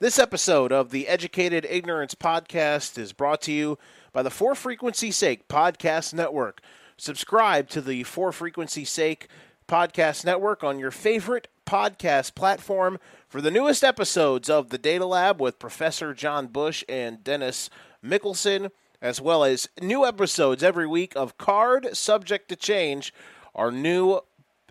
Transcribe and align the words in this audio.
This 0.00 0.18
episode 0.18 0.72
of 0.72 0.90
the 0.90 1.06
Educated 1.06 1.64
Ignorance 1.70 2.16
Podcast 2.16 2.98
is 2.98 3.12
brought 3.12 3.40
to 3.42 3.52
you 3.52 3.78
by 4.12 4.24
the 4.24 4.30
For 4.30 4.56
Frequency 4.56 5.12
Sake 5.12 5.46
Podcast 5.46 6.12
Network. 6.12 6.60
Subscribe 6.96 7.68
to 7.68 7.80
the 7.80 8.02
For 8.02 8.32
Frequency 8.32 8.84
Sake 8.84 9.28
Podcast 9.68 10.24
Network 10.24 10.64
on 10.64 10.80
your 10.80 10.90
favorite 10.90 11.46
podcast 11.64 12.34
platform 12.34 12.98
for 13.28 13.40
the 13.40 13.52
newest 13.52 13.84
episodes 13.84 14.50
of 14.50 14.70
the 14.70 14.78
Data 14.78 15.06
Lab 15.06 15.40
with 15.40 15.60
Professor 15.60 16.12
John 16.12 16.48
Bush 16.48 16.82
and 16.88 17.22
Dennis 17.22 17.70
Mickelson, 18.04 18.72
as 19.00 19.20
well 19.20 19.44
as 19.44 19.68
new 19.80 20.04
episodes 20.04 20.64
every 20.64 20.88
week 20.88 21.12
of 21.14 21.38
Card 21.38 21.96
Subject 21.96 22.48
to 22.48 22.56
Change, 22.56 23.14
our 23.54 23.70
new 23.70 24.22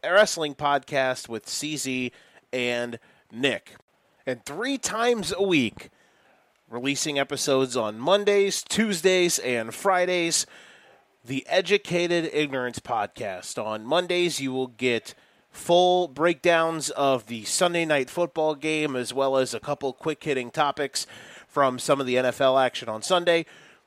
wrestling 0.04 0.54
podcast 0.54 1.30
with 1.30 1.46
CZ 1.46 2.12
and 2.52 3.00
Nick 3.32 3.78
and 4.26 4.46
three 4.46 4.78
times 4.78 5.34
a 5.36 5.44
week, 5.44 5.90
releasing 6.70 7.20
episodes 7.20 7.76
on 7.76 8.00
Mondays, 8.00 8.64
Tuesdays, 8.64 9.40
and 9.40 9.73
Fridays. 9.73 10.45
The 11.26 11.45
Educated 11.48 12.30
Ignorance 12.34 12.80
Podcast. 12.80 13.64
On 13.64 13.86
Mondays, 13.86 14.41
you 14.41 14.52
will 14.52 14.67
get 14.67 15.16
full 15.50 16.09
breakdowns 16.09 16.90
of 16.90 17.28
the 17.28 17.45
Sunday 17.45 17.86
night 17.86 18.09
football 18.09 18.55
game, 18.55 18.95
as 18.98 19.14
well 19.14 19.38
as 19.38 19.54
a 19.54 19.59
couple 19.62 19.94
quick 19.94 20.22
hitting 20.22 20.52
topics 20.52 21.08
from 21.48 21.80
some 21.80 22.02
of 22.02 22.08
the 22.08 22.16
NFL 22.16 22.62
action 22.62 22.90
on 22.90 23.02
Sunday. 23.02 23.45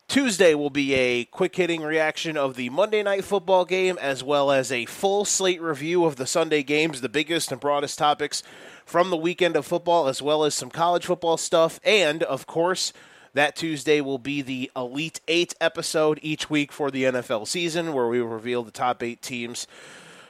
Tuesday 0.09 0.55
will 0.55 0.71
be 0.71 0.95
a 0.95 1.25
quick 1.25 1.57
hitting 1.57 1.83
reaction 1.83 2.37
of 2.37 2.55
the 2.55 2.71
Monday 2.71 3.03
night 3.03 3.25
football 3.25 3.65
game, 3.65 3.99
as 4.01 4.23
well 4.23 4.53
as 4.53 4.71
a 4.71 4.87
full 4.87 5.25
slate 5.25 5.61
review 5.61 6.05
of 6.05 6.15
the 6.15 6.27
Sunday 6.27 6.63
games, 6.63 7.01
the 7.01 7.09
biggest 7.09 7.51
and 7.51 7.61
broadest 7.61 7.99
topics 7.99 8.43
from 8.85 9.11
the 9.11 9.17
weekend 9.17 9.57
of 9.57 9.67
football, 9.67 10.07
as 10.07 10.23
well 10.23 10.45
as 10.45 10.55
some 10.55 10.71
college 10.71 11.07
football 11.07 11.37
stuff. 11.37 11.81
And, 11.85 12.23
of 12.23 12.47
course, 12.47 12.93
that 13.35 13.57
Tuesday 13.57 14.01
will 14.01 14.19
be 14.19 14.43
the 14.43 14.71
Elite 14.77 15.21
Eight 15.27 15.55
episode 15.61 16.21
each 16.23 16.49
week 16.49 16.71
for 16.71 16.91
the 16.93 17.03
NFL 17.03 17.49
season, 17.49 17.93
where 17.93 18.07
we 18.07 18.21
reveal 18.21 18.63
the 18.63 18.71
top 18.71 19.03
eight 19.03 19.21
teams 19.21 19.67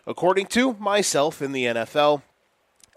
according 0.06 0.46
to 0.46 0.72
myself 0.74 1.42
in 1.42 1.52
the 1.52 1.66
NFL. 1.66 2.22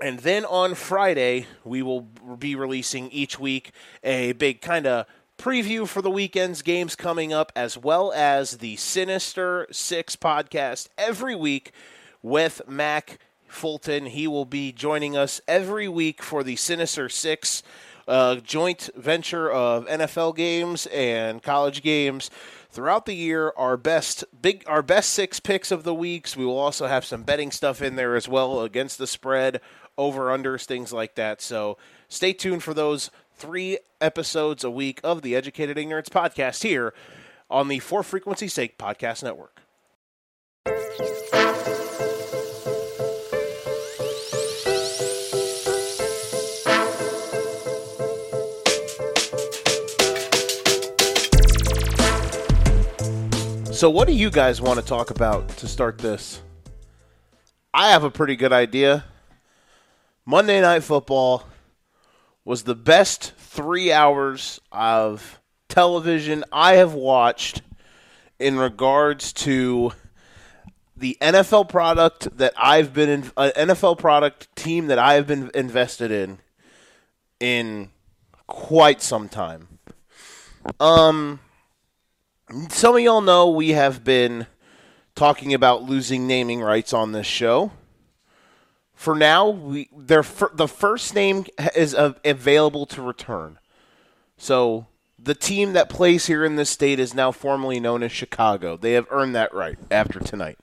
And 0.02 0.20
then 0.20 0.46
on 0.46 0.76
Friday, 0.76 1.46
we 1.66 1.82
will 1.82 2.02
be 2.02 2.56
releasing 2.56 3.12
each 3.12 3.38
week 3.38 3.72
a 4.02 4.32
big 4.32 4.62
kind 4.62 4.88
of 4.88 5.06
preview 5.40 5.88
for 5.88 6.02
the 6.02 6.12
weekend's 6.12 6.62
games 6.62 6.98
coming 6.98 7.32
up, 7.32 7.52
as 7.56 7.78
well 7.78 8.12
as 8.12 8.58
the 8.58 8.76
Sinister 8.76 9.68
Six 9.72 10.18
podcast 10.18 10.90
every 10.98 11.34
week 11.34 11.72
with 12.22 12.62
Mac 12.68 13.20
Fulton. 13.48 14.08
He 14.08 14.28
will 14.28 14.44
be 14.44 14.74
joining 14.74 15.16
us 15.16 15.40
every 15.48 15.88
week 15.88 16.22
for 16.22 16.44
the 16.44 16.58
Sinister 16.58 17.08
Six 17.08 17.64
uh, 18.06 18.36
joint 18.36 18.90
venture 18.98 19.50
of 19.50 19.86
NFL 19.88 20.36
games 20.36 20.88
and 20.88 21.42
college 21.42 21.84
games 21.84 22.30
throughout 22.70 23.06
the 23.06 23.16
year. 23.16 23.54
Our 23.56 23.78
best 23.78 24.26
big, 24.42 24.66
our 24.68 24.82
best 24.82 25.12
six 25.12 25.40
picks 25.40 25.72
of 25.72 25.84
the 25.84 25.96
weeks. 25.96 26.36
We 26.36 26.46
will 26.46 26.60
also 26.60 26.88
have 26.88 27.06
some 27.06 27.24
betting 27.24 27.52
stuff 27.52 27.82
in 27.82 27.96
there 27.96 28.18
as 28.18 28.28
well 28.28 28.62
against 28.62 28.98
the 28.98 29.08
spread, 29.08 29.62
over 29.98 30.38
unders, 30.38 30.66
things 30.66 30.92
like 30.92 31.16
that. 31.16 31.42
So 31.42 31.78
stay 32.10 32.34
tuned 32.34 32.62
for 32.62 32.74
those 32.74 33.10
three 33.40 33.80
episodes 34.02 34.66
a 34.66 34.70
week 34.70 35.00
of 35.02 35.22
the 35.22 35.36
Educated 35.36 35.78
Ignorance 35.78 36.10
podcast 36.10 36.62
here 36.62 36.94
on 37.50 37.70
the 37.70 37.80
For 37.80 38.04
Frequency 38.04 38.50
Sake 38.50 38.78
Podcast 38.78 39.24
Network. 39.24 39.62
So, 53.74 53.90
what 53.90 54.10
do 54.10 54.14
you 54.14 54.30
guys 54.30 54.62
want 54.62 54.78
to 54.78 54.86
talk 54.86 55.10
about 55.10 55.48
to 55.60 55.68
start 55.70 56.00
this? 56.00 56.42
I 57.74 57.92
have 57.92 58.04
a 58.04 58.12
pretty 58.12 58.36
good 58.36 58.52
idea. 58.52 59.06
Monday 60.26 60.60
Night 60.60 60.84
Football 60.84 61.46
was 62.46 62.64
the 62.64 62.76
best 62.76 63.34
three 63.38 63.92
hours 63.92 64.60
of 64.72 65.40
television 65.68 66.44
I 66.52 66.76
have 66.76 66.94
watched 66.94 67.62
in 68.40 68.58
regards 68.58 69.34
to 69.34 69.92
the 70.96 71.18
NFL 71.22 71.70
product 71.70 72.38
that 72.38 72.54
I've 72.58 72.94
been 72.94 73.10
in, 73.10 73.32
an 73.38 73.70
NFL 73.70 73.98
product 74.00 74.54
team 74.56 74.88
that 74.88 75.00
I 75.00 75.14
have 75.14 75.28
been 75.28 75.52
invested 75.54 76.12
in 76.12 76.40
in 77.40 77.90
quite 78.48 79.02
some 79.02 79.30
time. 79.30 79.80
Um 80.80 81.40
some 82.70 82.96
of 82.96 83.02
y'all 83.02 83.22
know 83.22 83.50
we 83.50 83.70
have 83.72 84.04
been 84.04 84.48
talking 85.16 85.54
about 85.54 85.84
losing 85.84 86.28
naming 86.28 86.62
rights 86.62 86.94
on 86.94 87.12
this 87.12 87.28
show. 87.28 87.72
For 89.00 89.16
now, 89.16 89.48
we 89.48 89.88
their 89.96 90.26
the 90.54 90.68
first 90.68 91.16
name 91.16 91.46
is 91.74 91.96
available 91.98 92.86
to 92.88 93.02
return. 93.02 93.58
So 94.38 94.88
the 95.18 95.34
team 95.34 95.72
that 95.72 95.88
plays 95.88 96.26
here 96.26 96.44
in 96.44 96.58
this 96.58 96.70
state 96.70 97.00
is 97.00 97.14
now 97.14 97.32
formally 97.32 97.80
known 97.80 98.04
as 98.04 98.12
Chicago. 98.12 98.76
They 98.76 98.92
have 98.92 99.08
earned 99.10 99.34
that 99.36 99.54
right 99.54 99.78
after 99.90 100.20
tonight. 100.20 100.60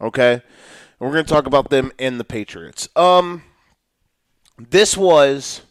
Okay, 0.00 0.42
we're 0.98 1.12
going 1.12 1.24
to 1.24 1.32
talk 1.32 1.46
about 1.46 1.70
them 1.70 1.92
and 1.96 2.18
the 2.18 2.24
Patriots. 2.24 2.88
Um, 2.96 3.44
this 4.58 4.96
was 4.96 5.62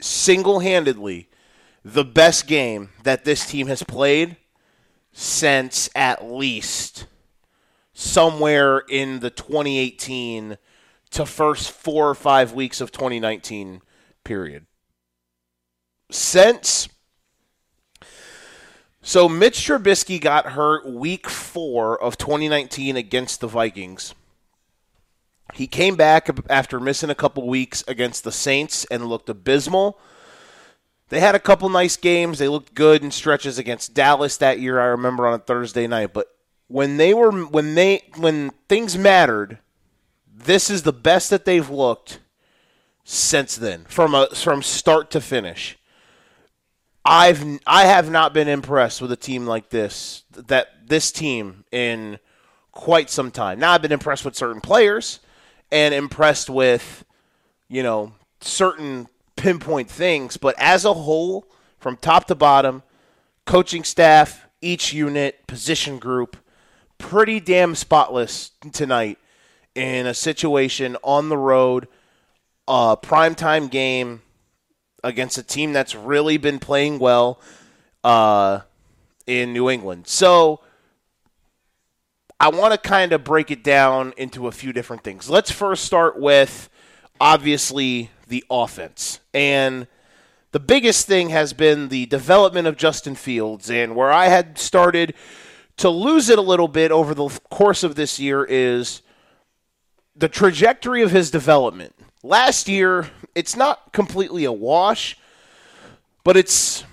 single-handedly 0.00 1.28
the 1.84 2.04
best 2.04 2.46
game 2.46 2.88
that 3.02 3.26
this 3.26 3.44
team 3.44 3.66
has 3.66 3.82
played 3.82 4.38
since 5.12 5.90
at 5.94 6.24
least 6.24 7.04
somewhere 7.92 8.78
in 8.88 9.20
the 9.20 9.28
2018 9.28 10.56
to 11.12 11.26
first 11.26 11.70
four 11.70 12.08
or 12.08 12.14
five 12.14 12.52
weeks 12.52 12.80
of 12.80 12.92
2019 12.92 13.82
period. 14.24 14.66
Since 16.10 16.88
so 19.02 19.28
Mitch 19.28 19.58
Trubisky 19.58 20.20
got 20.20 20.52
hurt 20.52 20.88
week 20.88 21.28
four 21.28 22.00
of 22.00 22.16
2019 22.16 22.96
against 22.96 23.40
the 23.40 23.48
Vikings. 23.48 24.14
He 25.54 25.66
came 25.66 25.96
back 25.96 26.30
after 26.48 26.78
missing 26.78 27.10
a 27.10 27.14
couple 27.14 27.46
weeks 27.46 27.82
against 27.88 28.24
the 28.24 28.32
Saints 28.32 28.86
and 28.90 29.06
looked 29.06 29.28
abysmal. 29.28 29.98
They 31.08 31.20
had 31.20 31.34
a 31.34 31.40
couple 31.40 31.68
nice 31.68 31.96
games. 31.96 32.38
They 32.38 32.48
looked 32.48 32.74
good 32.74 33.02
in 33.02 33.10
stretches 33.10 33.58
against 33.58 33.92
Dallas 33.92 34.36
that 34.38 34.60
year. 34.60 34.80
I 34.80 34.86
remember 34.86 35.26
on 35.26 35.34
a 35.34 35.38
Thursday 35.38 35.86
night. 35.86 36.14
But 36.14 36.28
when 36.68 36.96
they 36.96 37.12
were 37.12 37.32
when 37.32 37.74
they 37.74 38.04
when 38.16 38.50
things 38.68 38.96
mattered, 38.96 39.58
this 40.44 40.70
is 40.70 40.82
the 40.82 40.92
best 40.92 41.30
that 41.30 41.44
they've 41.44 41.68
looked 41.68 42.20
since 43.04 43.56
then, 43.56 43.84
from 43.88 44.14
a 44.14 44.28
from 44.28 44.62
start 44.62 45.10
to 45.12 45.20
finish. 45.20 45.78
I've 47.04 47.60
I 47.66 47.84
have 47.86 48.10
not 48.10 48.32
been 48.32 48.48
impressed 48.48 49.02
with 49.02 49.10
a 49.10 49.16
team 49.16 49.46
like 49.46 49.70
this 49.70 50.22
that 50.32 50.88
this 50.88 51.10
team 51.10 51.64
in 51.72 52.18
quite 52.70 53.10
some 53.10 53.30
time. 53.30 53.58
Now 53.58 53.72
I've 53.72 53.82
been 53.82 53.92
impressed 53.92 54.24
with 54.24 54.36
certain 54.36 54.60
players 54.60 55.20
and 55.70 55.94
impressed 55.94 56.48
with 56.48 57.04
you 57.68 57.82
know 57.82 58.12
certain 58.40 59.08
pinpoint 59.36 59.90
things, 59.90 60.36
but 60.36 60.54
as 60.58 60.84
a 60.84 60.92
whole, 60.92 61.46
from 61.78 61.96
top 61.96 62.26
to 62.26 62.34
bottom, 62.34 62.82
coaching 63.46 63.82
staff, 63.82 64.46
each 64.60 64.92
unit, 64.92 65.46
position 65.48 65.98
group, 65.98 66.36
pretty 66.98 67.40
damn 67.40 67.74
spotless 67.74 68.52
tonight 68.72 69.18
in 69.74 70.06
a 70.06 70.14
situation 70.14 70.96
on 71.02 71.28
the 71.28 71.36
road, 71.36 71.88
a 72.68 72.96
primetime 72.96 73.70
game 73.70 74.22
against 75.04 75.38
a 75.38 75.42
team 75.42 75.72
that's 75.72 75.94
really 75.94 76.36
been 76.36 76.58
playing 76.58 76.98
well 76.98 77.40
uh, 78.04 78.60
in 79.26 79.52
New 79.52 79.68
England. 79.68 80.06
So 80.06 80.60
I 82.38 82.48
want 82.48 82.72
to 82.72 82.78
kind 82.78 83.12
of 83.12 83.24
break 83.24 83.50
it 83.50 83.62
down 83.62 84.14
into 84.16 84.48
a 84.48 84.52
few 84.52 84.72
different 84.72 85.04
things. 85.04 85.30
Let's 85.30 85.50
first 85.50 85.84
start 85.84 86.18
with 86.18 86.68
obviously 87.20 88.10
the 88.26 88.44
offense. 88.50 89.20
And 89.32 89.86
the 90.50 90.60
biggest 90.60 91.06
thing 91.06 91.30
has 91.30 91.52
been 91.52 91.88
the 91.88 92.06
development 92.06 92.66
of 92.66 92.76
Justin 92.76 93.14
Fields. 93.14 93.70
And 93.70 93.94
where 93.94 94.12
I 94.12 94.26
had 94.26 94.58
started 94.58 95.14
to 95.78 95.88
lose 95.88 96.28
it 96.28 96.38
a 96.38 96.42
little 96.42 96.68
bit 96.68 96.90
over 96.90 97.14
the 97.14 97.28
course 97.50 97.82
of 97.82 97.94
this 97.94 98.18
year 98.18 98.44
is 98.44 99.02
the 100.14 100.28
trajectory 100.28 101.02
of 101.02 101.10
his 101.10 101.30
development. 101.30 101.94
Last 102.22 102.68
year, 102.68 103.10
it's 103.34 103.56
not 103.56 103.92
completely 103.92 104.44
a 104.44 104.52
wash, 104.52 105.16
but 106.24 106.36
it's 106.36 106.84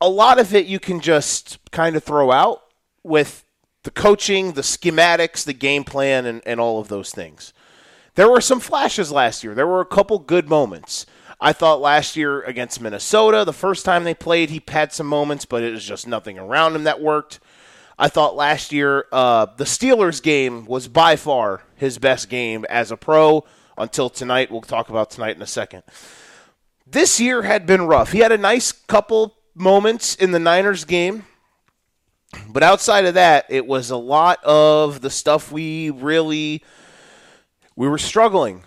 a 0.00 0.08
lot 0.08 0.38
of 0.38 0.54
it 0.54 0.66
you 0.66 0.78
can 0.78 1.00
just 1.00 1.58
kind 1.70 1.96
of 1.96 2.04
throw 2.04 2.30
out 2.30 2.62
with 3.02 3.44
the 3.84 3.90
coaching, 3.90 4.52
the 4.52 4.62
schematics, 4.62 5.44
the 5.44 5.52
game 5.52 5.84
plan, 5.84 6.26
and, 6.26 6.42
and 6.46 6.60
all 6.60 6.80
of 6.80 6.88
those 6.88 7.10
things. 7.10 7.52
There 8.14 8.28
were 8.28 8.40
some 8.40 8.60
flashes 8.60 9.10
last 9.10 9.42
year. 9.42 9.54
There 9.54 9.66
were 9.66 9.80
a 9.80 9.86
couple 9.86 10.18
good 10.18 10.48
moments. 10.48 11.06
I 11.40 11.52
thought 11.52 11.80
last 11.80 12.16
year 12.16 12.42
against 12.42 12.80
Minnesota, 12.80 13.44
the 13.44 13.52
first 13.52 13.84
time 13.84 14.04
they 14.04 14.14
played, 14.14 14.50
he 14.50 14.62
had 14.68 14.92
some 14.92 15.08
moments, 15.08 15.44
but 15.44 15.62
it 15.64 15.72
was 15.72 15.84
just 15.84 16.06
nothing 16.06 16.38
around 16.38 16.76
him 16.76 16.84
that 16.84 17.00
worked. 17.00 17.40
I 17.98 18.08
thought 18.08 18.36
last 18.36 18.72
year 18.72 19.06
uh, 19.10 19.46
the 19.56 19.64
Steelers 19.64 20.22
game 20.22 20.66
was 20.66 20.86
by 20.86 21.16
far 21.16 21.62
his 21.82 21.98
best 21.98 22.28
game 22.28 22.64
as 22.70 22.92
a 22.92 22.96
pro 22.96 23.44
until 23.76 24.08
tonight. 24.08 24.52
We'll 24.52 24.60
talk 24.62 24.88
about 24.88 25.10
tonight 25.10 25.34
in 25.34 25.42
a 25.42 25.46
second. 25.46 25.82
This 26.86 27.20
year 27.20 27.42
had 27.42 27.66
been 27.66 27.82
rough. 27.82 28.12
He 28.12 28.20
had 28.20 28.30
a 28.30 28.38
nice 28.38 28.70
couple 28.70 29.34
moments 29.54 30.14
in 30.14 30.30
the 30.30 30.38
Niners 30.38 30.84
game, 30.84 31.26
but 32.48 32.62
outside 32.62 33.04
of 33.04 33.14
that, 33.14 33.46
it 33.48 33.66
was 33.66 33.90
a 33.90 33.96
lot 33.96 34.42
of 34.44 35.00
the 35.00 35.10
stuff 35.10 35.50
we 35.50 35.90
really 35.90 36.62
we 37.74 37.88
were 37.88 37.98
struggling. 37.98 38.62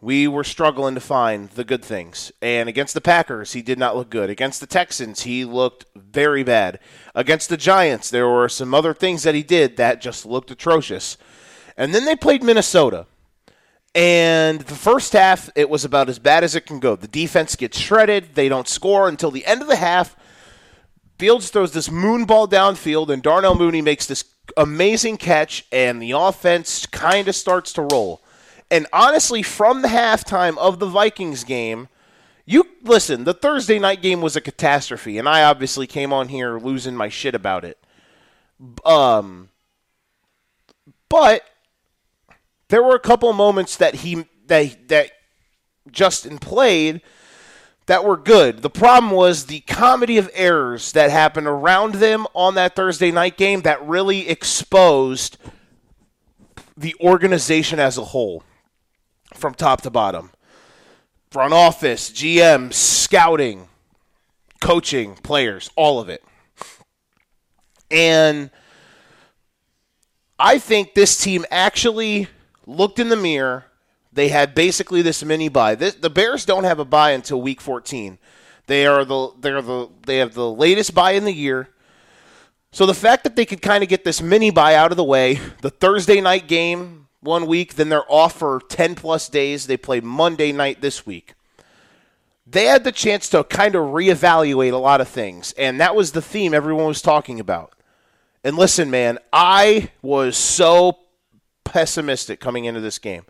We 0.00 0.26
were 0.26 0.44
struggling 0.44 0.94
to 0.94 1.00
find 1.00 1.50
the 1.50 1.64
good 1.64 1.84
things. 1.84 2.32
And 2.40 2.68
against 2.68 2.94
the 2.94 3.00
Packers, 3.00 3.52
he 3.52 3.62
did 3.62 3.78
not 3.78 3.96
look 3.96 4.10
good. 4.10 4.30
Against 4.30 4.60
the 4.60 4.66
Texans, 4.66 5.22
he 5.22 5.44
looked 5.44 5.84
very 5.94 6.42
bad. 6.42 6.78
Against 7.14 7.48
the 7.48 7.56
Giants, 7.56 8.10
there 8.10 8.28
were 8.28 8.48
some 8.48 8.74
other 8.74 8.94
things 8.94 9.22
that 9.22 9.34
he 9.34 9.42
did 9.42 9.76
that 9.76 10.00
just 10.00 10.24
looked 10.24 10.50
atrocious. 10.50 11.16
And 11.76 11.94
then 11.94 12.04
they 12.04 12.16
played 12.16 12.42
Minnesota. 12.42 13.06
And 13.94 14.60
the 14.60 14.74
first 14.74 15.12
half, 15.12 15.50
it 15.54 15.70
was 15.70 15.84
about 15.84 16.08
as 16.08 16.18
bad 16.18 16.42
as 16.42 16.54
it 16.54 16.66
can 16.66 16.80
go. 16.80 16.96
The 16.96 17.08
defense 17.08 17.54
gets 17.54 17.78
shredded. 17.78 18.34
They 18.34 18.48
don't 18.48 18.66
score 18.66 19.08
until 19.08 19.30
the 19.30 19.46
end 19.46 19.62
of 19.62 19.68
the 19.68 19.76
half. 19.76 20.16
Fields 21.18 21.50
throws 21.50 21.72
this 21.72 21.90
moon 21.90 22.24
ball 22.24 22.48
downfield, 22.48 23.08
and 23.08 23.22
Darnell 23.22 23.54
Mooney 23.54 23.82
makes 23.82 24.06
this 24.06 24.24
amazing 24.56 25.16
catch, 25.16 25.64
and 25.70 26.02
the 26.02 26.10
offense 26.10 26.86
kind 26.86 27.28
of 27.28 27.36
starts 27.36 27.72
to 27.74 27.82
roll. 27.82 28.20
And 28.68 28.88
honestly, 28.92 29.42
from 29.42 29.82
the 29.82 29.88
halftime 29.88 30.58
of 30.58 30.80
the 30.80 30.86
Vikings 30.86 31.44
game, 31.44 31.88
you 32.44 32.66
listen, 32.82 33.24
the 33.24 33.32
Thursday 33.32 33.78
night 33.78 34.02
game 34.02 34.20
was 34.20 34.34
a 34.34 34.40
catastrophe, 34.40 35.18
and 35.18 35.28
I 35.28 35.44
obviously 35.44 35.86
came 35.86 36.12
on 36.12 36.28
here 36.28 36.58
losing 36.58 36.96
my 36.96 37.08
shit 37.08 37.34
about 37.34 37.64
it. 37.64 37.78
Um, 38.84 39.50
but 41.08 41.42
there 42.68 42.82
were 42.82 42.94
a 42.94 43.00
couple 43.00 43.32
moments 43.32 43.76
that 43.76 43.96
he 43.96 44.26
that 44.46 44.88
that 44.88 45.10
Justin 45.90 46.38
played 46.38 47.00
that 47.86 48.04
were 48.04 48.16
good. 48.16 48.62
The 48.62 48.70
problem 48.70 49.12
was 49.12 49.46
the 49.46 49.60
comedy 49.60 50.16
of 50.16 50.30
errors 50.32 50.92
that 50.92 51.10
happened 51.10 51.46
around 51.46 51.96
them 51.96 52.26
on 52.34 52.54
that 52.54 52.74
Thursday 52.74 53.10
night 53.10 53.36
game 53.36 53.62
that 53.62 53.86
really 53.86 54.28
exposed 54.28 55.36
the 56.76 56.94
organization 57.00 57.78
as 57.78 57.98
a 57.98 58.04
whole 58.04 58.42
from 59.34 59.54
top 59.54 59.82
to 59.82 59.90
bottom. 59.90 60.30
Front 61.30 61.52
office, 61.52 62.10
GM, 62.10 62.72
scouting, 62.72 63.68
coaching, 64.60 65.14
players, 65.16 65.70
all 65.76 66.00
of 66.00 66.08
it. 66.08 66.24
And 67.90 68.50
I 70.38 70.58
think 70.58 70.94
this 70.94 71.20
team 71.22 71.44
actually 71.50 72.28
looked 72.66 72.98
in 72.98 73.08
the 73.08 73.16
mirror. 73.16 73.66
They 74.12 74.28
had 74.28 74.54
basically 74.54 75.02
this 75.02 75.24
mini 75.24 75.48
bye. 75.48 75.74
the 75.74 76.10
Bears 76.10 76.44
don't 76.44 76.64
have 76.64 76.78
a 76.78 76.84
bye 76.84 77.10
until 77.10 77.42
week 77.42 77.60
14. 77.60 78.18
They 78.66 78.86
are 78.86 79.04
the 79.04 79.30
they're 79.38 79.60
the 79.60 79.88
they 80.06 80.18
have 80.18 80.34
the 80.34 80.50
latest 80.50 80.94
bye 80.94 81.12
in 81.12 81.24
the 81.24 81.32
year. 81.32 81.68
So 82.72 82.86
the 82.86 82.94
fact 82.94 83.24
that 83.24 83.36
they 83.36 83.44
could 83.44 83.62
kind 83.62 83.82
of 83.82 83.88
get 83.88 84.04
this 84.04 84.20
mini 84.20 84.50
bye 84.50 84.74
out 84.74 84.90
of 84.90 84.96
the 84.96 85.04
way, 85.04 85.38
the 85.62 85.70
Thursday 85.70 86.20
night 86.20 86.48
game 86.48 87.06
one 87.20 87.46
week, 87.46 87.74
then 87.74 87.88
they're 87.88 88.10
off 88.10 88.38
for 88.38 88.60
10 88.68 88.96
plus 88.96 89.28
days. 89.28 89.66
They 89.66 89.76
play 89.76 90.00
Monday 90.00 90.52
night 90.52 90.80
this 90.80 91.06
week. 91.06 91.34
They 92.46 92.66
had 92.66 92.84
the 92.84 92.92
chance 92.92 93.28
to 93.30 93.44
kind 93.44 93.74
of 93.74 93.86
reevaluate 93.92 94.72
a 94.72 94.76
lot 94.76 95.00
of 95.00 95.08
things, 95.08 95.52
and 95.56 95.80
that 95.80 95.94
was 95.94 96.12
the 96.12 96.20
theme 96.20 96.52
everyone 96.52 96.86
was 96.86 97.00
talking 97.00 97.40
about. 97.40 97.74
And 98.42 98.56
listen, 98.56 98.90
man, 98.90 99.18
I 99.32 99.90
was 100.02 100.36
so 100.36 100.98
pessimistic 101.64 102.40
coming 102.40 102.64
into 102.64 102.80
this 102.80 102.98
game. 102.98 103.24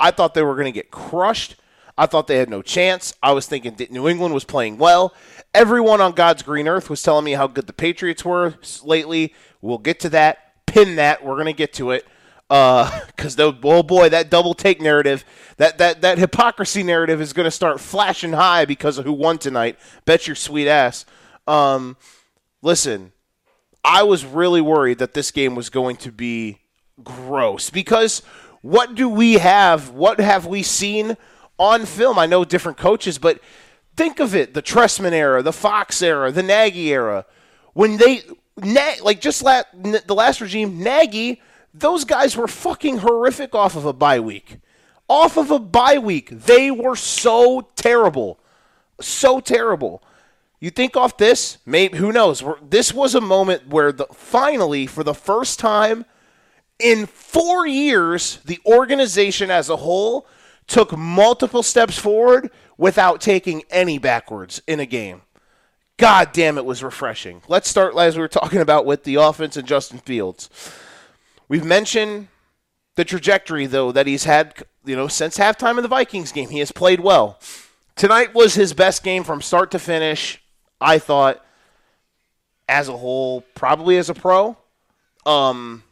I 0.00 0.10
thought 0.10 0.34
they 0.34 0.42
were 0.42 0.54
going 0.54 0.66
to 0.66 0.72
get 0.72 0.90
crushed. 0.90 1.56
I 1.96 2.06
thought 2.06 2.26
they 2.26 2.38
had 2.38 2.50
no 2.50 2.62
chance. 2.62 3.14
I 3.22 3.32
was 3.32 3.46
thinking 3.46 3.74
that 3.76 3.92
New 3.92 4.08
England 4.08 4.34
was 4.34 4.44
playing 4.44 4.78
well. 4.78 5.14
Everyone 5.54 6.00
on 6.00 6.12
God's 6.12 6.42
green 6.42 6.66
earth 6.66 6.90
was 6.90 7.02
telling 7.02 7.24
me 7.24 7.32
how 7.32 7.46
good 7.46 7.66
the 7.66 7.72
Patriots 7.72 8.24
were 8.24 8.54
lately. 8.82 9.32
We'll 9.60 9.78
get 9.78 10.00
to 10.00 10.08
that. 10.10 10.66
Pin 10.66 10.96
that. 10.96 11.24
We're 11.24 11.34
going 11.34 11.46
to 11.46 11.52
get 11.52 11.72
to 11.74 11.92
it. 11.92 12.04
Because, 12.48 13.38
uh, 13.38 13.52
oh 13.64 13.82
boy, 13.82 14.08
that 14.08 14.28
double 14.28 14.54
take 14.54 14.80
narrative, 14.80 15.24
that, 15.56 15.78
that, 15.78 16.00
that 16.02 16.18
hypocrisy 16.18 16.82
narrative 16.82 17.20
is 17.20 17.32
going 17.32 17.44
to 17.44 17.50
start 17.50 17.80
flashing 17.80 18.32
high 18.32 18.64
because 18.64 18.98
of 18.98 19.04
who 19.04 19.12
won 19.12 19.38
tonight. 19.38 19.78
Bet 20.04 20.26
your 20.26 20.36
sweet 20.36 20.68
ass. 20.68 21.06
Um, 21.46 21.96
listen, 22.60 23.12
I 23.84 24.02
was 24.02 24.24
really 24.24 24.60
worried 24.60 24.98
that 24.98 25.14
this 25.14 25.30
game 25.30 25.54
was 25.54 25.70
going 25.70 25.96
to 25.98 26.10
be 26.10 26.58
gross 27.02 27.70
because 27.70 28.22
what 28.62 28.94
do 28.94 29.08
we 29.08 29.34
have? 29.34 29.90
What 29.90 30.20
have 30.20 30.46
we 30.46 30.62
seen 30.62 31.16
on 31.58 31.86
film? 31.86 32.18
I 32.18 32.26
know 32.26 32.44
different 32.44 32.78
coaches, 32.78 33.18
but 33.18 33.40
think 33.96 34.20
of 34.20 34.34
it: 34.34 34.54
the 34.54 34.62
Trestman 34.62 35.12
era, 35.12 35.42
the 35.42 35.52
Fox 35.52 36.00
era, 36.02 36.30
the 36.30 36.42
Nagy 36.42 36.92
era. 36.92 37.26
When 37.72 37.96
they 37.96 38.22
like 38.56 39.20
just 39.20 39.42
la- 39.42 39.64
the 39.74 40.14
last 40.14 40.40
regime, 40.40 40.82
Nagy, 40.82 41.42
those 41.72 42.04
guys 42.04 42.36
were 42.36 42.48
fucking 42.48 42.98
horrific 42.98 43.54
off 43.54 43.76
of 43.76 43.84
a 43.84 43.92
bye 43.92 44.20
week. 44.20 44.58
Off 45.08 45.36
of 45.36 45.50
a 45.50 45.58
bye 45.58 45.98
week, 45.98 46.30
they 46.30 46.70
were 46.70 46.96
so 46.96 47.68
terrible, 47.76 48.40
so 49.00 49.40
terrible. 49.40 50.02
You 50.60 50.70
think 50.70 50.96
off 50.96 51.18
this, 51.18 51.58
maybe 51.66 51.98
who 51.98 52.10
knows? 52.10 52.42
This 52.62 52.94
was 52.94 53.14
a 53.14 53.20
moment 53.20 53.68
where 53.68 53.92
the 53.92 54.06
finally, 54.14 54.86
for 54.86 55.04
the 55.04 55.12
first 55.12 55.58
time 55.58 56.06
in 56.78 57.06
four 57.06 57.66
years, 57.66 58.38
the 58.44 58.60
organization 58.66 59.50
as 59.50 59.68
a 59.68 59.76
whole 59.76 60.26
took 60.66 60.96
multiple 60.96 61.62
steps 61.62 61.98
forward 61.98 62.50
without 62.76 63.20
taking 63.20 63.62
any 63.70 63.98
backwards 63.98 64.60
in 64.66 64.80
a 64.80 64.86
game. 64.86 65.22
God 65.96 66.32
damn, 66.32 66.58
it 66.58 66.64
was 66.64 66.82
refreshing. 66.82 67.42
Let's 67.46 67.68
start 67.68 67.96
as 67.96 68.16
we 68.16 68.22
were 68.22 68.28
talking 68.28 68.60
about 68.60 68.84
with 68.84 69.04
the 69.04 69.14
offense 69.16 69.56
and 69.56 69.66
Justin 69.66 69.98
Fields. 69.98 70.50
We've 71.48 71.64
mentioned 71.64 72.28
the 72.96 73.04
trajectory, 73.04 73.66
though, 73.66 73.92
that 73.92 74.06
he's 74.06 74.24
had, 74.24 74.64
you 74.84 74.96
know, 74.96 75.06
since 75.06 75.38
halftime 75.38 75.76
of 75.76 75.82
the 75.82 75.88
Vikings 75.88 76.32
game. 76.32 76.48
He 76.48 76.58
has 76.58 76.72
played 76.72 77.00
well. 77.00 77.38
Tonight 77.94 78.34
was 78.34 78.54
his 78.54 78.72
best 78.72 79.04
game 79.04 79.22
from 79.22 79.40
start 79.40 79.70
to 79.70 79.78
finish, 79.78 80.42
I 80.80 80.98
thought, 80.98 81.44
as 82.68 82.88
a 82.88 82.96
whole, 82.96 83.42
probably 83.54 83.96
as 83.96 84.10
a 84.10 84.14
pro. 84.14 84.56
Um, 85.24 85.83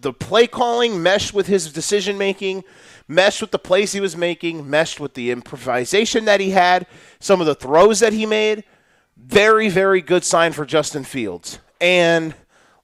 the 0.00 0.12
play 0.12 0.46
calling 0.46 1.02
meshed 1.02 1.34
with 1.34 1.46
his 1.46 1.72
decision 1.72 2.18
making, 2.18 2.64
meshed 3.08 3.40
with 3.40 3.50
the 3.50 3.58
plays 3.58 3.92
he 3.92 4.00
was 4.00 4.16
making, 4.16 4.68
meshed 4.68 5.00
with 5.00 5.14
the 5.14 5.30
improvisation 5.30 6.24
that 6.26 6.40
he 6.40 6.50
had, 6.50 6.86
some 7.20 7.40
of 7.40 7.46
the 7.46 7.54
throws 7.54 8.00
that 8.00 8.12
he 8.12 8.26
made. 8.26 8.64
Very, 9.16 9.68
very 9.68 10.00
good 10.00 10.24
sign 10.24 10.52
for 10.52 10.66
Justin 10.66 11.04
Fields. 11.04 11.58
And 11.80 12.34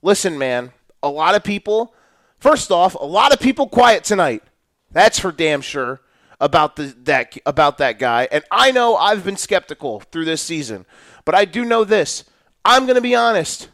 listen, 0.01 0.37
man, 0.37 0.71
a 1.03 1.09
lot 1.09 1.35
of 1.35 1.43
people, 1.43 1.93
first 2.39 2.71
off, 2.71 2.95
a 2.95 3.05
lot 3.05 3.33
of 3.33 3.39
people 3.39 3.67
quiet 3.67 4.03
tonight. 4.03 4.43
That's 4.91 5.19
for 5.19 5.31
damn 5.31 5.61
sure 5.61 6.01
about 6.39 6.75
the 6.75 6.95
that 7.03 7.37
about 7.45 7.77
that 7.77 7.99
guy. 7.99 8.27
And 8.31 8.43
I 8.51 8.71
know 8.71 8.95
I've 8.95 9.23
been 9.23 9.37
skeptical 9.37 9.99
through 9.99 10.25
this 10.25 10.41
season, 10.41 10.85
but 11.23 11.35
I 11.35 11.45
do 11.45 11.63
know 11.63 11.83
this. 11.83 12.25
I'm 12.65 12.85
going 12.85 12.95
to 12.95 13.01
be 13.01 13.15
honest. 13.15 13.69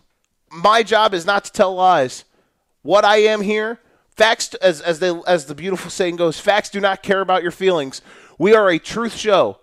My 0.52 0.84
job 0.84 1.14
is 1.14 1.26
not 1.26 1.46
to 1.46 1.52
tell 1.52 1.76
lies 1.76 2.24
what 2.88 3.04
I 3.04 3.18
am 3.18 3.42
here. 3.42 3.80
Facts, 4.16 4.54
as 4.56 4.80
as 4.80 5.00
they 5.00 5.14
as 5.28 5.46
the 5.46 5.54
beautiful 5.54 5.92
saying 5.92 6.16
goes, 6.16 6.40
facts 6.40 6.70
do 6.70 6.80
not 6.80 7.04
care 7.04 7.20
about 7.20 7.44
your 7.44 7.52
feelings. 7.52 8.02
We 8.40 8.56
are 8.56 8.70
a 8.70 8.80
truth 8.80 9.14
show. 9.14 9.60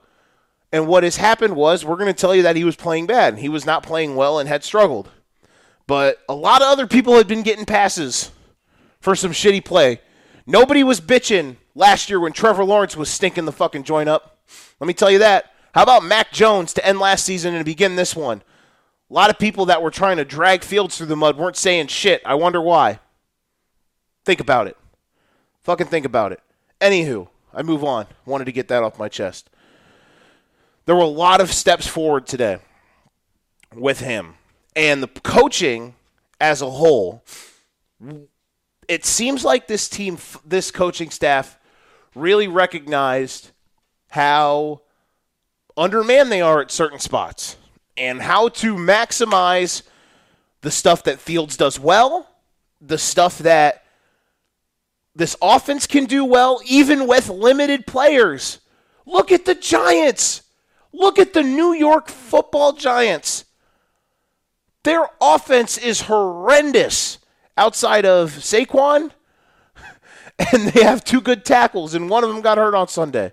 And 0.71 0.87
what 0.87 1.04
has 1.04 1.16
happened 1.16 1.57
was 1.57 1.85
we're 1.87 1.97
going 1.97 2.12
to 2.12 2.21
tell 2.21 2.35
you 2.35 2.43
that 2.43 2.54
he 2.54 2.64
was 2.64 2.76
playing 2.76 3.07
bad. 3.07 3.38
He 3.38 3.49
was 3.49 3.64
not 3.64 3.83
playing 3.83 4.14
well 4.14 4.38
and 4.38 4.47
had 4.47 4.62
struggled. 4.62 5.09
But 5.87 6.19
a 6.28 6.35
lot 6.35 6.61
of 6.61 6.69
other 6.69 6.87
people 6.87 7.14
had 7.14 7.26
been 7.26 7.43
getting 7.43 7.64
passes 7.64 8.31
for 9.00 9.16
some 9.16 9.31
shitty 9.31 9.64
play. 9.64 10.00
Nobody 10.47 10.85
was 10.85 11.00
bitching 11.00 11.57
last 11.75 12.11
year 12.11 12.21
when 12.21 12.33
Trevor 12.33 12.64
Lawrence 12.64 12.95
was 12.95 13.09
stinking 13.09 13.47
the 13.47 13.52
fucking 13.52 13.85
joint 13.85 14.09
up. 14.11 14.38
Let 14.81 14.87
me 14.87 14.95
tell 14.95 15.11
you 15.11 15.21
that. 15.21 15.50
How 15.73 15.83
about 15.83 16.04
Mac 16.04 16.31
Jones 16.31 16.75
to 16.75 16.87
end 16.87 16.99
last 16.99 17.25
season 17.25 17.54
and 17.54 17.64
begin 17.64 17.97
this 17.97 18.14
one? 18.14 18.43
A 19.11 19.14
lot 19.14 19.31
of 19.31 19.38
people 19.38 19.66
that 19.66 19.81
were 19.81 19.90
trying 19.90 20.19
to 20.19 20.25
drag 20.25 20.62
Fields 20.62 20.99
through 20.99 21.07
the 21.07 21.16
mud 21.16 21.38
weren't 21.38 21.57
saying 21.57 21.87
shit. 21.87 22.21
I 22.26 22.35
wonder 22.35 22.61
why. 22.61 22.99
Think 24.25 24.40
about 24.40 24.66
it. 24.66 24.76
Fucking 25.62 25.87
think 25.87 26.07
about 26.07 26.33
it. 26.33 26.40
Anywho, 26.81 27.28
I 27.52 27.62
move 27.62 27.85
on. 27.85 28.07
Wanted 28.26 28.47
to 28.47 28.52
get 28.52 28.69
that 28.69 28.83
off 28.83 28.99
my 28.99 29.09
chest. 29.09 29.50
There 30.87 30.95
were 30.95 31.02
a 31.02 31.07
lot 31.07 31.40
of 31.40 31.52
steps 31.52 31.87
forward 31.87 32.26
today 32.26 32.59
with 33.75 34.00
him. 34.00 34.35
And 34.76 35.02
the 35.02 35.09
coaching 35.09 35.95
as 36.40 36.61
a 36.61 36.71
whole, 36.71 37.25
it 38.88 39.04
seems 39.04 39.45
like 39.45 39.66
this 39.66 39.88
team, 39.88 40.19
this 40.45 40.71
coaching 40.71 41.11
staff, 41.11 41.59
really 42.14 42.49
recognized 42.49 43.50
how 44.11 44.83
undermanned 45.76 46.31
they 46.31 46.40
are 46.40 46.61
at 46.61 46.71
certain 46.71 46.99
spots 46.99 47.57
and 47.97 48.21
how 48.21 48.49
to 48.49 48.75
maximize 48.75 49.83
the 50.61 50.71
stuff 50.71 51.04
that 51.04 51.19
Fields 51.19 51.57
does 51.57 51.78
well, 51.78 52.28
the 52.81 52.99
stuff 52.99 53.38
that 53.38 53.83
this 55.14 55.37
offense 55.40 55.87
can 55.87 56.06
do 56.06 56.25
well, 56.25 56.61
even 56.66 57.06
with 57.06 57.28
limited 57.28 57.87
players. 57.87 58.61
Look 59.06 59.30
at 59.30 59.44
the 59.44 59.54
Giants. 59.54 60.42
Look 60.92 61.18
at 61.18 61.33
the 61.33 61.42
New 61.42 61.73
York 61.73 62.09
football 62.09 62.73
Giants. 62.73 63.44
Their 64.83 65.09
offense 65.21 65.78
is 65.78 66.02
horrendous 66.02 67.18
outside 67.56 68.04
of 68.04 68.30
Saquon, 68.30 69.11
and 70.52 70.68
they 70.68 70.83
have 70.83 71.04
two 71.04 71.21
good 71.21 71.44
tackles, 71.44 71.94
and 71.94 72.11
one 72.11 72.25
of 72.25 72.30
them 72.30 72.42
got 72.42 72.59
hurt 72.59 72.75
on 72.75 72.88
Sunday. 72.88 73.33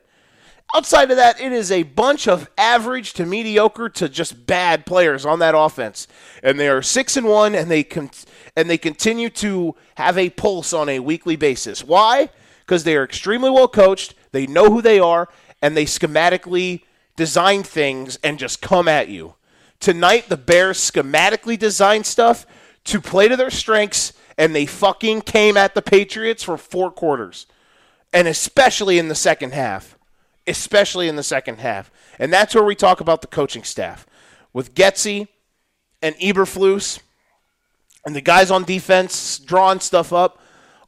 Outside 0.74 1.12
of 1.12 1.18
that, 1.18 1.42
it 1.42 1.51
is 1.51 1.70
a 1.70 1.84
bunch 1.84 2.30
of 2.30 2.50
average 2.58 3.12
to 3.13 3.25
mediocre 3.25 3.90
to 3.90 4.08
just 4.08 4.48
bad 4.48 4.86
players 4.86 5.25
on 5.25 5.40
that 5.40 5.54
offense, 5.54 6.08
and 6.42 6.58
they 6.58 6.70
are 6.70 6.82
six 6.82 7.18
and 7.18 7.28
one, 7.28 7.56
and 7.56 7.70
they 7.70 7.84
con- 7.84 8.12
and 8.56 8.70
they 8.70 8.78
continue 8.78 9.30
to 9.30 9.75
have 9.96 10.18
a 10.18 10.30
pulse 10.30 10.72
on 10.72 10.88
a 10.88 11.00
weekly 11.00 11.36
basis. 11.36 11.84
Why? 11.84 12.30
Because 12.62 12.86
they 12.86 12.96
are 12.96 13.04
extremely 13.04 13.50
well 13.50 13.68
coached. 13.68 14.16
They 14.32 14.48
know 14.48 14.70
who 14.70 14.82
they 14.82 14.98
are, 14.98 15.28
and 15.62 15.75
they 15.75 15.84
schematically 15.84 16.84
design 17.18 17.63
things 17.63 18.18
and 18.24 18.40
just 18.40 18.62
come 18.62 18.88
at 18.88 19.10
you. 19.10 19.36
Tonight, 19.82 20.30
the 20.30 20.38
Bears 20.38 20.78
schematically 20.80 21.60
designed 21.60 22.06
stuff 22.06 22.46
to 22.86 23.01
play 23.01 23.28
to 23.28 23.36
their 23.36 23.51
strengths, 23.51 24.13
and 24.38 24.56
they 24.56 24.66
fucking 24.66 25.22
came 25.24 25.58
at 25.58 25.75
the 25.75 25.82
Patriots 25.82 26.44
for 26.44 26.58
four 26.58 26.92
quarters, 26.92 27.46
and 28.13 28.25
especially 28.25 28.98
in 28.98 29.10
the 29.10 29.16
second 29.16 29.54
half 29.54 29.98
especially 30.48 31.08
in 31.08 31.16
the 31.16 31.24
second 31.24 31.60
half. 31.60 31.92
And 32.20 32.32
that's 32.32 32.56
where 32.56 32.64
we 32.64 32.76
talk 32.76 33.02
about 33.02 33.22
the 33.22 33.28
coaching 33.28 33.64
staff. 33.64 34.06
With 34.54 34.74
Getsy 34.74 35.28
and 36.02 36.16
Eberflus 36.16 37.00
and 38.06 38.16
the 38.16 38.22
guys 38.22 38.52
on 38.52 38.64
defense 38.64 39.40
drawing 39.40 39.80
stuff 39.80 40.12
up, 40.12 40.40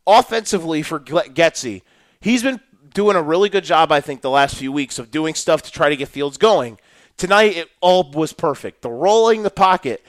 offensively 0.05 0.81
for 0.81 0.99
Getsy, 0.99 1.81
he's 2.19 2.43
been 2.43 2.59
doing 2.93 3.15
a 3.15 3.21
really 3.21 3.49
good 3.49 3.63
job, 3.63 3.91
I 3.91 4.01
think, 4.01 4.21
the 4.21 4.29
last 4.29 4.55
few 4.55 4.71
weeks 4.71 4.99
of 4.99 5.11
doing 5.11 5.33
stuff 5.33 5.61
to 5.63 5.71
try 5.71 5.89
to 5.89 5.95
get 5.95 6.09
Fields 6.09 6.37
going. 6.37 6.77
Tonight, 7.17 7.57
it 7.57 7.69
all 7.81 8.11
was 8.11 8.33
perfect. 8.33 8.81
The 8.81 8.89
rolling 8.89 9.43
the 9.43 9.49
pocket. 9.49 10.03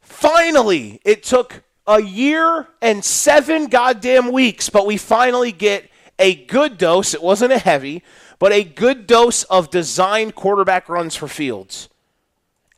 Finally, 0.00 1.00
it 1.04 1.22
took 1.22 1.62
a 1.86 2.00
year 2.00 2.68
and 2.80 3.04
seven 3.04 3.66
goddamn 3.66 4.32
weeks, 4.32 4.68
but 4.68 4.86
we 4.86 4.96
finally 4.96 5.52
get 5.52 5.90
a 6.18 6.34
good 6.34 6.78
dose. 6.78 7.14
It 7.14 7.22
wasn't 7.22 7.52
a 7.52 7.58
heavy 7.58 8.02
but 8.44 8.52
a 8.52 8.62
good 8.62 9.06
dose 9.06 9.42
of 9.44 9.70
designed 9.70 10.34
quarterback 10.34 10.86
runs 10.90 11.16
for 11.16 11.26
Fields. 11.26 11.88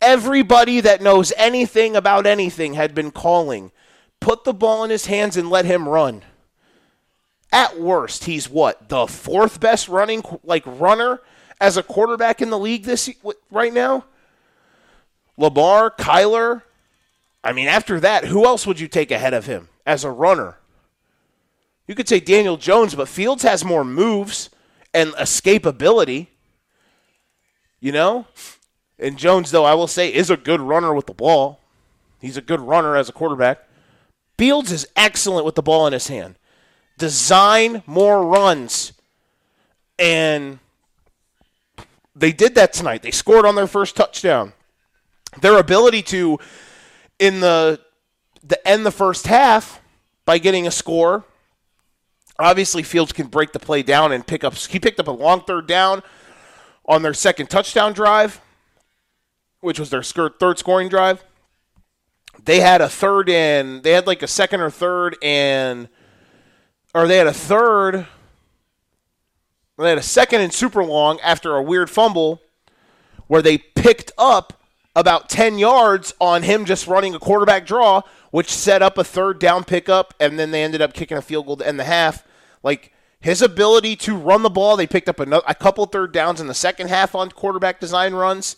Everybody 0.01 0.81
that 0.81 1.03
knows 1.03 1.33
anything 1.37 1.97
about 1.97 2.25
anything 2.25 2.75
had 2.75 2.95
been 2.95 3.11
calling. 3.11 3.73
Put 4.21 4.45
the 4.45 4.55
ball 4.55 4.85
in 4.85 4.91
his 4.91 5.07
hands 5.07 5.37
and 5.37 5.51
let 5.51 5.65
him 5.65 5.89
run. 5.89 6.23
At 7.51 7.81
worst, 7.81 8.27
he's 8.27 8.49
what? 8.49 8.89
The 8.89 9.09
fourth 9.09 9.59
best 9.59 9.89
running 9.89 10.23
like 10.45 10.63
runner 10.65 11.21
as 11.61 11.77
a 11.77 11.83
quarterback 11.83 12.41
in 12.41 12.51
the 12.51 12.61
league 12.61 12.85
this 12.85 13.11
right 13.51 13.75
now? 13.75 14.05
Lamar, 15.37 15.91
Kyler. 15.91 16.63
I 17.43 17.53
mean, 17.53 17.67
after 17.67 17.99
that, 17.99 18.27
who 18.27 18.45
else 18.45 18.69
would 18.69 18.79
you 18.79 18.87
take 18.87 19.11
ahead 19.11 19.35
of 19.35 19.47
him 19.47 19.67
as 19.85 20.05
a 20.05 20.13
runner? 20.13 20.59
You 21.89 21.97
could 21.97 22.09
say 22.09 22.21
Daniel 22.21 22.57
Jones, 22.57 22.95
but 22.95 23.09
Fields 23.09 23.43
has 23.43 23.65
more 23.65 23.85
moves 23.85 24.49
and 24.97 25.13
escapability. 25.13 26.29
You 27.81 27.93
know? 27.93 28.27
And 28.99 29.19
Jones, 29.19 29.51
though, 29.51 29.65
I 29.65 29.75
will 29.75 29.87
say, 29.87 30.13
is 30.13 30.31
a 30.31 30.39
good 30.39 30.61
runner 30.61 30.95
with 30.95 31.07
the 31.07 31.13
ball. 31.13 31.61
He's 32.19 32.39
a 32.39 32.41
good 32.43 32.61
runner 32.61 32.97
as 32.97 33.11
a 33.11 33.13
quarterback. 33.13 33.69
Fields 34.39 34.73
is 34.73 34.89
excellent 34.97 35.45
with 35.45 35.55
the 35.55 35.63
ball 35.63 35.87
in 35.87 35.93
his 35.93 36.09
hand. 36.09 36.37
Design 36.97 37.83
more 37.87 38.27
runs. 38.27 38.95
And 39.99 40.61
they 42.15 42.33
did 42.33 42.55
that 42.55 42.73
tonight. 42.73 43.03
They 43.03 43.11
scored 43.11 43.45
on 43.45 43.55
their 43.55 43.67
first 43.67 43.97
touchdown. 43.97 44.55
Their 45.43 45.59
ability 45.59 46.03
to, 46.05 46.39
in 47.19 47.41
the, 47.41 47.81
the 48.43 48.67
end 48.67 48.87
the 48.87 48.91
first 48.91 49.27
half, 49.27 49.83
by 50.25 50.39
getting 50.39 50.67
a 50.67 50.71
score 50.71 51.25
Obviously, 52.39 52.83
Fields 52.83 53.13
can 53.13 53.29
break 53.29 53.53
the 53.53 53.59
play 53.59 53.83
down 53.83 54.13
and 54.13 54.27
pick 54.27 54.45
up. 54.45 54.55
He 54.55 54.79
picked 54.79 55.01
up 55.01 55.09
a 55.09 55.13
long 55.13 55.43
third 55.43 55.67
down 55.67 56.03
on 56.85 57.03
their 57.03 57.15
second 57.15 57.49
touchdown 57.49 57.93
drive, 57.93 58.41
which 59.61 59.81
was 59.81 59.91
their 59.91 60.03
third 60.03 60.59
scoring 60.59 60.89
drive. 60.89 61.25
They 62.45 62.61
had 62.61 62.81
a 62.81 62.89
third 62.89 63.31
and 63.31 63.83
they 63.83 63.93
had 63.93 64.07
like 64.07 64.23
a 64.23 64.29
second 64.29 64.61
or 64.61 64.71
third 64.71 65.17
and, 65.23 65.89
or 66.95 67.09
they 67.09 67.17
had 67.17 67.27
a 67.27 67.33
third. 67.33 68.07
They 69.79 69.89
had 69.89 69.99
a 69.99 70.03
second 70.03 70.43
and 70.43 70.53
super 70.53 70.85
long 70.85 71.19
after 71.21 71.57
a 71.57 71.63
weird 71.63 71.91
fumble 71.91 72.41
where 73.27 73.43
they 73.43 73.59
picked 73.59 74.13
up 74.17 74.63
about 74.95 75.29
10 75.29 75.59
yards 75.59 76.15
on 76.21 76.43
him 76.43 76.65
just 76.65 76.87
running 76.87 77.15
a 77.15 77.19
quarterback 77.19 77.67
draw, 77.67 78.03
which 78.31 78.53
set 78.53 78.83
up 78.83 78.99
a 78.99 79.05
third 79.05 79.39
down 79.39 79.65
pickup, 79.65 80.15
and 80.21 80.39
then 80.39 80.51
they 80.51 80.63
ended 80.63 80.83
up 80.83 80.93
kicking 80.93 81.17
a 81.17 81.23
field 81.23 81.47
goal 81.47 81.57
to 81.57 81.67
end 81.67 81.79
the 81.79 81.85
half. 81.85 82.27
Like 82.63 82.93
his 83.21 83.43
ability 83.43 83.97
to 83.97 84.17
run 84.17 84.43
the 84.43 84.51
ball, 84.51 84.77
they 84.77 84.87
picked 84.87 85.09
up 85.09 85.21
a, 85.21 85.43
a 85.47 85.55
couple 85.55 85.85
third 85.87 86.13
downs 86.13 86.41
in 86.41 86.47
the 86.47 86.55
second 86.55 86.89
half 86.89 87.15
on 87.15 87.31
quarterback 87.31 87.81
design 87.81 88.15
runs. 88.15 88.57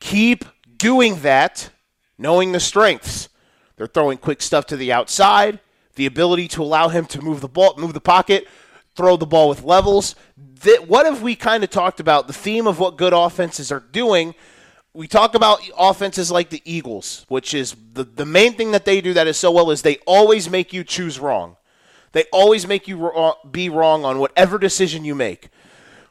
Keep 0.00 0.44
doing 0.76 1.20
that, 1.20 1.70
knowing 2.18 2.52
the 2.52 2.60
strengths. 2.60 3.28
They're 3.76 3.86
throwing 3.86 4.18
quick 4.18 4.42
stuff 4.42 4.66
to 4.66 4.76
the 4.76 4.92
outside, 4.92 5.60
the 5.96 6.06
ability 6.06 6.48
to 6.48 6.62
allow 6.62 6.88
him 6.88 7.06
to 7.06 7.22
move 7.22 7.40
the 7.40 7.48
ball, 7.48 7.74
move 7.76 7.92
the 7.92 8.00
pocket, 8.00 8.46
throw 8.94 9.16
the 9.16 9.26
ball 9.26 9.48
with 9.48 9.62
levels. 9.62 10.14
That, 10.62 10.88
what 10.88 11.06
have 11.06 11.22
we 11.22 11.36
kind 11.36 11.64
of 11.64 11.70
talked 11.70 12.00
about? 12.00 12.26
The 12.26 12.32
theme 12.32 12.66
of 12.66 12.78
what 12.78 12.96
good 12.96 13.12
offenses 13.12 13.72
are 13.72 13.80
doing. 13.80 14.34
We 14.96 15.08
talk 15.08 15.34
about 15.34 15.60
offenses 15.76 16.30
like 16.30 16.50
the 16.50 16.62
Eagles, 16.64 17.26
which 17.28 17.52
is 17.52 17.74
the, 17.92 18.04
the 18.04 18.24
main 18.24 18.54
thing 18.54 18.70
that 18.70 18.84
they 18.84 19.00
do 19.00 19.12
that 19.14 19.26
is 19.26 19.36
so 19.36 19.50
well 19.50 19.72
is 19.72 19.82
they 19.82 19.96
always 20.06 20.48
make 20.48 20.72
you 20.72 20.84
choose 20.84 21.18
wrong. 21.18 21.56
They 22.12 22.24
always 22.32 22.64
make 22.64 22.86
you 22.86 23.10
be 23.50 23.68
wrong 23.68 24.04
on 24.04 24.20
whatever 24.20 24.56
decision 24.56 25.04
you 25.04 25.16
make. 25.16 25.48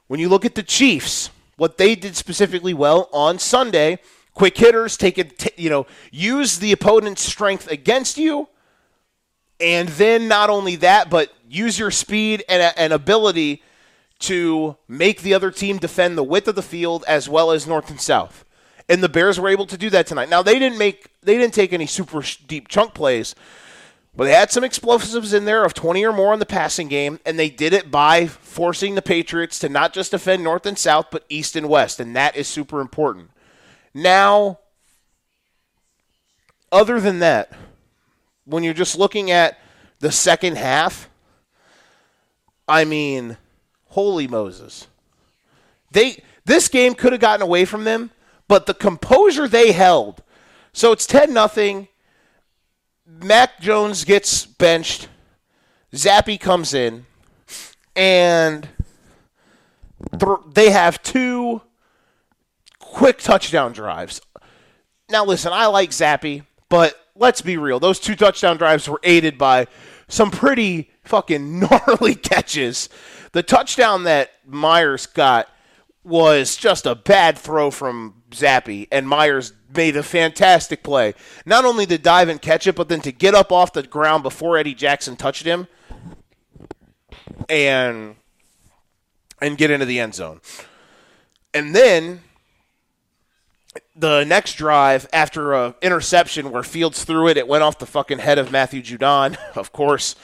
When 0.07 0.19
you 0.19 0.27
look 0.27 0.43
at 0.43 0.55
the 0.55 0.63
Chiefs, 0.63 1.29
what 1.55 1.77
they 1.77 1.95
did 1.95 2.17
specifically 2.17 2.73
well 2.73 3.09
on 3.13 3.39
Sunday, 3.39 3.99
quick 4.33 4.57
hitters 4.57 4.97
take 4.97 5.17
it, 5.17 5.57
you 5.57 5.69
know, 5.69 5.87
use 6.11 6.59
the 6.59 6.73
opponent's 6.73 7.21
strength 7.21 7.71
against 7.71 8.17
you, 8.17 8.49
and 9.61 9.87
then 9.89 10.27
not 10.27 10.49
only 10.49 10.75
that, 10.75 11.09
but 11.09 11.31
use 11.47 11.79
your 11.79 11.91
speed 11.91 12.43
and, 12.49 12.61
uh, 12.61 12.73
and 12.75 12.91
ability 12.91 13.63
to 14.19 14.75
make 14.89 15.21
the 15.21 15.33
other 15.33 15.51
team 15.51 15.77
defend 15.77 16.17
the 16.17 16.23
width 16.23 16.49
of 16.49 16.55
the 16.55 16.61
field 16.61 17.05
as 17.07 17.29
well 17.29 17.51
as 17.51 17.65
north 17.65 17.89
and 17.89 18.01
south. 18.01 18.43
And 18.89 19.01
the 19.01 19.09
Bears 19.09 19.39
were 19.39 19.49
able 19.49 19.65
to 19.67 19.77
do 19.77 19.89
that 19.91 20.07
tonight. 20.07 20.29
Now 20.29 20.41
they 20.41 20.59
didn't 20.59 20.77
make 20.77 21.09
they 21.21 21.37
didn't 21.37 21.53
take 21.53 21.73
any 21.73 21.85
super 21.85 22.21
deep 22.47 22.67
chunk 22.67 22.93
plays, 22.93 23.33
but 24.15 24.25
they 24.25 24.33
had 24.33 24.51
some 24.51 24.63
explosives 24.63 25.33
in 25.33 25.45
there 25.45 25.63
of 25.63 25.73
20 25.73 26.05
or 26.05 26.13
more 26.13 26.33
in 26.33 26.39
the 26.39 26.45
passing 26.45 26.87
game, 26.87 27.19
and 27.25 27.39
they 27.39 27.49
did 27.49 27.73
it 27.73 27.89
by 27.89 28.27
forcing 28.27 28.95
the 28.95 29.01
Patriots 29.01 29.57
to 29.59 29.69
not 29.69 29.93
just 29.93 30.11
defend 30.11 30.43
north 30.43 30.65
and 30.65 30.77
south, 30.77 31.07
but 31.11 31.25
east 31.29 31.55
and 31.55 31.69
west, 31.69 31.99
and 31.99 32.15
that 32.15 32.35
is 32.35 32.47
super 32.47 32.81
important. 32.81 33.31
Now, 33.93 34.59
other 36.71 36.99
than 36.99 37.19
that, 37.19 37.51
when 38.45 38.63
you're 38.63 38.73
just 38.73 38.97
looking 38.97 39.31
at 39.31 39.59
the 39.99 40.11
second 40.11 40.57
half, 40.57 41.09
I 42.67 42.85
mean, 42.85 43.37
holy 43.87 44.27
Moses. 44.27 44.87
They 45.91 46.23
this 46.45 46.67
game 46.67 46.93
could 46.93 47.13
have 47.13 47.21
gotten 47.21 47.41
away 47.41 47.65
from 47.65 47.83
them, 47.83 48.11
but 48.47 48.65
the 48.65 48.73
composure 48.73 49.47
they 49.47 49.71
held. 49.71 50.21
So 50.73 50.91
it's 50.91 51.05
10 51.05 51.33
nothing 51.33 51.87
Mac 53.05 53.59
Jones 53.59 54.03
gets 54.03 54.45
benched. 54.45 55.07
Zappe 55.93 56.39
comes 56.39 56.73
in, 56.73 57.05
and 57.95 58.67
th- 60.19 60.39
they 60.53 60.71
have 60.71 61.03
two 61.03 61.61
quick 62.79 63.19
touchdown 63.19 63.73
drives. 63.73 64.21
Now, 65.09 65.25
listen, 65.25 65.53
I 65.53 65.67
like 65.67 65.91
Zappe, 65.91 66.43
but 66.69 66.99
let's 67.15 67.41
be 67.41 67.57
real. 67.57 67.79
Those 67.79 67.99
two 67.99 68.15
touchdown 68.15 68.57
drives 68.57 68.89
were 68.89 68.99
aided 69.03 69.37
by 69.37 69.67
some 70.07 70.31
pretty 70.31 70.89
fucking 71.03 71.59
gnarly 71.87 72.15
catches. 72.15 72.89
The 73.33 73.43
touchdown 73.43 74.03
that 74.03 74.31
Meyers 74.45 75.05
got 75.05 75.47
was 76.03 76.57
just 76.57 76.85
a 76.85 76.95
bad 76.95 77.37
throw 77.37 77.71
from 77.71 78.23
Zappe, 78.31 78.87
and 78.91 79.07
Meyers 79.07 79.53
made 79.73 79.95
a 79.95 80.03
fantastic 80.03 80.83
play. 80.83 81.13
Not 81.45 81.65
only 81.65 81.85
to 81.85 81.97
dive 81.97 82.29
and 82.29 82.41
catch 82.41 82.67
it, 82.67 82.75
but 82.75 82.89
then 82.89 83.01
to 83.01 83.11
get 83.11 83.33
up 83.33 83.51
off 83.51 83.73
the 83.73 83.83
ground 83.83 84.23
before 84.23 84.57
Eddie 84.57 84.73
Jackson 84.73 85.15
touched 85.15 85.45
him 85.45 85.67
and 87.49 88.15
and 89.41 89.57
get 89.57 89.71
into 89.71 89.85
the 89.85 89.99
end 89.99 90.15
zone. 90.15 90.41
And 91.53 91.75
then 91.75 92.21
the 93.95 94.23
next 94.23 94.53
drive 94.53 95.07
after 95.13 95.53
a 95.53 95.75
interception 95.81 96.51
where 96.51 96.63
Fields 96.63 97.03
threw 97.03 97.27
it, 97.27 97.37
it 97.37 97.47
went 97.47 97.63
off 97.63 97.79
the 97.79 97.85
fucking 97.85 98.19
head 98.19 98.39
of 98.39 98.51
Matthew 98.51 98.81
Judon, 98.81 99.37
of 99.55 99.71
course. 99.71 100.15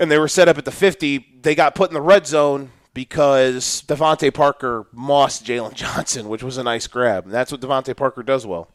And 0.00 0.10
they 0.10 0.18
were 0.18 0.28
set 0.28 0.48
up 0.48 0.58
at 0.58 0.64
the 0.64 0.72
50. 0.72 1.40
They 1.42 1.54
got 1.54 1.74
put 1.74 1.90
in 1.90 1.94
the 1.94 2.00
red 2.00 2.26
zone 2.26 2.70
because 2.94 3.82
DeVante 3.86 4.32
Parker 4.32 4.86
mossed 4.92 5.44
Jaylon 5.44 5.74
Johnson, 5.74 6.28
which 6.28 6.42
was 6.42 6.58
a 6.58 6.62
nice 6.62 6.86
grab. 6.86 7.24
And 7.24 7.32
that's 7.32 7.50
what 7.52 7.60
DeVante 7.60 7.96
Parker 7.96 8.22
does 8.22 8.46
well. 8.46 8.68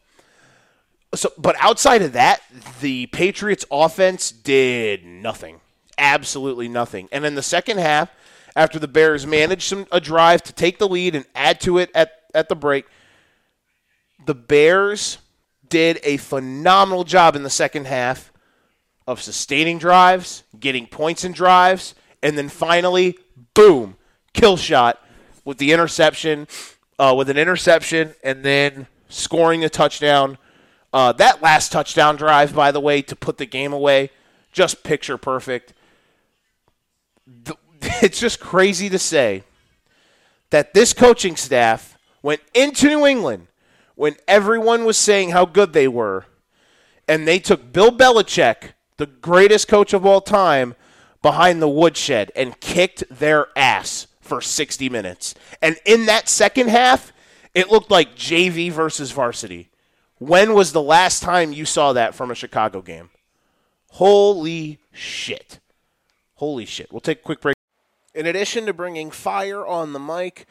So, 1.14 1.32
but 1.38 1.56
outside 1.58 2.02
of 2.02 2.12
that, 2.12 2.42
the 2.80 3.06
Patriots 3.06 3.64
offense 3.70 4.30
did 4.30 5.04
nothing. 5.04 5.60
Absolutely 5.96 6.68
nothing. 6.68 7.08
And 7.10 7.24
in 7.24 7.34
the 7.34 7.42
second 7.42 7.78
half, 7.78 8.10
after 8.54 8.78
the 8.78 8.88
Bears 8.88 9.26
managed 9.26 9.62
some, 9.62 9.86
a 9.90 10.00
drive 10.00 10.42
to 10.44 10.52
take 10.52 10.78
the 10.78 10.88
lead 10.88 11.14
and 11.14 11.24
add 11.34 11.60
to 11.62 11.78
it 11.78 11.90
at, 11.94 12.24
at 12.34 12.48
the 12.48 12.56
break, 12.56 12.86
the 14.26 14.34
Bears 14.34 15.18
did 15.68 16.00
a 16.02 16.16
phenomenal 16.18 17.04
job 17.04 17.36
in 17.36 17.42
the 17.42 17.50
second 17.50 17.86
half 17.86 18.32
of 19.06 19.22
sustaining 19.22 19.78
drives, 19.78 20.44
getting 20.58 20.86
points 20.86 21.24
in 21.24 21.32
drives, 21.32 21.94
and 22.22 22.36
then 22.36 22.48
finally, 22.48 23.16
boom, 23.54 23.96
kill 24.32 24.56
shot 24.56 25.02
with 25.44 25.58
the 25.58 25.72
interception, 25.72 26.46
uh, 26.98 27.14
with 27.16 27.30
an 27.30 27.38
interception, 27.38 28.14
and 28.22 28.44
then 28.44 28.86
scoring 29.08 29.64
a 29.64 29.68
touchdown. 29.68 30.38
Uh, 30.92 31.12
that 31.12 31.42
last 31.42 31.72
touchdown 31.72 32.16
drive, 32.16 32.54
by 32.54 32.70
the 32.70 32.80
way, 32.80 33.02
to 33.02 33.16
put 33.16 33.38
the 33.38 33.46
game 33.46 33.72
away, 33.72 34.10
just 34.52 34.82
picture 34.82 35.18
perfect. 35.18 35.72
The, 37.26 37.56
it's 38.02 38.20
just 38.20 38.40
crazy 38.40 38.88
to 38.88 38.98
say 38.98 39.44
that 40.50 40.74
this 40.74 40.92
coaching 40.92 41.36
staff 41.36 41.98
went 42.22 42.40
into 42.54 42.88
New 42.88 43.06
England 43.06 43.48
when 43.94 44.16
everyone 44.26 44.84
was 44.84 44.96
saying 44.96 45.30
how 45.30 45.44
good 45.44 45.72
they 45.72 45.88
were, 45.88 46.24
and 47.06 47.26
they 47.26 47.38
took 47.38 47.72
Bill 47.72 47.90
Belichick, 47.90 48.72
the 48.96 49.06
greatest 49.06 49.68
coach 49.68 49.92
of 49.92 50.06
all 50.06 50.20
time, 50.20 50.74
behind 51.22 51.60
the 51.60 51.68
woodshed 51.68 52.30
and 52.36 52.60
kicked 52.60 53.02
their 53.10 53.48
ass 53.56 54.06
for 54.28 54.40
60 54.40 54.88
minutes. 54.88 55.34
And 55.60 55.76
in 55.84 56.06
that 56.06 56.28
second 56.28 56.68
half, 56.68 57.12
it 57.54 57.70
looked 57.70 57.90
like 57.90 58.14
JV 58.14 58.70
versus 58.70 59.10
varsity. 59.10 59.70
When 60.18 60.54
was 60.54 60.72
the 60.72 60.82
last 60.82 61.22
time 61.22 61.52
you 61.52 61.64
saw 61.64 61.94
that 61.94 62.14
from 62.14 62.30
a 62.30 62.34
Chicago 62.34 62.82
game? 62.82 63.08
Holy 63.92 64.78
shit. 64.92 65.60
Holy 66.34 66.66
shit. 66.66 66.92
We'll 66.92 67.00
take 67.00 67.20
a 67.20 67.22
quick 67.22 67.40
break. 67.40 67.56
In 68.14 68.26
addition 68.26 68.66
to 68.66 68.72
bringing 68.72 69.10
fire 69.10 69.66
on 69.66 69.92
the 69.92 69.98
mic, 69.98 70.46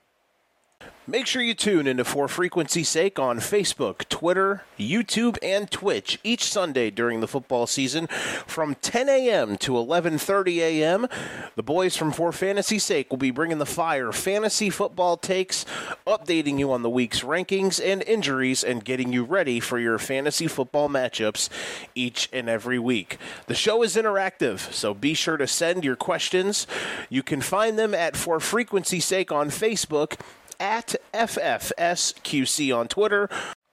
Make 1.07 1.27
sure 1.27 1.43
you 1.43 1.53
tune 1.53 1.85
into 1.85 2.03
For 2.03 2.27
Frequency's 2.27 2.89
Sake 2.89 3.19
on 3.19 3.37
Facebook, 3.37 4.09
Twitter, 4.09 4.63
YouTube, 4.79 5.37
and 5.43 5.69
Twitch 5.69 6.17
each 6.23 6.45
Sunday 6.45 6.89
during 6.89 7.19
the 7.19 7.27
football 7.27 7.67
season 7.67 8.07
from 8.47 8.73
10 8.81 9.07
a.m. 9.07 9.55
to 9.57 9.73
11:30 9.73 10.57
a.m. 10.57 11.07
The 11.55 11.61
boys 11.61 11.95
from 11.95 12.11
For 12.11 12.31
Fantasy 12.31 12.79
Sake 12.79 13.11
will 13.11 13.19
be 13.19 13.29
bringing 13.29 13.59
the 13.59 13.67
fire 13.67 14.11
fantasy 14.11 14.71
football 14.71 15.15
takes, 15.15 15.63
updating 16.07 16.57
you 16.57 16.71
on 16.71 16.81
the 16.81 16.89
week's 16.89 17.21
rankings 17.21 17.79
and 17.79 18.01
injuries, 18.01 18.63
and 18.63 18.83
getting 18.83 19.13
you 19.13 19.23
ready 19.25 19.59
for 19.59 19.77
your 19.77 19.99
fantasy 19.99 20.47
football 20.47 20.89
matchups 20.89 21.49
each 21.93 22.29
and 22.33 22.49
every 22.49 22.79
week. 22.79 23.19
The 23.45 23.53
show 23.53 23.83
is 23.83 23.95
interactive, 23.95 24.73
so 24.73 24.95
be 24.95 25.13
sure 25.13 25.37
to 25.37 25.45
send 25.45 25.83
your 25.83 25.95
questions. 25.95 26.65
You 27.11 27.21
can 27.21 27.41
find 27.41 27.77
them 27.77 27.93
at 27.93 28.17
For 28.17 28.39
Frequency's 28.39 29.05
Sake 29.05 29.31
on 29.31 29.51
Facebook 29.51 30.19
at 30.59 30.95
FFSQC 31.13 32.75
on 32.75 32.87
Twitter, 32.87 33.29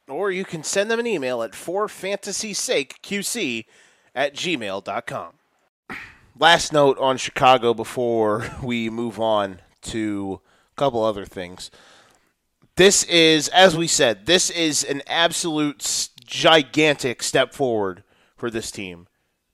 or 0.08 0.30
you 0.30 0.44
can 0.44 0.62
send 0.62 0.90
them 0.90 1.00
an 1.00 1.06
email 1.06 1.42
at 1.42 1.52
forfantasysakeqc 1.52 3.64
at 4.14 4.34
gmail.com. 4.34 5.32
Last 6.38 6.72
note 6.72 6.98
on 6.98 7.18
Chicago 7.18 7.74
before 7.74 8.50
we 8.62 8.88
move 8.88 9.20
on 9.20 9.60
to 9.82 10.40
a 10.72 10.76
couple 10.76 11.04
other 11.04 11.26
things. 11.26 11.70
This 12.76 13.04
is, 13.04 13.48
as 13.48 13.76
we 13.76 13.86
said, 13.86 14.24
this 14.26 14.48
is 14.48 14.82
an 14.82 15.02
absolute 15.06 16.08
gigantic 16.24 17.22
step 17.22 17.52
forward 17.52 18.02
for 18.34 18.50
this 18.50 18.70
team 18.70 19.08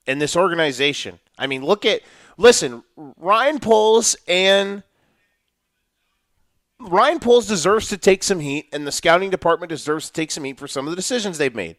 and 0.07 0.21
this 0.21 0.37
organization. 0.37 1.19
I 1.37 1.47
mean, 1.47 1.63
look 1.63 1.85
at, 1.85 2.01
listen, 2.37 2.83
Ryan 2.95 3.59
Poles 3.59 4.15
and 4.27 4.83
Ryan 6.79 7.19
Poles 7.19 7.45
deserves 7.45 7.89
to 7.89 7.97
take 7.97 8.23
some 8.23 8.39
heat, 8.39 8.69
and 8.71 8.87
the 8.87 8.91
scouting 8.91 9.29
department 9.29 9.69
deserves 9.69 10.07
to 10.07 10.13
take 10.13 10.31
some 10.31 10.45
heat 10.45 10.57
for 10.57 10.67
some 10.67 10.87
of 10.87 10.91
the 10.91 10.95
decisions 10.95 11.37
they've 11.37 11.53
made. 11.53 11.75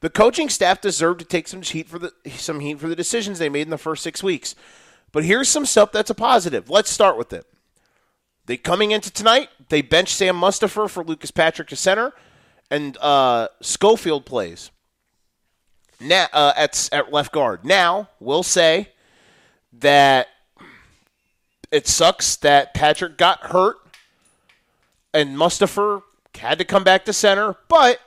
The 0.00 0.08
coaching 0.08 0.48
staff 0.48 0.80
deserved 0.80 1.18
to 1.20 1.26
take 1.26 1.48
some 1.48 1.62
heat 1.62 1.88
for 1.88 1.98
the 1.98 2.12
some 2.30 2.60
heat 2.60 2.78
for 2.78 2.88
the 2.88 2.96
decisions 2.96 3.38
they 3.38 3.48
made 3.48 3.62
in 3.62 3.70
the 3.70 3.78
first 3.78 4.02
six 4.02 4.22
weeks. 4.22 4.54
But 5.12 5.24
here's 5.24 5.48
some 5.48 5.66
stuff 5.66 5.92
that's 5.92 6.10
a 6.10 6.14
positive. 6.14 6.70
Let's 6.70 6.90
start 6.90 7.18
with 7.18 7.32
it. 7.32 7.46
They 8.46 8.56
coming 8.56 8.92
into 8.92 9.10
tonight, 9.10 9.50
they 9.68 9.82
bench 9.82 10.14
Sam 10.14 10.36
Mustipher 10.36 10.88
for 10.88 11.04
Lucas 11.04 11.30
Patrick 11.30 11.68
to 11.68 11.76
center, 11.76 12.14
and 12.70 12.96
uh, 12.98 13.48
Schofield 13.60 14.24
plays 14.24 14.70
now 16.00 16.28
uh, 16.32 16.54
at 16.56 16.88
at 16.92 17.12
left 17.12 17.32
guard. 17.32 17.64
Now 17.64 18.08
we'll 18.20 18.42
say 18.42 18.90
that 19.74 20.28
it 21.70 21.86
sucks 21.86 22.36
that 22.36 22.72
Patrick 22.72 23.18
got 23.18 23.40
hurt 23.40 23.76
and 25.18 25.36
Mustipher 25.36 26.02
had 26.36 26.58
to 26.58 26.64
come 26.64 26.84
back 26.84 27.04
to 27.06 27.12
center, 27.12 27.56
but 27.66 28.00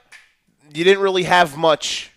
you 0.73 0.85
didn't 0.85 1.03
really 1.03 1.23
have 1.23 1.57
much 1.57 2.11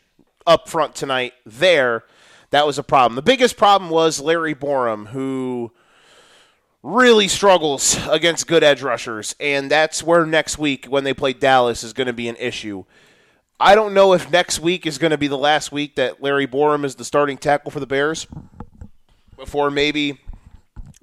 up 0.46 0.68
front 0.68 0.94
tonight 0.94 1.33
there. 1.44 2.04
That 2.50 2.64
was 2.64 2.78
a 2.78 2.85
problem. 2.85 3.16
The 3.16 3.22
biggest 3.22 3.57
problem 3.57 3.90
was 3.90 4.20
Larry 4.20 4.54
Borom, 4.54 5.09
who 5.09 5.72
really 6.85 7.26
struggles 7.26 7.98
against 8.09 8.46
good 8.46 8.62
edge 8.62 8.83
rushers, 8.83 9.35
and 9.40 9.68
that's 9.68 10.04
where 10.04 10.24
next 10.24 10.59
week, 10.59 10.87
when 10.87 11.02
they 11.02 11.12
play 11.12 11.33
Dallas, 11.33 11.83
is 11.83 11.92
going 11.92 12.07
to 12.07 12.12
be 12.12 12.28
an 12.28 12.37
issue. 12.37 12.85
I 13.59 13.74
don't 13.74 13.94
know 13.94 14.12
if 14.12 14.30
next 14.30 14.61
week 14.61 14.87
is 14.87 14.98
going 14.98 15.11
to 15.11 15.18
be 15.18 15.26
the 15.26 15.38
last 15.38 15.72
week 15.72 15.96
that 15.96 16.22
Larry 16.22 16.46
Borom 16.46 16.85
is 16.85 16.94
the 16.94 17.04
starting 17.04 17.38
tackle 17.38 17.72
for 17.72 17.80
the 17.80 17.87
Bears, 17.87 18.28
before 19.37 19.72
maybe 19.72 20.20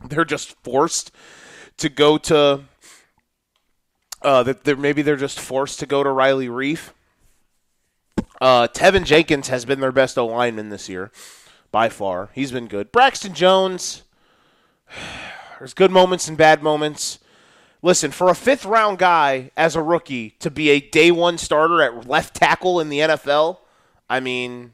they're 0.08 0.24
just 0.24 0.56
forced 0.64 1.12
to 1.78 1.90
go 1.90 2.18
to 2.18 2.62
uh, 4.22 4.44
that 4.44 4.64
they're, 4.64 4.76
maybe 4.76 5.02
they're 5.02 5.16
just 5.16 5.40
forced 5.40 5.80
to 5.80 5.86
go 5.86 6.04
to 6.04 6.10
Riley 6.10 6.48
Reiff. 6.48 6.92
Uh, 8.40 8.68
Teven 8.68 9.06
Jenkins 9.06 9.50
has 9.50 9.66
been 9.66 9.80
their 9.80 9.92
best 9.92 10.18
lineman 10.18 10.70
this 10.70 10.90
year, 10.90 11.12
by 11.72 11.90
far. 11.90 12.30
He's 12.34 12.52
been 12.52 12.68
good. 12.68 12.92
Braxton 12.92 13.34
Jones, 13.34 14.04
there's 15.60 15.74
good 15.74 15.92
moments 15.92 16.28
and 16.28 16.38
bad 16.38 16.64
moments. 16.64 17.20
Listen, 17.84 18.12
for 18.12 18.30
a 18.30 18.36
fifth 18.36 18.66
round 18.66 19.00
guy 19.00 19.52
as 19.58 19.76
a 19.76 19.82
rookie 19.82 20.32
to 20.40 20.52
be 20.52 20.70
a 20.70 20.80
day 20.80 21.12
one 21.12 21.38
starter 21.38 21.82
at 21.82 22.08
left 22.08 22.36
tackle 22.36 22.80
in 22.80 22.90
the 22.90 23.00
NFL, 23.00 23.58
I 24.10 24.20
mean, 24.20 24.74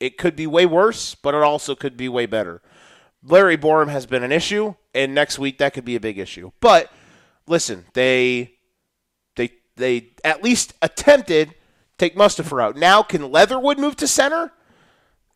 it 0.00 0.16
could 0.18 0.36
be 0.36 0.46
way 0.46 0.66
worse, 0.66 1.14
but 1.14 1.34
it 1.34 1.42
also 1.42 1.74
could 1.74 1.96
be 1.96 2.08
way 2.08 2.26
better. 2.26 2.62
Larry 3.22 3.56
Borom 3.56 3.88
has 3.88 4.06
been 4.06 4.22
an 4.22 4.32
issue, 4.32 4.74
and 4.94 5.14
next 5.14 5.38
week 5.38 5.58
that 5.58 5.72
could 5.72 5.84
be 5.84 5.96
a 5.96 6.00
big 6.00 6.18
issue. 6.18 6.52
But 6.60 6.90
listen, 7.46 7.84
they 7.94 8.54
they 9.36 9.50
they 9.76 10.10
at 10.24 10.42
least 10.42 10.74
attempted 10.82 11.54
take 11.98 12.16
Mustafa 12.16 12.58
out. 12.58 12.76
Now 12.76 13.02
can 13.02 13.30
Leatherwood 13.30 13.78
move 13.78 13.96
to 13.96 14.06
center? 14.06 14.52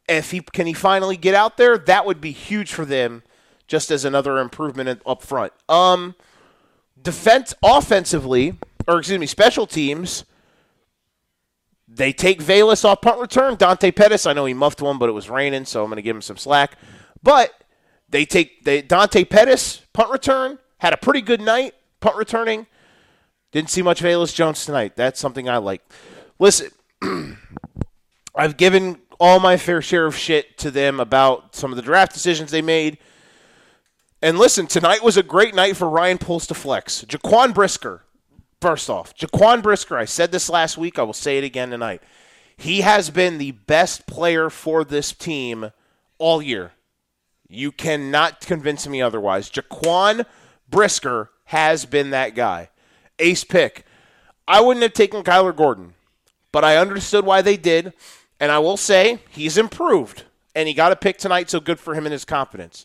If 0.08 0.30
he 0.30 0.40
can 0.40 0.66
he 0.66 0.72
finally 0.72 1.16
get 1.16 1.34
out 1.34 1.56
there, 1.56 1.76
that 1.78 2.06
would 2.06 2.20
be 2.20 2.32
huge 2.32 2.72
for 2.72 2.84
them 2.84 3.22
just 3.66 3.90
as 3.90 4.04
another 4.04 4.38
improvement 4.38 5.02
up 5.06 5.22
front. 5.22 5.52
Um 5.68 6.14
defense 7.00 7.54
offensively, 7.62 8.58
or 8.86 8.98
excuse 8.98 9.18
me, 9.18 9.26
special 9.26 9.66
teams, 9.66 10.24
they 11.86 12.12
take 12.12 12.42
Velus 12.42 12.84
off 12.84 13.00
punt 13.00 13.20
return. 13.20 13.56
Dante 13.56 13.90
Pettis, 13.90 14.26
I 14.26 14.32
know 14.32 14.44
he 14.44 14.54
muffed 14.54 14.82
one, 14.82 14.98
but 14.98 15.08
it 15.08 15.12
was 15.12 15.30
raining, 15.30 15.64
so 15.64 15.82
I'm 15.82 15.88
going 15.88 15.96
to 15.96 16.02
give 16.02 16.14
him 16.16 16.22
some 16.22 16.36
slack. 16.36 16.76
But 17.22 17.52
they 18.08 18.24
take 18.24 18.64
they, 18.64 18.82
Dante 18.82 19.24
Pettis 19.24 19.82
punt 19.92 20.10
return 20.10 20.58
had 20.78 20.92
a 20.92 20.96
pretty 20.96 21.20
good 21.20 21.40
night 21.40 21.74
punt 22.00 22.16
returning. 22.16 22.66
Didn't 23.52 23.70
see 23.70 23.82
much 23.82 24.02
Velus 24.02 24.34
Jones 24.34 24.64
tonight. 24.64 24.96
That's 24.96 25.20
something 25.20 25.48
I 25.48 25.56
like. 25.56 25.82
Listen, 26.38 26.70
I've 28.34 28.56
given 28.56 29.00
all 29.18 29.40
my 29.40 29.56
fair 29.56 29.82
share 29.82 30.06
of 30.06 30.16
shit 30.16 30.58
to 30.58 30.70
them 30.70 31.00
about 31.00 31.54
some 31.54 31.72
of 31.72 31.76
the 31.76 31.82
draft 31.82 32.12
decisions 32.12 32.50
they 32.50 32.62
made. 32.62 32.98
And 34.20 34.38
listen, 34.38 34.66
tonight 34.66 35.02
was 35.02 35.16
a 35.16 35.22
great 35.22 35.54
night 35.54 35.76
for 35.76 35.88
Ryan 35.88 36.18
Poles 36.18 36.46
to 36.48 36.54
flex. 36.54 37.04
Jaquan 37.04 37.54
Brisker, 37.54 38.04
first 38.60 38.90
off, 38.90 39.14
Jaquan 39.16 39.62
Brisker, 39.62 39.96
I 39.96 40.04
said 40.04 40.32
this 40.32 40.50
last 40.50 40.76
week, 40.76 40.98
I 40.98 41.02
will 41.02 41.12
say 41.12 41.38
it 41.38 41.44
again 41.44 41.70
tonight. 41.70 42.02
He 42.56 42.80
has 42.80 43.10
been 43.10 43.38
the 43.38 43.52
best 43.52 44.06
player 44.06 44.50
for 44.50 44.84
this 44.84 45.12
team 45.12 45.70
all 46.18 46.42
year. 46.42 46.72
You 47.48 47.70
cannot 47.72 48.40
convince 48.40 48.86
me 48.86 49.00
otherwise. 49.00 49.50
Jaquan 49.50 50.26
Brisker 50.68 51.30
has 51.48 51.86
been 51.86 52.10
that 52.10 52.34
guy. 52.34 52.68
Ace 53.18 53.42
pick. 53.42 53.86
I 54.46 54.60
wouldn't 54.60 54.82
have 54.82 54.92
taken 54.92 55.22
Kyler 55.22 55.56
Gordon, 55.56 55.94
but 56.52 56.62
I 56.62 56.76
understood 56.76 57.24
why 57.24 57.40
they 57.40 57.56
did. 57.56 57.94
And 58.38 58.52
I 58.52 58.58
will 58.58 58.76
say 58.76 59.20
he's 59.30 59.56
improved. 59.56 60.24
And 60.54 60.68
he 60.68 60.74
got 60.74 60.92
a 60.92 60.96
pick 60.96 61.16
tonight, 61.16 61.48
so 61.48 61.58
good 61.58 61.80
for 61.80 61.94
him 61.94 62.04
and 62.04 62.12
his 62.12 62.26
confidence. 62.26 62.84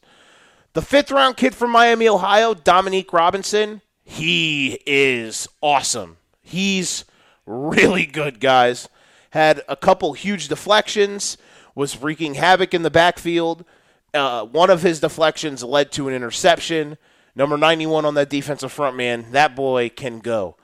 The 0.72 0.82
fifth 0.82 1.12
round 1.12 1.36
kid 1.36 1.54
from 1.54 1.72
Miami, 1.72 2.08
Ohio, 2.08 2.54
Dominique 2.54 3.12
Robinson, 3.12 3.82
he 4.04 4.80
is 4.86 5.48
awesome. 5.62 6.18
He's 6.42 7.04
really 7.46 8.06
good, 8.06 8.40
guys. 8.40 8.88
Had 9.32 9.62
a 9.68 9.76
couple 9.76 10.14
huge 10.14 10.48
deflections, 10.48 11.38
was 11.76 12.02
wreaking 12.02 12.36
havoc 12.36 12.74
in 12.74 12.84
the 12.84 12.90
backfield. 12.90 13.66
Uh, 14.14 14.46
one 14.46 14.70
of 14.70 14.84
his 14.84 15.02
deflections 15.02 15.64
led 15.64 15.92
to 15.92 16.08
an 16.08 16.14
interception. 16.14 16.98
Number 17.36 17.58
91 17.58 18.06
on 18.06 18.14
that 18.14 18.30
defensive 18.30 18.72
front, 18.72 18.96
man. 18.96 19.26
That 19.32 19.56
boy 19.56 19.90
can 19.90 20.20
go. 20.20 20.56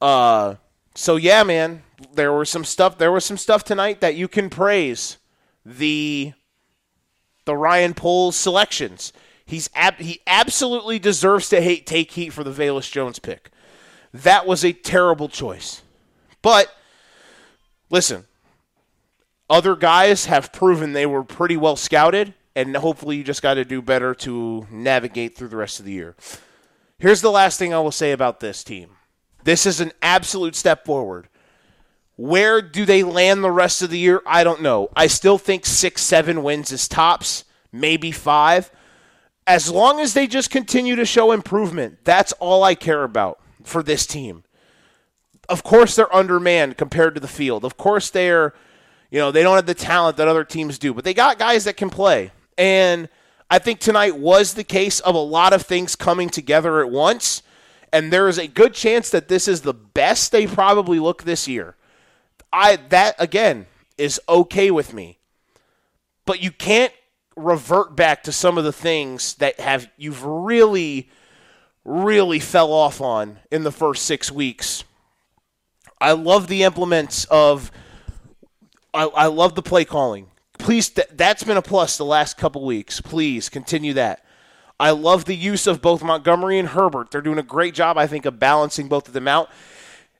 Uh, 0.00 0.56
so 0.94 1.16
yeah, 1.16 1.42
man, 1.42 1.82
there 2.12 2.32
was 2.32 2.48
some 2.48 2.64
stuff. 2.64 2.98
There 2.98 3.12
was 3.12 3.24
some 3.24 3.36
stuff 3.36 3.64
tonight 3.64 4.00
that 4.00 4.14
you 4.14 4.28
can 4.28 4.50
praise 4.50 5.18
the 5.64 6.32
the 7.44 7.56
Ryan 7.56 7.94
Poles 7.94 8.36
selections. 8.36 9.12
He's 9.44 9.70
ab- 9.74 9.96
he 9.96 10.20
absolutely 10.26 10.98
deserves 10.98 11.48
to 11.48 11.60
hate 11.60 11.86
take 11.86 12.12
heat 12.12 12.30
for 12.30 12.44
the 12.44 12.50
Velus 12.50 12.90
Jones 12.90 13.18
pick. 13.18 13.50
That 14.12 14.46
was 14.46 14.64
a 14.64 14.72
terrible 14.72 15.28
choice. 15.28 15.82
But 16.42 16.74
listen, 17.90 18.26
other 19.48 19.74
guys 19.74 20.26
have 20.26 20.52
proven 20.52 20.92
they 20.92 21.06
were 21.06 21.24
pretty 21.24 21.56
well 21.56 21.76
scouted, 21.76 22.34
and 22.58 22.76
hopefully 22.76 23.16
you 23.16 23.24
just 23.24 23.42
got 23.42 23.54
to 23.54 23.64
do 23.64 23.80
better 23.80 24.14
to 24.14 24.66
navigate 24.70 25.36
through 25.36 25.48
the 25.48 25.56
rest 25.56 25.78
of 25.78 25.86
the 25.86 25.92
year. 25.92 26.16
Here's 26.98 27.20
the 27.20 27.30
last 27.30 27.58
thing 27.58 27.72
I 27.72 27.80
will 27.80 27.92
say 27.92 28.12
about 28.12 28.40
this 28.40 28.64
team. 28.64 28.90
This 29.44 29.66
is 29.66 29.80
an 29.80 29.92
absolute 30.02 30.56
step 30.56 30.84
forward. 30.84 31.28
Where 32.16 32.60
do 32.60 32.84
they 32.84 33.02
land 33.04 33.44
the 33.44 33.50
rest 33.50 33.82
of 33.82 33.90
the 33.90 33.98
year? 33.98 34.20
I 34.26 34.42
don't 34.42 34.60
know. 34.60 34.90
I 34.96 35.06
still 35.06 35.38
think 35.38 35.64
six, 35.64 36.02
seven 36.02 36.42
wins 36.42 36.72
is 36.72 36.88
tops, 36.88 37.44
maybe 37.70 38.10
five 38.10 38.72
as 39.48 39.70
long 39.70 39.98
as 39.98 40.12
they 40.12 40.26
just 40.26 40.50
continue 40.50 40.94
to 40.94 41.06
show 41.06 41.32
improvement, 41.32 42.04
that's 42.04 42.32
all 42.32 42.62
I 42.62 42.74
care 42.74 43.02
about 43.02 43.40
for 43.64 43.82
this 43.82 44.06
team. 44.06 44.44
Of 45.48 45.62
course, 45.62 45.96
they're 45.96 46.14
undermanned 46.14 46.76
compared 46.76 47.14
to 47.14 47.20
the 47.20 47.26
field. 47.26 47.64
Of 47.64 47.78
course, 47.78 48.10
they're, 48.10 48.52
you 49.10 49.18
know, 49.18 49.32
they 49.32 49.42
don't 49.42 49.56
have 49.56 49.64
the 49.64 49.72
talent 49.72 50.18
that 50.18 50.28
other 50.28 50.44
teams 50.44 50.78
do, 50.78 50.92
but 50.92 51.02
they 51.02 51.14
got 51.14 51.38
guys 51.38 51.64
that 51.64 51.78
can 51.78 51.88
play. 51.88 52.30
And 52.58 53.08
I 53.48 53.58
think 53.58 53.78
tonight 53.78 54.18
was 54.18 54.52
the 54.52 54.64
case 54.64 55.00
of 55.00 55.14
a 55.14 55.18
lot 55.18 55.52
of 55.54 55.62
things 55.62 55.96
coming 55.96 56.28
together 56.28 56.80
at 56.80 56.90
once. 56.90 57.42
And 57.92 58.12
there 58.12 58.28
is 58.28 58.36
a 58.36 58.46
good 58.46 58.74
chance 58.74 59.08
that 59.10 59.28
this 59.28 59.48
is 59.48 59.62
the 59.62 59.72
best 59.72 60.32
they 60.32 60.46
probably 60.46 60.98
look 60.98 61.22
this 61.22 61.48
year. 61.48 61.76
I 62.52 62.76
that 62.90 63.14
again 63.18 63.66
is 63.96 64.20
okay 64.28 64.70
with 64.70 64.92
me. 64.92 65.18
But 66.26 66.42
you 66.42 66.50
can't 66.50 66.92
revert 67.36 67.96
back 67.96 68.24
to 68.24 68.32
some 68.32 68.58
of 68.58 68.64
the 68.64 68.72
things 68.72 69.34
that 69.36 69.60
have 69.60 69.88
you've 69.96 70.24
really 70.24 71.08
really 71.84 72.40
fell 72.40 72.72
off 72.72 73.00
on 73.00 73.38
in 73.50 73.62
the 73.62 73.72
first 73.72 74.04
6 74.04 74.30
weeks. 74.30 74.84
I 76.00 76.12
love 76.12 76.48
the 76.48 76.64
implements 76.64 77.24
of 77.26 77.70
I, 78.92 79.04
I 79.04 79.26
love 79.26 79.54
the 79.54 79.62
play 79.62 79.84
calling. 79.84 80.26
Please 80.58 80.88
th- 80.90 81.08
that's 81.12 81.44
been 81.44 81.56
a 81.56 81.62
plus 81.62 81.96
the 81.96 82.04
last 82.04 82.36
couple 82.36 82.64
weeks. 82.64 83.00
Please 83.00 83.48
continue 83.48 83.94
that. 83.94 84.24
I 84.80 84.90
love 84.90 85.24
the 85.24 85.34
use 85.34 85.66
of 85.66 85.82
both 85.82 86.04
Montgomery 86.04 86.58
and 86.58 86.68
Herbert. 86.68 87.10
They're 87.10 87.20
doing 87.20 87.38
a 87.38 87.42
great 87.42 87.74
job, 87.74 87.98
I 87.98 88.06
think, 88.06 88.26
of 88.26 88.38
balancing 88.38 88.88
both 88.88 89.08
of 89.08 89.14
them 89.14 89.26
out. 89.26 89.50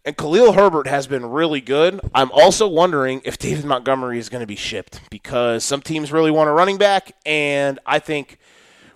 And 0.05 0.17
Khalil 0.17 0.53
Herbert 0.53 0.87
has 0.87 1.07
been 1.07 1.27
really 1.27 1.61
good. 1.61 2.01
I'm 2.15 2.31
also 2.33 2.67
wondering 2.67 3.21
if 3.25 3.39
David 3.39 3.65
Montgomery 3.65 4.19
is 4.19 4.29
going 4.29 4.41
to 4.41 4.47
be 4.47 4.57
shipped 4.57 5.01
because 5.11 5.65
some 5.65 5.83
teams 5.83 6.11
really 6.11 6.31
want 6.31 6.49
a 6.49 6.53
running 6.53 6.79
back. 6.79 7.13
And 7.27 7.79
I 7.85 7.99
think 7.99 8.39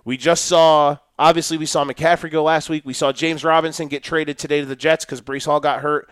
we 0.05 0.17
just 0.17 0.45
saw, 0.45 0.97
obviously, 1.19 1.57
we 1.57 1.65
saw 1.65 1.85
McCaffrey 1.85 2.31
go 2.31 2.43
last 2.43 2.69
week. 2.69 2.83
We 2.85 2.93
saw 2.93 3.11
James 3.11 3.43
Robinson 3.43 3.87
get 3.87 4.03
traded 4.03 4.37
today 4.37 4.59
to 4.59 4.65
the 4.65 4.75
Jets 4.75 5.05
because 5.05 5.21
Breece 5.21 5.45
Hall 5.45 5.59
got 5.59 5.81
hurt. 5.81 6.09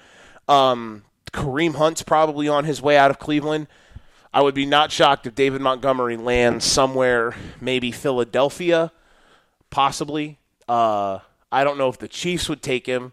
Um, 0.47 1.03
Kareem 1.33 1.75
Hunt's 1.75 2.03
probably 2.03 2.47
on 2.47 2.65
his 2.65 2.81
way 2.81 2.97
out 2.97 3.09
of 3.09 3.17
Cleveland. 3.19 3.67
I 4.33 4.41
would 4.41 4.55
be 4.55 4.65
not 4.65 4.91
shocked 4.91 5.27
if 5.27 5.35
David 5.35 5.61
Montgomery 5.61 6.17
lands 6.17 6.65
somewhere, 6.65 7.35
maybe 7.59 7.91
Philadelphia, 7.91 8.91
possibly. 9.69 10.39
Uh, 10.67 11.19
I 11.51 11.63
don't 11.63 11.77
know 11.77 11.89
if 11.89 11.97
the 11.97 12.07
Chiefs 12.07 12.47
would 12.47 12.61
take 12.61 12.85
him 12.85 13.11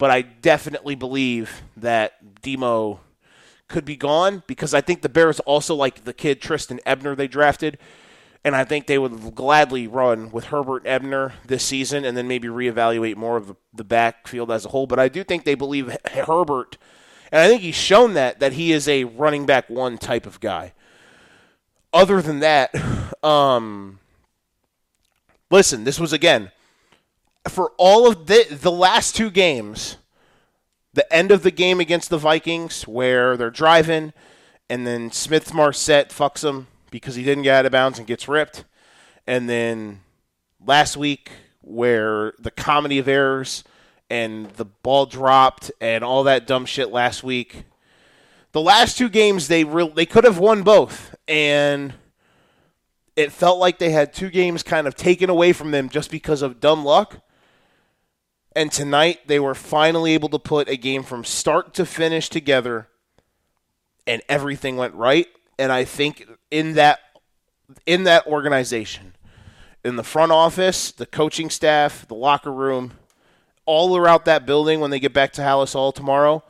but 0.00 0.10
I 0.10 0.22
definitely 0.22 0.94
believe 0.94 1.60
that 1.76 2.40
Demo 2.40 3.00
could 3.68 3.84
be 3.84 3.96
gone 3.96 4.42
because 4.46 4.72
I 4.72 4.80
think 4.80 5.02
the 5.02 5.10
Bears 5.10 5.40
also 5.40 5.74
like 5.74 6.04
the 6.04 6.14
kid 6.14 6.40
Trestan 6.40 6.80
Ebner 6.86 7.14
they 7.14 7.28
drafted. 7.28 7.76
And 8.42 8.56
I 8.56 8.64
think 8.64 8.86
they 8.86 8.96
would 8.96 9.34
gladly 9.34 9.86
run 9.86 10.30
with 10.30 10.46
Herbert 10.46 10.84
Ebner 10.86 11.34
this 11.44 11.62
season 11.62 12.06
and 12.06 12.16
then 12.16 12.26
maybe 12.26 12.48
reevaluate 12.48 13.16
more 13.16 13.36
of 13.36 13.54
the, 13.74 13.84
backfield 13.84 14.50
as 14.50 14.64
a 14.64 14.70
whole. 14.70 14.86
But 14.86 14.98
I 14.98 15.08
do 15.08 15.22
think 15.22 15.44
they 15.44 15.54
believe 15.54 15.94
Herbert, 16.06 16.78
and 17.32 17.40
I 17.40 17.48
think 17.48 17.62
he's 17.62 17.74
shown 17.74 18.14
that, 18.14 18.40
that 18.40 18.54
he 18.54 18.72
is 18.72 18.88
a 18.88 19.04
running 19.04 19.46
back 19.46 19.68
one 19.70 19.98
type 19.98 20.26
of 20.26 20.40
guy. 20.40 20.72
Other 21.92 22.22
than 22.22 22.40
that, 22.40 22.74
um, 23.24 24.00
listen, 25.50 25.84
this 25.84 26.00
was 26.00 26.12
again 26.12 26.50
for 27.48 27.72
all 27.78 28.06
of 28.06 28.26
the 28.26 28.46
the 28.50 28.70
last 28.70 29.16
two 29.16 29.30
games, 29.30 29.96
the 30.92 31.10
end 31.12 31.30
of 31.30 31.42
the 31.42 31.50
game 31.50 31.80
against 31.80 32.10
the 32.10 32.18
Vikings 32.18 32.86
where 32.86 33.36
they're 33.36 33.50
driving, 33.50 34.12
and 34.68 34.86
then 34.86 35.10
Smith-Marsette 35.10 36.10
fucks 36.10 36.44
him 36.48 36.66
because 36.90 37.14
he 37.14 37.22
didn't 37.22 37.44
get 37.44 37.54
out 37.54 37.66
of 37.66 37.72
bounds 37.72 37.98
and 37.98 38.06
gets 38.06 38.28
ripped, 38.28 38.64
and 39.26 39.48
then 39.48 40.00
last 40.64 40.96
week 40.96 41.30
where 41.62 42.34
the 42.38 42.50
comedy 42.50 42.98
of 42.98 43.08
errors 43.08 43.64
and 44.10 44.50
the 44.50 44.64
ball 44.64 45.06
dropped 45.06 45.70
and 45.80 46.02
all 46.02 46.24
that 46.24 46.46
dumb 46.46 46.66
shit 46.66 46.90
last 46.90 47.22
week. 47.22 47.64
The 48.52 48.60
last 48.60 48.98
two 48.98 49.08
games 49.08 49.46
they 49.46 49.62
re- 49.62 49.92
they 49.94 50.04
could 50.06 50.24
have 50.24 50.38
won 50.38 50.62
both 50.62 51.14
and 51.28 51.94
it 53.14 53.32
felt 53.32 53.58
like 53.58 53.78
they 53.78 53.90
had 53.90 54.12
two 54.12 54.28
games 54.28 54.62
kind 54.62 54.86
of 54.86 54.96
taken 54.96 55.30
away 55.30 55.52
from 55.52 55.70
them 55.70 55.88
just 55.88 56.10
because 56.10 56.42
of 56.42 56.60
dumb 56.60 56.84
luck. 56.84 57.20
And 58.56 58.72
tonight 58.72 59.28
they 59.28 59.38
were 59.38 59.54
finally 59.54 60.14
able 60.14 60.28
to 60.30 60.38
put 60.38 60.68
a 60.68 60.76
game 60.76 61.04
from 61.04 61.24
start 61.24 61.72
to 61.74 61.86
finish 61.86 62.28
together 62.28 62.88
and 64.06 64.22
everything 64.28 64.76
went 64.76 64.94
right. 64.94 65.28
And 65.58 65.70
I 65.70 65.84
think 65.84 66.26
in 66.50 66.74
that 66.74 66.98
in 67.86 68.02
that 68.04 68.26
organization, 68.26 69.14
in 69.84 69.94
the 69.94 70.02
front 70.02 70.32
office, 70.32 70.90
the 70.90 71.06
coaching 71.06 71.50
staff, 71.50 72.08
the 72.08 72.14
locker 72.14 72.52
room, 72.52 72.92
all 73.70 73.96
around 73.96 74.24
that 74.24 74.46
building 74.46 74.80
when 74.80 74.90
they 74.90 74.98
get 74.98 75.12
back 75.12 75.32
to 75.34 75.42
Halas 75.42 75.74
Hall 75.74 75.92
tomorrow, 75.92 76.42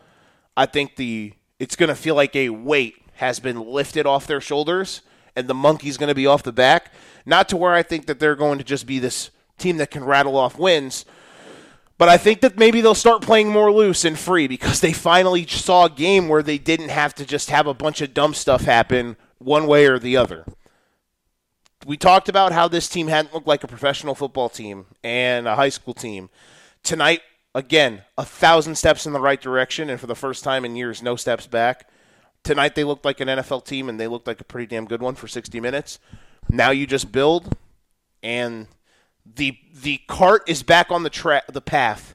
I 0.57 0.65
think 0.65 0.97
the 0.97 1.35
it's 1.59 1.77
going 1.77 1.91
to 1.91 1.95
feel 1.95 2.15
like 2.15 2.35
a 2.35 2.49
weight 2.49 2.97
has 3.17 3.39
been 3.39 3.61
lifted 3.61 4.07
off 4.07 4.27
their 4.27 4.41
shoulders 4.41 5.03
and 5.37 5.47
the 5.47 5.53
monkey's 5.55 5.99
going 5.99 6.09
to 6.09 6.15
be 6.15 6.27
off 6.27 6.43
the 6.43 6.51
back. 6.53 6.91
Not 7.27 7.51
to 7.51 7.59
where 7.59 7.75
I 7.75 7.83
think 7.83 8.07
that 8.07 8.19
they're 8.19 8.35
going 8.35 8.57
to 8.57 8.65
just 8.65 8.87
be 8.87 8.99
this 8.99 9.31
team 9.59 9.77
that 9.77 9.91
can 9.91 10.03
rattle 10.03 10.39
off 10.39 10.59
wins, 10.59 11.05
but 11.99 12.09
I 12.09 12.17
think 12.17 12.41
that 12.41 12.57
maybe 12.57 12.81
they'll 12.81 12.95
start 12.95 13.21
playing 13.21 13.51
more 13.51 13.71
loose 13.71 14.07
and 14.07 14.19
free 14.19 14.49
because 14.49 14.81
they 14.81 14.95
finally 14.95 15.47
saw 15.47 15.85
a 15.85 15.91
game 15.91 16.27
where 16.27 16.43
they 16.43 16.57
didn't 16.57 16.89
have 16.89 17.15
to 17.17 17.27
just 17.27 17.51
have 17.51 17.67
a 17.67 17.75
bunch 17.75 18.01
of 18.01 18.15
dumb 18.15 18.33
stuff 18.33 18.63
happen 18.63 19.19
one 19.37 19.67
way 19.67 19.85
or 19.85 19.99
the 19.99 20.17
other. 20.17 20.47
We 21.85 21.99
talked 21.99 22.31
about 22.31 22.53
how 22.53 22.69
this 22.69 22.89
team 22.89 23.09
hadn't 23.09 23.35
looked 23.35 23.47
like 23.47 23.63
a 23.63 23.69
professional 23.69 24.15
football 24.15 24.49
team 24.49 24.87
and 25.05 25.47
a 25.47 25.57
high 25.57 25.69
school 25.69 25.93
team. 25.93 26.31
Tonight, 26.83 27.21
again, 27.55 28.03
a 28.17 28.25
thousand 28.25 28.77
steps 28.77 29.07
in 29.07 29.13
the 29.13 29.21
right 29.21 29.41
direction, 29.41 29.91
and 29.91 30.01
for 30.01 30.07
the 30.07 30.15
first 30.15 30.45
time 30.45 30.65
in 30.65 30.77
years, 30.77 31.03
no 31.03 31.17
steps 31.17 31.47
back. 31.47 31.89
Tonight, 32.43 32.75
they 32.75 32.85
looked 32.85 33.05
like 33.05 33.21
an 33.21 33.29
NFL 33.29 33.65
team, 33.65 33.89
and 33.89 34.01
they 34.01 34.09
looked 34.09 34.27
like 34.27 34.41
a 34.41 34.45
pretty 34.45 34.67
damn 34.67 34.87
good 34.87 35.03
one 35.03 35.15
for 35.15 35.29
60 35.29 35.61
minutes. 35.61 35.99
Now 36.49 36.71
you 36.71 36.87
just 36.87 37.13
build, 37.13 37.57
and– 38.23 38.67
the 39.37 39.59
the 39.73 40.01
cart 40.09 40.43
is 40.49 40.63
back 40.63 40.91
on 40.91 41.03
the 41.03 41.11
track 41.11 41.47
the 41.53 41.61
path 41.61 42.15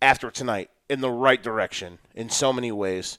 after 0.00 0.30
tonight 0.30 0.70
in 0.88 1.00
the 1.00 1.10
right 1.10 1.42
direction 1.42 1.98
in 2.14 2.28
so 2.28 2.52
many 2.52 2.70
ways. 2.72 3.18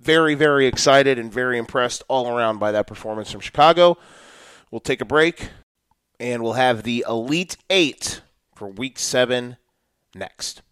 very, 0.00 0.34
very 0.34 0.66
excited 0.66 1.16
and 1.16 1.32
very 1.32 1.56
impressed 1.58 2.02
all 2.08 2.28
around 2.28 2.58
by 2.58 2.72
that 2.72 2.88
performance 2.88 3.30
from 3.30 3.40
Chicago. 3.40 3.96
We'll 4.70 4.80
take 4.80 5.00
a 5.00 5.04
break 5.04 5.50
and 6.18 6.42
we'll 6.42 6.54
have 6.54 6.82
the 6.82 7.04
Elite 7.08 7.56
Eight 7.70 8.20
for 8.52 8.66
week 8.66 8.98
seven 8.98 9.58
next. 10.14 10.62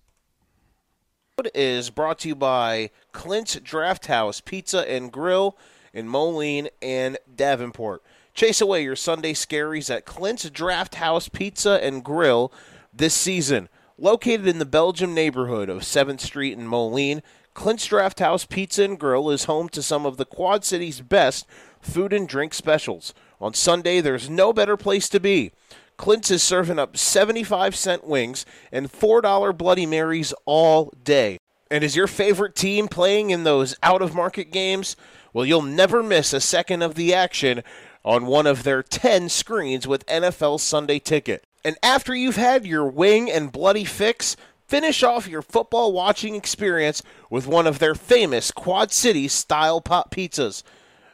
is 1.55 1.91
brought 1.91 2.19
to 2.21 2.29
you 2.29 2.35
by 2.35 2.91
Clint's 3.13 3.59
Draft 3.61 4.07
House 4.07 4.41
Pizza 4.41 4.91
and 4.91 5.11
Grill 5.11 5.57
in 5.93 6.07
Moline 6.07 6.69
and 6.83 7.19
Davenport. 7.35 8.03
Chase 8.35 8.61
away 8.61 8.83
your 8.83 8.97
Sunday 8.97 9.33
scaries 9.33 9.95
at 9.95 10.05
Clint's 10.05 10.49
Draft 10.51 10.97
House 10.97 11.29
Pizza 11.29 11.83
and 11.83 12.05
Grill 12.05 12.53
this 12.93 13.15
season. 13.15 13.69
Located 13.99 14.47
in 14.47 14.59
the 14.59 14.65
Belgium 14.65 15.15
neighborhood 15.15 15.69
of 15.69 15.83
7th 15.83 16.21
Street 16.21 16.57
in 16.57 16.67
Moline, 16.67 17.23
Clint's 17.55 17.87
Draft 17.87 18.21
House 18.21 18.47
Pizza 18.47 18.85
and 18.85 18.99
Grill 18.99 19.31
is 19.31 19.45
home 19.45 19.69
to 19.71 19.83
some 19.83 20.07
of 20.07 20.17
the 20.17 20.25
Quad 20.25 20.65
City's 20.65 21.01
best 21.01 21.47
food 21.81 22.13
and 22.13 22.29
drink 22.29 22.55
specials. 22.55 23.13
On 23.41 23.53
Sunday, 23.55 24.01
there's 24.01 24.31
no 24.31 24.53
better 24.53 24.77
place 24.77 25.09
to 25.09 25.21
be. 25.21 25.53
Clint's 26.01 26.31
is 26.31 26.43
serving 26.43 26.79
up 26.79 26.97
75 26.97 27.77
cent 27.77 28.07
wings 28.07 28.47
and 28.73 28.91
$4 28.91 29.55
Bloody 29.55 29.85
Marys 29.85 30.33
all 30.47 30.91
day. 31.05 31.37
And 31.71 31.85
is 31.85 31.95
your 31.95 32.07
favorite 32.07 32.57
team 32.57 32.89
playing 32.89 33.29
in 33.29 33.45
those 33.45 33.77
out 33.83 34.01
of 34.01 34.15
market 34.15 34.51
games? 34.51 34.97
Well, 35.35 35.45
you'll 35.45 35.61
never 35.61 36.03
miss 36.03 36.33
a 36.33 36.41
second 36.41 36.81
of 36.81 36.95
the 36.95 37.13
action 37.13 37.63
on 38.03 38.25
one 38.25 38.47
of 38.47 38.63
their 38.63 38.83
10 38.83 39.29
screens 39.29 39.87
with 39.87 40.07
NFL 40.07 40.61
Sunday 40.61 41.01
Ticket. 41.01 41.45
And 41.67 41.77
after 41.83 42.15
you've 42.15 42.37
had 42.37 42.65
your 42.65 42.87
wing 42.87 43.31
and 43.31 43.53
bloody 43.53 43.85
fix, 43.85 44.39
finish 44.67 45.03
off 45.03 45.29
your 45.29 45.43
football 45.43 45.93
watching 45.93 46.35
experience 46.35 47.03
with 47.29 47.47
one 47.47 47.67
of 47.67 47.79
their 47.79 47.95
famous 47.95 48.51
Quad 48.51 48.91
City 48.91 49.29
style 49.29 49.83
pop 49.83 50.11
pizzas. 50.11 50.63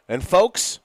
And 0.08 0.22
folks, 0.22 0.78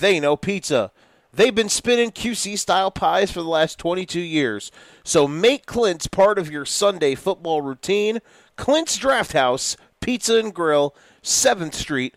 they 0.00 0.18
know 0.18 0.36
pizza. 0.36 0.90
They've 1.34 1.54
been 1.54 1.68
spinning 1.68 2.12
QC 2.12 2.56
style 2.58 2.92
pies 2.92 3.32
for 3.32 3.42
the 3.42 3.48
last 3.48 3.78
22 3.78 4.20
years. 4.20 4.70
So 5.02 5.26
make 5.26 5.66
Clint's 5.66 6.06
part 6.06 6.38
of 6.38 6.50
your 6.50 6.64
Sunday 6.64 7.16
football 7.16 7.60
routine. 7.60 8.20
Clint's 8.56 8.96
Draft 8.96 9.32
House, 9.32 9.76
Pizza 10.00 10.38
and 10.38 10.54
Grill, 10.54 10.94
7th 11.24 11.74
Street 11.74 12.14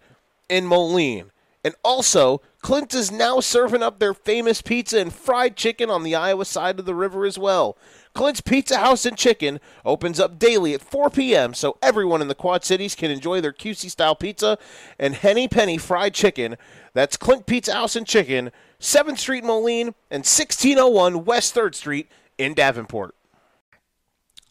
in 0.50 0.68
Moline. 0.68 1.32
And 1.64 1.74
also, 1.84 2.42
Clint 2.62 2.94
is 2.94 3.12
now 3.12 3.40
serving 3.40 3.82
up 3.82 4.00
their 4.00 4.14
famous 4.14 4.62
pizza 4.62 5.00
and 5.00 5.12
fried 5.12 5.56
chicken 5.56 5.90
on 5.90 6.04
the 6.04 6.16
Iowa 6.16 6.46
side 6.46 6.80
of 6.80 6.86
the 6.86 6.96
river 6.96 7.26
as 7.26 7.40
well. 7.40 7.78
Clint's 8.14 8.42
Pizza 8.42 8.78
House 8.78 9.06
and 9.06 9.18
Chicken 9.18 9.60
opens 9.86 10.20
up 10.20 10.40
daily 10.40 10.74
at 10.74 10.82
4 10.82 11.10
p.m. 11.10 11.54
so 11.54 11.78
everyone 11.84 12.22
in 12.22 12.28
the 12.28 12.36
Quad 12.36 12.64
Cities 12.64 12.96
can 12.96 13.12
enjoy 13.12 13.42
their 13.42 13.54
QC 13.54 13.92
style 13.92 14.16
pizza 14.16 14.58
and 14.98 15.14
Henny 15.14 15.48
Penny 15.48 15.78
fried 15.78 16.14
chicken. 16.14 16.56
That's 16.98 17.16
Clint 17.16 17.46
Pete's 17.46 17.70
House 17.70 17.96
and 17.96 18.08
Chicken, 18.08 18.50
7th 18.80 19.20
Street 19.20 19.44
Moline 19.44 19.94
and 20.10 20.22
1601 20.26 21.26
West 21.26 21.54
3rd 21.54 21.76
Street 21.76 22.10
in 22.40 22.56
Davenport. 22.56 23.14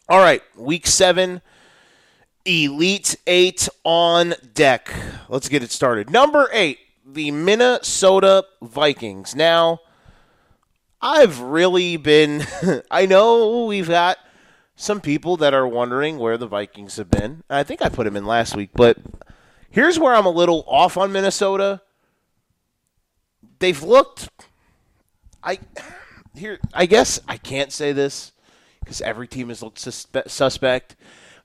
All 0.08 0.20
right, 0.20 0.40
week 0.56 0.86
seven, 0.86 1.42
Elite 2.44 3.16
Eight 3.26 3.68
on 3.82 4.34
deck. 4.54 4.94
Let's 5.28 5.48
get 5.48 5.64
it 5.64 5.72
started. 5.72 6.08
Number 6.08 6.48
eight, 6.52 6.78
the 7.04 7.32
Minnesota 7.32 8.44
Vikings. 8.62 9.34
Now, 9.34 9.80
I've 11.02 11.40
really 11.40 11.96
been, 11.96 12.46
I 12.92 13.06
know 13.06 13.64
we've 13.64 13.88
got 13.88 14.18
some 14.76 15.00
people 15.00 15.36
that 15.38 15.52
are 15.52 15.66
wondering 15.66 16.20
where 16.20 16.38
the 16.38 16.46
Vikings 16.46 16.94
have 16.94 17.10
been. 17.10 17.42
I 17.50 17.64
think 17.64 17.82
I 17.82 17.88
put 17.88 18.04
them 18.04 18.14
in 18.14 18.24
last 18.24 18.54
week, 18.54 18.70
but 18.72 18.98
here's 19.68 19.98
where 19.98 20.14
I'm 20.14 20.26
a 20.26 20.30
little 20.30 20.62
off 20.68 20.96
on 20.96 21.10
Minnesota. 21.10 21.80
They've 23.58 23.82
looked, 23.82 24.28
I, 25.42 25.58
here, 26.34 26.58
I 26.74 26.86
guess 26.86 27.20
I 27.26 27.36
can't 27.36 27.72
say 27.72 27.92
this 27.92 28.32
because 28.80 29.00
every 29.00 29.26
team 29.26 29.48
has 29.48 29.62
looked 29.62 29.78
suspe- 29.78 30.30
suspect. 30.30 30.96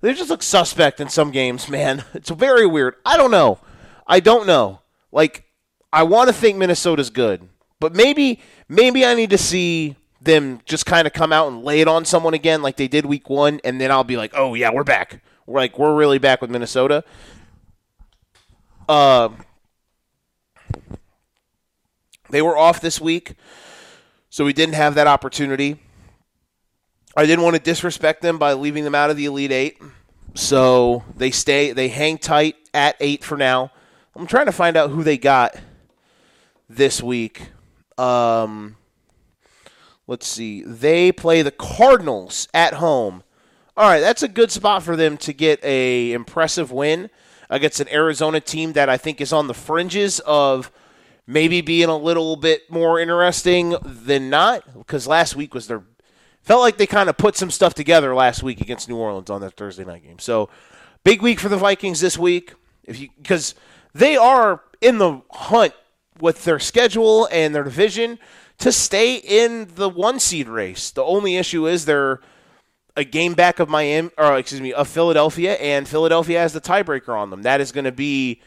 They 0.02 0.13
just 0.13 0.30
look 0.30 0.43
suspect 0.43 1.00
in 1.00 1.10
some 1.10 1.32
games, 1.32 1.69
man. 1.69 2.04
It's 2.13 2.30
very 2.30 2.65
weird. 2.65 2.95
I 3.06 3.17
don't 3.17 3.32
know. 3.32 3.60
I 4.08 4.19
don't 4.19 4.47
know. 4.47 4.82
Like, 5.12 5.45
I 5.93 6.04
want 6.04 6.28
to 6.28 6.34
think 6.34 6.58
Minnesota's 6.58 7.10
good, 7.10 7.47
but 7.80 7.95
maybe 7.95 8.39
maybe 8.69 9.06
I 9.06 9.13
need 9.13 9.30
to 9.32 9.38
see 9.38 9.95
them 10.21 10.62
just 10.65 10.86
kind 10.86 11.08
of 11.08 11.13
come 11.13 11.34
out 11.34 11.47
and 11.47 11.63
lay 11.63 11.82
it 11.82 11.88
on 11.88 12.06
someone 12.06 12.34
again, 12.34 12.62
like 12.62 12.78
they 12.78 12.88
did 12.88 13.06
week 13.06 13.30
one, 13.30 13.60
and 13.63 13.82
then 13.82 13.91
I'll 13.91 14.04
be 14.04 14.17
like, 14.17 14.32
oh 14.36 14.54
yeah, 14.54 14.71
we're 14.71 14.84
back. 14.84 15.21
We're 15.45 15.60
like 15.60 15.78
we're 15.78 15.95
really 15.95 16.19
back 16.19 16.41
with 16.41 16.50
Minnesota. 16.50 17.04
Uh, 18.88 19.30
they 22.32 22.41
were 22.41 22.58
off 22.58 22.82
this 22.82 23.00
week, 23.00 23.36
so 24.30 24.46
we 24.46 24.54
didn't 24.54 24.76
have 24.76 24.96
that 24.96 25.08
opportunity. 25.08 25.80
I 27.15 27.26
didn't 27.26 27.44
want 27.44 27.56
to 27.58 27.62
disrespect 27.62 28.22
them 28.22 28.38
by 28.38 28.54
leaving 28.54 28.84
them 28.84 28.96
out 28.96 29.10
of 29.10 29.17
the 29.17 29.26
Elite 29.26 29.52
Eight, 29.52 29.82
so 30.34 31.04
they 31.15 31.32
stay. 31.32 31.74
They 31.74 31.89
hang 31.89 32.17
tight 32.17 32.56
at 32.74 32.96
eight 33.00 33.24
for 33.24 33.38
now. 33.38 33.72
I'm 34.15 34.28
trying 34.28 34.46
to 34.46 34.52
find 34.52 34.78
out 34.78 34.89
who 34.89 35.04
they 35.04 35.17
got 35.17 35.56
this 36.70 37.04
week. 37.04 37.50
Um, 37.98 38.78
let's 40.08 40.28
see. 40.28 40.63
They 40.63 41.12
play 41.12 41.41
the 41.41 41.52
Cardinals 41.52 42.48
at 42.54 42.76
home. 42.76 43.24
All 43.78 43.89
right, 43.89 44.00
that's 44.00 44.24
a 44.24 44.28
good 44.28 44.52
spot 44.52 44.84
for 44.84 44.96
them 44.96 45.17
to 45.17 45.34
get 45.34 45.63
a 45.63 46.13
impressive 46.13 46.72
win 46.72 47.10
against 47.50 47.80
an 47.80 47.89
Arizona 47.89 48.39
team 48.39 48.74
that 48.74 48.89
I 48.89 48.98
think 48.98 49.20
is 49.20 49.34
on 49.34 49.48
the 49.48 49.54
fringes 49.54 50.20
of 50.22 50.72
maybe 51.32 51.62
being 51.62 51.89
a 51.89 51.98
little 51.98 52.36
bit 52.36 52.70
more 52.70 53.00
interesting 53.00 53.76
than 53.84 54.30
not 54.30 54.63
because 54.78 55.08
last 55.08 55.36
week 55.36 55.54
was 55.54 55.67
their 55.67 55.84
felt 56.41 56.62
like 56.62 56.78
they 56.78 56.88
kind 56.88 57.10
of 57.10 57.17
put 57.17 57.38
some 57.38 57.52
stuff 57.52 57.74
together 57.74 58.13
last 58.13 58.44
week 58.44 58.60
against 58.62 58.89
New 58.89 58.98
Orleans 58.98 59.30
on 59.30 59.41
that 59.41 59.56
Thursday 59.56 59.86
night 59.86 60.04
game. 60.04 60.20
So, 60.20 60.50
big 61.04 61.22
week 61.22 61.39
for 61.39 61.50
the 61.50 61.58
Vikings 61.58 62.00
this 62.00 62.17
week 62.17 62.54
if 62.84 63.00
you 63.00 63.10
because 63.17 63.56
they 63.94 64.17
are 64.17 64.62
in 64.82 64.98
the 64.98 65.22
hunt 65.32 65.74
with 66.20 66.44
their 66.44 66.60
schedule 66.60 67.28
and 67.32 67.56
their 67.56 67.63
division 67.63 68.20
to 68.58 68.72
stay 68.72 69.15
in 69.15 69.70
the 69.76 69.89
one 69.89 70.20
seed 70.20 70.48
race. 70.48 70.91
The 70.91 71.04
only 71.04 71.38
issue 71.38 71.67
is 71.67 71.86
they're 71.86 72.20
a 72.96 73.04
game 73.04 73.34
back 73.34 73.60
of 73.60 73.70
Miami, 73.70 74.10
or 74.17 74.38
excuse 74.38 74.62
me, 74.62 74.74
of 74.74 74.88
Philadelphia, 74.88 75.54
and 75.54 75.88
Philadelphia 75.88 76.39
has 76.39 76.54
the 76.54 76.62
tiebreaker 76.62 77.17
on 77.17 77.30
them. 77.30 77.44
That 77.44 77.62
is 77.62 77.72
going 77.72 77.86
to 77.86 77.91
be 77.91 78.41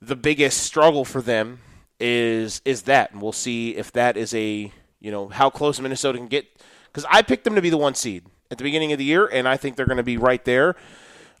the 0.00 0.16
biggest 0.16 0.62
struggle 0.62 1.04
for 1.04 1.20
them. 1.20 1.60
Is 1.98 2.60
is 2.64 2.82
that, 2.82 3.12
and 3.12 3.22
we'll 3.22 3.32
see 3.32 3.76
if 3.76 3.92
that 3.92 4.16
is 4.16 4.34
a 4.34 4.70
you 5.00 5.10
know 5.10 5.28
how 5.28 5.48
close 5.48 5.80
Minnesota 5.80 6.18
can 6.18 6.28
get. 6.28 6.46
Because 6.86 7.06
I 7.10 7.22
picked 7.22 7.44
them 7.44 7.54
to 7.54 7.62
be 7.62 7.70
the 7.70 7.76
one 7.76 7.94
seed 7.94 8.24
at 8.50 8.58
the 8.58 8.64
beginning 8.64 8.92
of 8.92 8.98
the 8.98 9.04
year, 9.04 9.26
and 9.26 9.48
I 9.48 9.56
think 9.56 9.76
they're 9.76 9.86
going 9.86 9.96
to 9.96 10.02
be 10.02 10.16
right 10.16 10.44
there. 10.44 10.76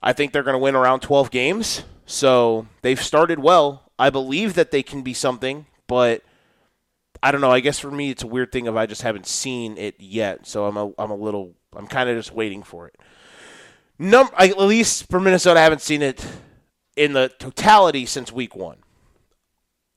I 0.02 0.12
think 0.12 0.32
they're 0.32 0.42
going 0.42 0.54
to 0.54 0.58
win 0.58 0.74
around 0.74 1.00
12 1.00 1.30
games. 1.30 1.84
So 2.04 2.66
they've 2.82 3.00
started 3.00 3.38
well. 3.38 3.90
I 3.98 4.10
believe 4.10 4.54
that 4.54 4.70
they 4.70 4.82
can 4.82 5.02
be 5.02 5.14
something, 5.14 5.66
but 5.86 6.22
I 7.22 7.32
don't 7.32 7.40
know. 7.40 7.50
I 7.50 7.60
guess 7.60 7.78
for 7.78 7.90
me, 7.90 8.10
it's 8.10 8.22
a 8.22 8.26
weird 8.26 8.52
thing 8.52 8.66
if 8.66 8.74
I 8.74 8.86
just 8.86 9.02
haven't 9.02 9.26
seen 9.26 9.78
it 9.78 9.96
yet. 9.98 10.46
So 10.46 10.66
I'm 10.66 10.76
a, 10.76 10.92
I'm 10.98 11.10
a 11.10 11.16
little, 11.16 11.54
I'm 11.74 11.86
kind 11.86 12.08
of 12.08 12.16
just 12.16 12.32
waiting 12.32 12.62
for 12.62 12.86
it. 12.86 12.96
Num- 13.98 14.30
at 14.38 14.58
least 14.58 15.08
for 15.10 15.18
Minnesota, 15.18 15.58
I 15.58 15.62
haven't 15.64 15.80
seen 15.80 16.02
it 16.02 16.24
in 16.96 17.14
the 17.14 17.30
totality 17.38 18.06
since 18.06 18.30
week 18.30 18.54
one. 18.54 18.76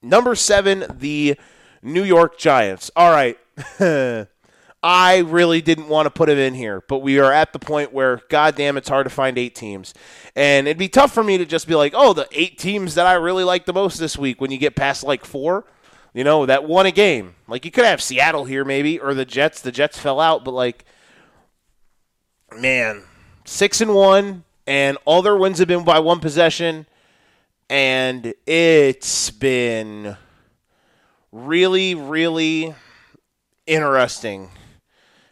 Number 0.02 0.36
seven, 0.36 0.86
the 0.90 1.38
New 1.82 2.04
York 2.04 2.38
Giants. 2.38 2.90
All 2.96 3.12
right. 3.12 3.38
I 4.82 5.18
really 5.18 5.62
didn't 5.62 5.90
want 5.90 6.06
to 6.06 6.10
put 6.10 6.30
him 6.30 6.38
in 6.38 6.54
here, 6.54 6.82
but 6.88 7.00
we 7.00 7.20
are 7.20 7.34
at 7.34 7.52
the 7.52 7.60
point 7.60 7.92
where, 7.92 8.22
goddamn, 8.30 8.78
it's 8.78 8.88
hard 8.88 9.06
to 9.06 9.10
find 9.10 9.38
eight 9.38 9.54
teams. 9.54 9.94
And 10.38 10.68
it'd 10.68 10.78
be 10.78 10.88
tough 10.88 11.14
for 11.14 11.22
me 11.22 11.38
to 11.38 11.46
just 11.46 11.68
be 11.68 11.76
like, 11.76 11.94
oh, 11.96 12.14
the 12.14 12.30
eight 12.32 12.58
teams 12.58 12.96
that 12.96 13.06
I 13.06 13.14
really 13.14 13.44
like 13.44 13.66
the 13.66 13.74
most 13.74 13.98
this 13.98 14.18
week 14.18 14.40
when 14.40 14.52
you 14.52 14.58
get 14.58 14.78
past 14.78 15.04
like 15.04 15.26
four, 15.26 15.66
you 16.14 16.24
know, 16.24 16.46
that 16.46 16.64
won 16.64 16.86
a 16.86 16.92
game. 16.92 17.36
Like, 17.46 17.66
you 17.66 17.72
could 17.72 17.84
have 17.84 18.02
Seattle 18.02 18.46
here 18.46 18.64
maybe, 18.64 18.98
or 18.98 19.14
the 19.14 19.26
Jets. 19.26 19.60
The 19.60 19.72
Jets 19.74 20.00
fell 20.00 20.22
out, 20.22 20.46
but 20.46 20.52
like, 20.52 20.86
man, 22.58 23.04
six 23.44 23.82
and 23.82 23.94
one, 23.94 24.46
and 24.66 24.98
all 25.04 25.22
their 25.22 25.36
wins 25.36 25.60
have 25.60 25.68
been 25.68 25.84
by 25.84 26.00
one 26.00 26.22
possession. 26.22 26.86
And 27.70 28.34
it's 28.48 29.30
been 29.30 30.18
really, 31.32 31.94
really 31.94 32.74
interesting 33.68 34.50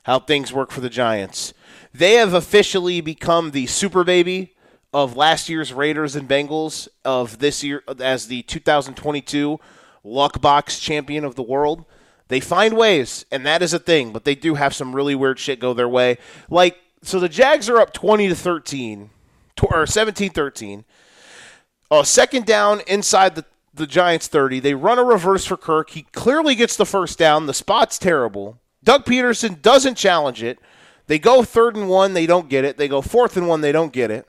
how 0.04 0.20
things 0.20 0.54
work 0.54 0.70
for 0.70 0.82
the 0.82 0.90
Giants. 0.90 1.56
They 1.94 2.14
have 2.14 2.36
officially 2.36 3.02
become 3.02 3.52
the 3.52 3.66
super 3.66 4.04
baby 4.04 4.54
of 4.94 5.18
last 5.18 5.50
year's 5.50 5.74
Raiders 5.74 6.16
and 6.16 6.30
Bengals 6.30 6.88
of 7.04 7.40
this 7.40 7.64
year 7.64 7.84
as 8.00 8.28
the 8.28 8.44
2022 8.44 9.60
Luck 10.04 10.40
Box 10.40 10.80
champion 10.80 11.26
of 11.26 11.34
the 11.34 11.42
world. 11.42 11.86
They 12.28 12.40
find 12.40 12.78
ways, 12.78 13.26
and 13.32 13.46
that 13.48 13.64
is 13.64 13.74
a 13.74 13.80
thing, 13.80 14.12
but 14.14 14.26
they 14.26 14.36
do 14.36 14.56
have 14.56 14.76
some 14.76 14.96
really 14.96 15.16
weird 15.16 15.40
shit 15.40 15.60
go 15.60 15.74
their 15.74 15.90
way. 15.90 16.20
Like, 16.52 16.78
so 17.02 17.20
the 17.20 17.30
Jags 17.30 17.68
are 17.68 17.80
up 17.80 17.94
20 17.94 18.28
to 18.28 18.36
13, 18.36 19.10
or 19.72 19.88
17 19.88 20.30
13. 20.30 20.86
Oh, 21.90 22.04
second 22.04 22.46
down 22.46 22.82
inside 22.88 23.36
the, 23.36 23.46
the 23.74 23.88
Giants 23.88 24.28
30. 24.28 24.60
They 24.60 24.74
run 24.74 25.00
a 25.00 25.04
reverse 25.04 25.46
for 25.46 25.58
Kirk. 25.58 25.92
He 25.92 26.04
clearly 26.04 26.56
gets 26.56 26.76
the 26.76 26.86
first 26.86 27.18
down. 27.18 27.46
The 27.46 27.54
spot's 27.54 27.98
terrible. 27.98 28.60
Doug 28.84 29.06
Pederson 29.06 29.62
doesn't 29.62 29.96
challenge 29.96 30.44
it. 30.44 30.60
They 31.08 31.20
go 31.20 31.44
third 31.44 31.76
and 31.76 31.88
one, 31.88 32.14
they 32.14 32.26
don't 32.26 32.50
get 32.50 32.66
it. 32.66 32.78
They 32.78 32.90
go 32.90 33.02
fourth 33.02 33.38
and 33.38 33.48
one, 33.48 33.62
they 33.62 33.72
don't 33.72 33.94
get 33.94 34.12
it. 34.12 34.28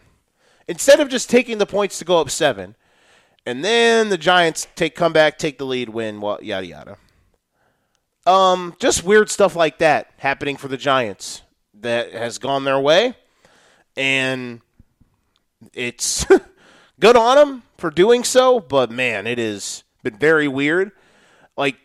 Instead 0.69 1.01
of 1.01 1.09
just 1.09 1.29
taking 1.29 1.59
the 1.59 1.67
points 1.67 1.99
to 1.99 2.05
go 2.05 2.21
up 2.21 2.31
seven, 2.31 2.77
and 3.45 3.65
then 3.65 4.11
the 4.11 4.19
Giants 4.19 4.69
take 4.77 4.95
come 4.95 5.13
back, 5.13 5.39
take 5.39 5.59
the 5.59 5.67
lead, 5.67 5.89
win, 5.89 6.21
well, 6.21 6.39
yada 6.43 6.67
yada. 6.67 6.97
Um, 8.27 8.77
just 8.79 9.05
weird 9.05 9.31
stuff 9.31 9.57
like 9.57 9.79
that 9.79 10.11
happening 10.19 10.57
for 10.57 10.69
the 10.69 10.77
Giants 10.77 11.43
that 11.75 12.13
has 12.13 12.39
gone 12.39 12.65
their 12.65 12.79
way, 12.79 13.15
and 13.97 14.61
it's 15.73 16.27
good 17.01 17.17
on 17.17 17.37
them 17.37 17.63
for 17.77 17.91
doing 17.91 18.25
so. 18.25 18.61
But 18.61 18.91
man, 18.91 19.27
it 19.27 19.39
has 19.39 19.85
been 20.03 20.19
very 20.19 20.49
weird. 20.49 20.93
Like 21.57 21.77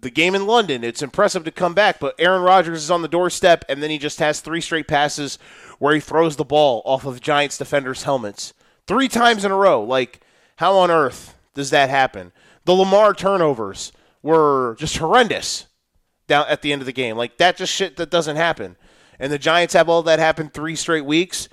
the 0.00 0.10
game 0.10 0.34
in 0.34 0.46
London, 0.46 0.84
it's 0.84 1.02
impressive 1.02 1.44
to 1.44 1.50
come 1.50 1.74
back, 1.74 1.98
but 1.98 2.14
Aaron 2.18 2.42
Rodgers 2.42 2.84
is 2.84 2.90
on 2.90 3.02
the 3.02 3.08
doorstep, 3.08 3.64
and 3.68 3.82
then 3.82 3.90
he 3.90 3.98
just 3.98 4.18
has 4.18 4.40
three 4.40 4.60
straight 4.60 4.88
passes 4.88 5.38
where 5.78 5.94
he 5.94 6.00
throws 6.00 6.36
the 6.36 6.44
ball 6.44 6.82
off 6.84 7.04
of 7.04 7.20
Giants 7.20 7.58
defenders' 7.58 8.02
helmets 8.02 8.52
three 8.86 9.08
times 9.08 9.44
in 9.44 9.50
a 9.50 9.56
row. 9.56 9.82
Like, 9.82 10.20
how 10.56 10.76
on 10.76 10.90
earth 10.90 11.34
does 11.54 11.70
that 11.70 11.90
happen? 11.90 12.32
The 12.64 12.74
Lamar 12.74 13.14
turnovers 13.14 13.92
were 14.22 14.76
just 14.78 14.96
horrendous 14.98 15.66
down 16.26 16.46
at 16.48 16.62
the 16.62 16.72
end 16.72 16.82
of 16.82 16.86
the 16.86 16.92
game. 16.92 17.16
Like 17.16 17.36
that 17.38 17.56
just 17.56 17.72
shit 17.72 17.96
that 17.96 18.10
doesn't 18.10 18.36
happen. 18.36 18.76
And 19.18 19.32
the 19.32 19.38
Giants 19.38 19.74
have 19.74 19.88
all 19.88 20.02
that 20.04 20.18
happen 20.18 20.48
three 20.48 20.76
straight 20.76 21.04
weeks. 21.04 21.48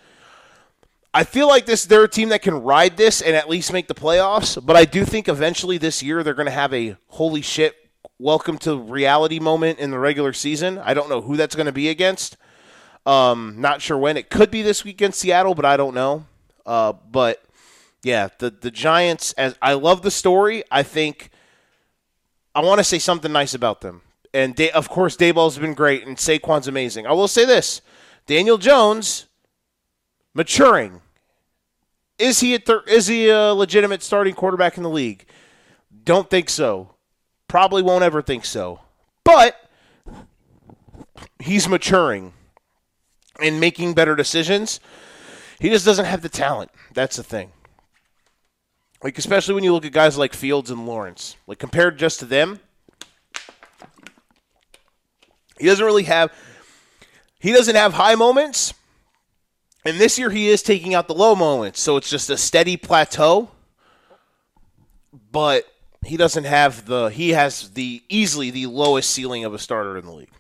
I 1.13 1.26
feel 1.26 1.50
like 1.50 1.65
this 1.65 1.86
they're 1.86 2.06
a 2.06 2.10
team 2.10 2.30
that 2.30 2.41
can 2.41 2.63
ride 2.63 2.95
this 2.95 3.21
and 3.21 3.36
at 3.36 3.50
least 3.50 3.74
make 3.74 3.88
the 3.88 3.93
playoffs, 3.93 4.63
but 4.65 4.78
I 4.78 4.86
do 4.86 5.04
think 5.04 5.28
eventually 5.28 5.78
this 5.78 6.02
year 6.02 6.24
they're 6.24 6.34
going 6.34 6.45
to 6.45 6.52
have 6.52 6.74
a 6.74 6.95
holy 7.08 7.41
shit 7.41 7.76
welcome 8.17 8.58
to 8.60 8.78
reality 8.78 9.38
moment 9.38 9.80
in 9.80 9.91
the 9.91 10.00
regular 10.00 10.32
season. 10.32 10.78
I 10.78 10.93
don't 10.93 11.10
know 11.10 11.19
who 11.19 11.36
that's 11.36 11.54
going 11.54 11.65
to 11.65 11.74
be 11.74 11.89
against. 11.89 12.38
Um, 13.06 13.56
not 13.58 13.82
sure 13.82 13.97
when. 13.97 14.15
It 14.15 14.30
could 14.30 14.52
be 14.52 14.62
this 14.62 14.86
week 14.86 14.95
against 14.95 15.19
Seattle, 15.19 15.54
but 15.54 15.65
I 15.65 15.76
don't 15.76 15.93
know. 15.93 16.26
Uh, 16.65 16.93
but 16.93 17.43
yeah, 18.04 18.30
the 18.38 18.50
the 18.50 18.71
Giants. 18.71 19.34
As 19.34 19.58
I 19.62 19.74
love 19.74 20.04
the 20.04 20.12
story, 20.12 20.63
I 20.71 20.82
think 20.82 21.30
I 22.56 22.62
want 22.62 22.80
to 22.80 22.86
say 22.86 23.00
something 23.00 23.34
nice 23.34 23.54
about 23.54 23.82
them. 23.82 24.02
And 24.34 24.56
they, 24.56 24.71
of 24.71 24.88
course, 24.88 25.17
Daboll's 25.17 25.58
been 25.58 25.74
great, 25.74 26.08
and 26.08 26.15
Saquon's 26.15 26.69
amazing. 26.69 27.06
I 27.06 27.12
will 27.12 27.28
say 27.28 27.43
this: 27.43 27.82
Daniel 28.28 28.58
Jones 28.58 29.26
maturing. 30.34 31.02
Is 32.17 32.39
he 32.39 32.56
a 32.56 32.60
thir- 32.60 32.84
is 32.88 33.08
he 33.08 33.30
a 33.30 33.54
legitimate 33.54 34.04
starting 34.04 34.36
quarterback 34.36 34.78
in 34.78 34.84
the 34.84 34.89
league? 34.89 35.26
Don't 36.04 36.30
think 36.30 36.50
so. 36.50 36.96
Probably 37.48 37.82
won't 37.82 38.04
ever 38.04 38.22
think 38.22 38.46
so. 38.46 38.80
But 39.24 39.58
he's 41.39 41.67
maturing 41.67 42.34
and 43.41 43.60
making 43.60 43.94
better 43.94 44.15
decisions. 44.15 44.80
He 45.60 45.70
just 45.70 45.86
doesn't 45.86 46.06
have 46.06 46.22
the 46.22 46.30
talent. 46.30 46.72
That's 46.94 47.17
the 47.17 47.24
thing. 47.24 47.52
Like 49.04 49.17
especially 49.17 49.56
when 49.56 49.63
you 49.63 49.74
look 49.74 49.86
at 49.86 49.91
guys 49.91 50.17
like 50.17 50.34
Fields 50.34 50.70
and 50.70 50.86
Lawrence. 50.86 51.36
Like 51.48 51.60
compared 51.60 51.98
just 51.98 52.20
to 52.20 52.26
them, 52.26 52.60
he 55.60 55.65
doesn't 55.65 55.86
really 55.86 56.04
have 56.04 56.32
he 57.39 57.52
doesn't 57.52 57.76
have 57.76 57.94
high 57.94 58.15
moments. 58.15 58.74
And 59.84 60.00
this 60.00 60.20
year 60.20 60.30
he 60.30 60.50
is 60.50 60.62
taking 60.62 60.94
out 60.94 61.08
the 61.08 61.15
low 61.15 61.36
moments. 61.36 61.80
So 61.80 61.98
it's 61.98 62.10
just 62.10 62.30
a 62.30 62.38
steady 62.38 62.78
plateau. 62.78 63.50
But 65.32 65.65
he 66.06 66.17
doesn't 66.17 66.46
have 66.46 66.86
the 66.86 67.08
he 67.08 67.30
has 67.30 67.72
the 67.72 68.02
easily 68.10 68.52
the 68.52 68.65
lowest 68.67 69.10
ceiling 69.10 69.46
of 69.46 69.54
a 69.54 69.60
starter 69.60 69.98
in 69.98 70.06
the 70.06 70.12
league. 70.12 70.32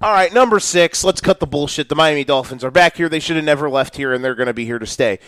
All 0.00 0.12
right, 0.12 0.32
number 0.32 0.60
six. 0.60 1.02
Let's 1.02 1.20
cut 1.20 1.40
the 1.40 1.46
bullshit. 1.46 1.88
The 1.88 1.94
Miami 1.94 2.24
Dolphins 2.24 2.62
are 2.64 2.70
back 2.70 2.96
here. 2.96 3.08
They 3.08 3.20
should 3.20 3.36
have 3.36 3.44
never 3.44 3.70
left 3.70 3.96
here, 3.96 4.12
and 4.12 4.22
they're 4.22 4.34
going 4.34 4.46
to 4.46 4.54
be 4.54 4.66
here 4.66 4.78
to 4.78 4.86
stay. 4.86 5.18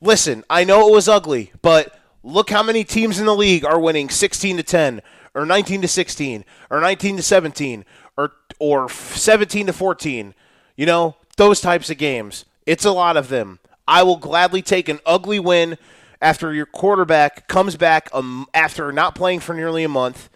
Listen, 0.00 0.44
I 0.50 0.64
know 0.64 0.88
it 0.88 0.92
was 0.92 1.08
ugly, 1.08 1.52
but 1.62 1.98
look 2.22 2.50
how 2.50 2.62
many 2.62 2.84
teams 2.84 3.18
in 3.18 3.26
the 3.26 3.34
league 3.34 3.64
are 3.64 3.78
winning 3.78 4.08
16 4.10 4.58
to 4.58 4.62
10, 4.62 5.00
or 5.34 5.46
19 5.46 5.82
to 5.82 5.88
16, 5.88 6.44
or 6.68 6.80
19 6.80 7.16
to 7.16 7.22
17, 7.22 7.84
or 8.16 8.32
or 8.58 8.88
17 8.88 9.66
to 9.66 9.72
14. 9.72 10.34
You 10.76 10.86
know 10.86 11.16
those 11.36 11.60
types 11.60 11.88
of 11.90 11.98
games. 11.98 12.44
It's 12.66 12.84
a 12.84 12.92
lot 12.92 13.16
of 13.16 13.28
them. 13.28 13.58
I 13.86 14.02
will 14.02 14.16
gladly 14.16 14.62
take 14.62 14.88
an 14.88 15.00
ugly 15.04 15.38
win 15.38 15.76
after 16.20 16.54
your 16.54 16.66
quarterback 16.66 17.48
comes 17.48 17.76
back 17.76 18.08
um, 18.12 18.46
after 18.54 18.90
not 18.92 19.14
playing 19.14 19.40
for 19.40 19.54
nearly 19.54 19.84
a 19.84 19.88
month 19.88 20.30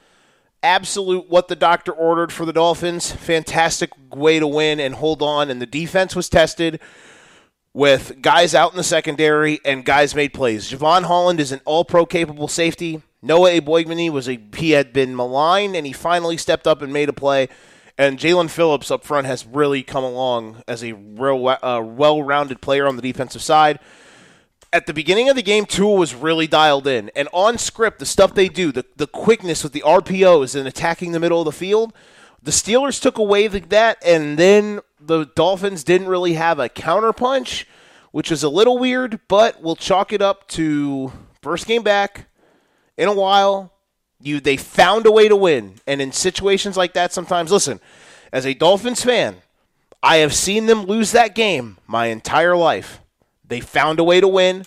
absolute 0.62 1.29
what 1.29 1.49
the 1.49 1.57
doctor 1.57 1.93
ordered 1.93 2.33
for 2.33 2.45
the 2.45 2.53
Dolphins. 2.53 3.12
Fantastic 3.12 3.91
way 4.14 4.38
to 4.38 4.47
win 4.47 4.81
and 4.81 4.95
hold 4.95 5.23
on. 5.23 5.51
And 5.51 5.61
the 5.61 5.67
defense 5.67 6.17
was 6.17 6.29
tested 6.29 6.81
with 7.73 8.21
guys 8.23 8.55
out 8.55 8.73
in 8.73 8.77
the 8.77 8.85
secondary 8.85 9.61
and 9.64 9.85
guys 9.85 10.14
made 10.14 10.33
plays. 10.33 10.71
Jevon 10.71 11.05
Holland 11.05 11.41
is 11.41 11.53
an 11.53 11.61
all 11.64 11.85
pro 11.85 12.07
capable 12.07 12.49
safety. 12.49 13.03
Noah 13.21 13.51
Igbinoghene 13.51 14.11
was 14.11 14.29
a 14.29 14.41
he 14.57 14.71
had 14.73 14.93
been 14.93 15.14
maligned 15.14 15.77
and 15.77 15.87
he 15.87 15.93
finally 15.93 16.37
stepped 16.37 16.67
up 16.67 16.83
and 16.83 16.93
made 16.93 17.09
a 17.09 17.12
play. 17.12 17.49
And 17.98 18.18
Jaelan 18.18 18.48
Phillips 18.48 18.90
up 18.90 19.04
front 19.04 19.26
has 19.26 19.44
really 19.44 19.82
come 19.82 20.04
along 20.04 20.62
as 20.68 20.84
a 20.84 20.92
real 20.92 21.46
uh, 21.48 21.82
well 21.84 22.22
rounded 22.22 22.61
player 22.61 22.87
on 22.87 22.96
the 22.96 23.02
defensive 23.02 23.42
side 23.42 23.80
at 24.72 24.87
the 24.87 24.92
beginning 24.92 25.28
of 25.28 25.37
the 25.37 25.42
game, 25.42 25.64
Tua 25.64 25.94
was 25.94 26.14
really 26.14 26.46
dialed 26.46 26.87
in. 26.87 27.11
And 27.16 27.28
on 27.32 27.58
script, 27.58 27.98
the 27.98 28.06
stuff 28.06 28.34
they 28.34 28.48
do, 28.48 28.70
the, 28.72 28.84
the 28.96 29.06
quickness 29.06 29.62
with 29.62 29.72
the 29.72 29.82
RPOs 29.82 30.54
and 30.54 30.68
attacking 30.68 31.12
the 31.12 31.20
middle 31.20 31.40
of 31.40 31.46
the 31.46 31.52
field, 31.52 31.92
the 32.42 32.50
Steelers 32.50 33.00
took 33.00 33.18
away 33.18 33.46
the, 33.48 33.61
that, 33.61 33.98
and 34.04 34.38
then 34.38 34.80
the 35.00 35.26
Dolphins 35.34 35.84
didn't 35.84 36.08
really 36.08 36.34
have 36.34 36.58
a 36.58 36.68
counterpunch, 36.68 37.64
which 38.12 38.30
is 38.30 38.42
a 38.42 38.48
little 38.48 38.78
weird, 38.78 39.20
but 39.28 39.62
we'll 39.62 39.76
chalk 39.76 40.12
it 40.12 40.22
up 40.22 40.46
to 40.48 41.12
first 41.42 41.66
game 41.66 41.82
back 41.82 42.28
in 42.96 43.08
a 43.08 43.14
while. 43.14 43.72
You 44.20 44.40
they 44.40 44.57
found 44.57 45.07
a 45.07 45.12
way 45.12 45.28
to 45.28 45.37
win. 45.37 45.74
And 45.87 46.00
in 46.00 46.12
situations 46.12 46.76
like 46.76 46.94
that, 46.94 47.12
sometimes 47.12 47.52
listen, 47.52 47.81
as 48.33 48.46
a 48.46 48.54
Dolphins 48.54 49.04
fan, 49.04 49.37
I 50.02 50.16
have 50.16 50.35
seen 50.35 50.66
them 50.66 50.85
lose 50.85 51.12
that 51.12 51.35
game 51.35 51.78
my 51.87 52.07
entire 52.07 52.57
life. 52.57 53.00
They 53.44 53.61
found 53.61 53.98
a 53.98 54.04
way 54.04 54.20
to 54.20 54.28
win. 54.28 54.64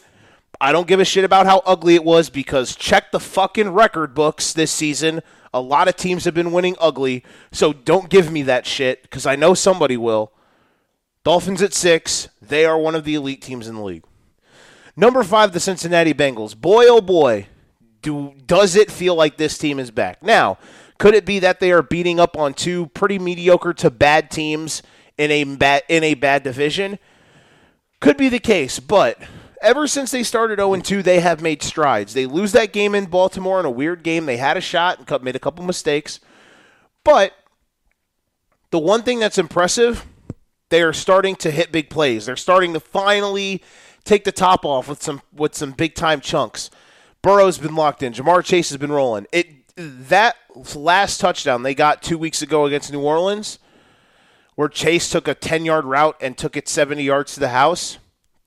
I 0.60 0.72
don't 0.72 0.88
give 0.88 1.00
a 1.00 1.06
shit 1.06 1.24
about 1.24 1.46
how 1.46 1.64
ugly 1.66 1.96
it 1.96 2.04
was 2.04 2.30
because 2.30 2.76
check 2.76 3.12
the 3.12 3.20
fucking 3.20 3.70
record 3.70 4.14
books 4.14 4.54
this 4.54 4.72
season. 4.72 5.22
A 5.54 5.62
lot 5.62 5.88
of 5.88 5.96
teams 5.96 6.26
have 6.26 6.34
been 6.34 6.52
winning 6.52 6.76
ugly, 6.80 7.24
so 7.52 7.74
don't 7.74 8.10
give 8.10 8.32
me 8.32 8.44
that 8.44 8.66
shit 8.66 9.02
because 9.04 9.26
I 9.26 9.36
know 9.36 9.54
somebody 9.54 9.98
will. 9.98 10.32
Dolphins 11.24 11.62
at 11.62 11.74
six. 11.74 12.30
They 12.42 12.66
are 12.66 12.78
one 12.78 12.96
of 12.96 13.04
the 13.04 13.16
elite 13.16 13.42
teams 13.42 13.68
in 13.68 13.76
the 13.76 13.82
league. 13.82 14.06
Number 14.96 15.24
five, 15.24 15.52
the 15.52 15.60
Cincinnati 15.60 16.14
Bengals. 16.14 16.56
Boy, 16.56 16.86
oh 16.88 17.02
boy, 17.02 17.48
do 18.02 18.34
does 18.46 18.76
it 18.76 18.92
feel 18.92 19.16
like 19.16 19.38
this 19.38 19.58
team 19.58 19.80
is 19.80 19.92
back? 19.92 20.24
Now, 20.24 20.58
could 20.98 21.14
it 21.14 21.26
be 21.26 21.40
that 21.40 21.60
they 21.60 21.72
are 21.72 21.82
beating 21.82 22.20
up 22.20 22.38
on 22.38 22.54
two 22.54 22.88
pretty 22.88 23.20
mediocre 23.20 23.74
to 23.76 23.90
bad 23.90 24.32
teams 24.32 24.84
in 25.18 25.32
a 25.32 25.44
bad 25.44 25.84
in 25.88 26.04
a 26.04 26.14
bad 26.14 26.44
division? 26.44 27.00
Could 28.00 28.18
be 28.18 28.30
the 28.30 28.40
case, 28.40 28.80
but 28.80 29.18
ever 29.62 29.88
since 29.88 30.12
they 30.12 30.24
started 30.24 30.58
0 30.60 30.76
2, 30.78 31.04
they 31.04 31.20
have 31.20 31.42
made 31.42 31.64
strides. 31.64 32.14
They 32.14 32.26
lose 32.26 32.52
that 32.52 32.74
game 32.74 32.96
in 32.96 33.06
Baltimore 33.06 33.60
in 33.60 33.66
a 33.66 33.72
weird 33.72 34.04
game. 34.04 34.26
They 34.26 34.38
had 34.38 34.58
a 34.58 34.62
shot 34.62 35.00
and 35.00 35.24
made 35.24 35.36
a 35.36 35.40
couple 35.40 35.64
mistakes. 35.64 36.20
But 37.04 37.34
the 38.72 38.80
one 38.80 39.04
thing 39.04 39.20
that's 39.20 39.38
impressive, 39.38 40.06
they 40.70 40.82
are 40.82 40.94
starting 40.94 41.36
to 41.38 41.52
hit 41.52 41.72
big 41.72 41.90
plays. 41.90 42.26
They're 42.26 42.36
starting 42.36 42.74
to 42.74 42.80
finally 42.80 43.64
take 44.04 44.24
the 44.24 44.32
top 44.32 44.66
off 44.66 44.88
with 44.88 45.02
some 45.02 45.22
with 45.34 45.56
some 45.56 45.72
big 45.72 45.96
time 45.96 46.22
chunks. 46.22 46.70
Burrow's 47.22 47.58
been 47.58 47.76
locked 47.76 48.04
in. 48.04 48.14
Ja'Marr 48.14 48.44
Chase 48.44 48.70
has 48.70 48.78
been 48.78 48.92
rolling. 48.92 49.28
It 49.32 49.48
that 49.76 50.36
last 50.76 51.20
touchdown 51.20 51.64
they 51.64 51.74
got 51.74 52.02
two 52.02 52.18
weeks 52.18 52.42
ago 52.42 52.66
against 52.66 52.92
New 52.92 53.02
Orleans 53.02 53.58
where 54.56 54.68
Chase 54.68 55.10
took 55.10 55.28
a 55.28 55.34
10 55.34 55.66
yard 55.66 55.86
route 55.86 56.18
and 56.22 56.38
took 56.38 56.58
it 56.58 56.68
70 56.68 57.04
yards 57.04 57.34
to 57.34 57.40
the 57.40 57.50
house. 57.50 57.98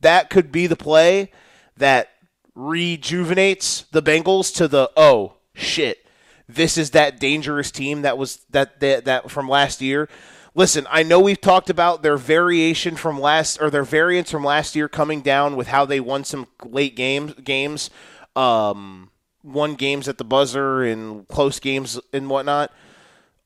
That 0.01 0.31
could 0.31 0.53
be 0.53 0.67
the 0.67 0.77
play 0.77 1.33
that 1.77 2.11
rejuvenates 2.55 3.83
the 3.91 4.03
Bengals 4.03 4.55
to 4.57 4.69
the 4.69 4.91
oh 4.97 5.35
shit. 5.55 6.07
This 6.49 6.77
is 6.77 6.91
that 6.91 7.19
dangerous 7.19 7.71
team 7.71 8.03
that 8.03 8.19
was 8.19 8.45
that 8.51 8.81
that, 8.81 9.07
that 9.07 9.31
from 9.31 9.49
last 9.49 9.81
year. 9.81 10.09
Listen, 10.57 10.87
I 10.89 11.03
know 11.03 11.19
we've 11.19 11.41
talked 11.41 11.69
about 11.69 12.03
their 12.03 12.17
variation 12.17 12.95
from 12.95 13.21
last 13.21 13.61
or 13.61 13.71
their 13.71 13.83
variance 13.83 14.31
from 14.31 14.45
last 14.45 14.77
year 14.77 14.89
coming 14.89 15.21
down 15.21 15.57
with 15.57 15.67
how 15.67 15.85
they 15.85 15.99
won 15.99 16.23
some 16.23 16.47
late 16.65 16.95
games 16.95 17.35
games, 17.43 17.91
um, 18.37 19.11
won 19.43 19.75
games 19.75 20.09
at 20.09 20.19
the 20.19 20.25
buzzer 20.25 20.83
and 20.83 21.27
close 21.29 21.61
games 21.61 22.01
and 22.13 22.29
whatnot. 22.29 22.73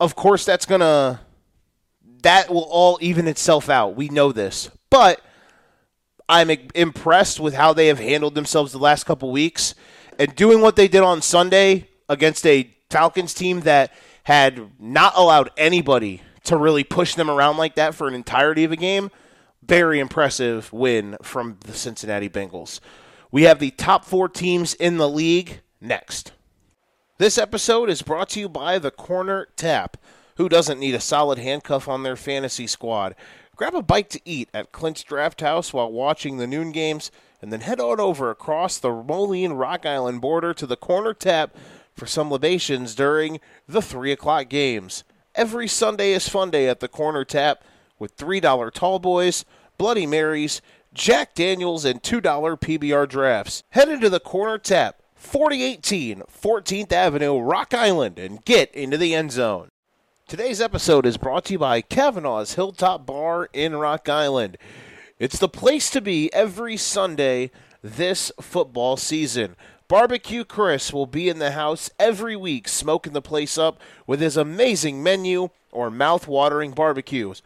Of 0.00 0.14
course, 0.14 0.44
that's 0.44 0.66
gonna 0.66 1.20
that 2.22 2.50
will 2.50 2.68
all 2.70 2.98
even 3.00 3.28
itself 3.28 3.68
out. 3.68 3.94
We 3.96 4.08
know 4.08 4.32
this. 4.32 4.70
But 4.90 5.20
I'm 6.28 6.50
impressed 6.74 7.40
with 7.40 7.54
how 7.54 7.72
they 7.72 7.86
have 7.86 7.98
handled 7.98 8.34
themselves 8.34 8.72
the 8.72 8.78
last 8.78 9.04
couple 9.04 9.30
weeks. 9.30 9.74
and 10.18 10.34
doing 10.34 10.60
what 10.60 10.74
they 10.74 10.88
did 10.88 11.02
on 11.02 11.22
Sunday 11.22 11.88
against 12.08 12.44
a 12.44 12.74
Falcons 12.90 13.32
team 13.34 13.60
that 13.60 13.92
had 14.24 14.68
not 14.80 15.12
allowed 15.16 15.50
anybody 15.56 16.22
to 16.44 16.56
really 16.56 16.82
push 16.82 17.14
them 17.14 17.30
around 17.30 17.56
like 17.56 17.76
that 17.76 17.94
for 17.94 18.08
an 18.08 18.14
entirety 18.14 18.64
of 18.64 18.72
a 18.72 18.76
game. 18.76 19.10
Very 19.62 20.00
impressive 20.00 20.72
win 20.72 21.16
from 21.22 21.58
the 21.60 21.72
Cincinnati 21.72 22.28
Bengals. 22.28 22.80
We 23.30 23.42
have 23.42 23.58
the 23.58 23.72
top 23.72 24.06
four 24.06 24.28
teams 24.30 24.72
in 24.72 24.96
the 24.96 25.08
league 25.08 25.60
next. 25.82 26.32
This 27.18 27.36
episode 27.36 27.90
is 27.90 28.00
brought 28.00 28.30
to 28.30 28.40
you 28.40 28.48
by 28.48 28.78
the 28.78 28.90
Corner 28.90 29.48
Tap. 29.54 29.98
Who 30.36 30.48
doesn't 30.48 30.80
need 30.80 30.94
a 30.94 31.00
solid 31.00 31.38
handcuff 31.38 31.88
on 31.88 32.04
their 32.04 32.16
fantasy 32.16 32.66
squad? 32.66 33.14
Grab 33.54 33.74
a 33.74 33.82
bite 33.82 34.08
to 34.10 34.20
eat 34.24 34.48
at 34.54 34.72
Clint's 34.72 35.02
Draft 35.02 35.42
House 35.42 35.74
while 35.74 35.92
watching 35.92 36.38
the 36.38 36.46
noon 36.46 36.72
games, 36.72 37.10
and 37.42 37.52
then 37.52 37.60
head 37.60 37.80
on 37.80 38.00
over 38.00 38.30
across 38.30 38.78
the 38.78 38.90
Moline 38.90 39.52
Rock 39.52 39.84
Island 39.84 40.22
border 40.22 40.54
to 40.54 40.66
the 40.66 40.76
Corner 40.76 41.12
Tap 41.12 41.54
for 41.94 42.06
some 42.06 42.30
libations 42.30 42.94
during 42.94 43.40
the 43.66 43.82
3 43.82 44.10
o'clock 44.10 44.48
games. 44.48 45.04
Every 45.34 45.68
Sunday 45.68 46.12
is 46.12 46.30
fun 46.30 46.50
day 46.50 46.66
at 46.66 46.80
the 46.80 46.88
Corner 46.88 47.26
Tap 47.26 47.62
with 47.98 48.16
$3 48.16 48.72
tall 48.72 48.98
boys, 48.98 49.44
Bloody 49.76 50.06
Marys, 50.06 50.62
Jack 50.94 51.34
Daniels, 51.34 51.84
and 51.84 52.02
$2 52.02 52.22
PBR 52.22 53.08
drafts. 53.08 53.62
Head 53.70 53.88
into 53.88 54.08
the 54.08 54.20
Corner 54.20 54.58
Tap, 54.58 55.02
4018 55.14 56.22
14th 56.22 56.92
Avenue, 56.92 57.38
Rock 57.38 57.74
Island, 57.74 58.18
and 58.18 58.44
get 58.44 58.74
into 58.74 58.96
the 58.96 59.14
end 59.14 59.32
zone. 59.32 59.68
Today's 60.26 60.60
episode 60.60 61.06
is 61.06 61.16
brought 61.16 61.46
to 61.46 61.54
you 61.54 61.58
by 61.58 61.80
Kavanaugh's 61.80 62.54
Hilltop 62.54 63.06
Bar 63.06 63.48
in 63.52 63.76
Rock 63.76 64.08
Island. 64.08 64.58
It's 65.18 65.38
the 65.38 65.48
place 65.48 65.90
to 65.90 66.00
be 66.00 66.32
every 66.32 66.76
Sunday 66.76 67.50
this 67.82 68.30
football 68.40 68.96
season. 68.96 69.56
Barbecue 69.88 70.44
Chris 70.44 70.92
will 70.92 71.06
be 71.06 71.28
in 71.28 71.38
the 71.38 71.52
house 71.52 71.90
every 71.98 72.36
week, 72.36 72.68
smoking 72.68 73.14
the 73.14 73.22
place 73.22 73.56
up 73.56 73.80
with 74.06 74.20
his 74.20 74.36
amazing 74.36 75.02
menu 75.02 75.48
or 75.72 75.90
mouth-watering 75.90 76.72
barbecues. 76.72 77.42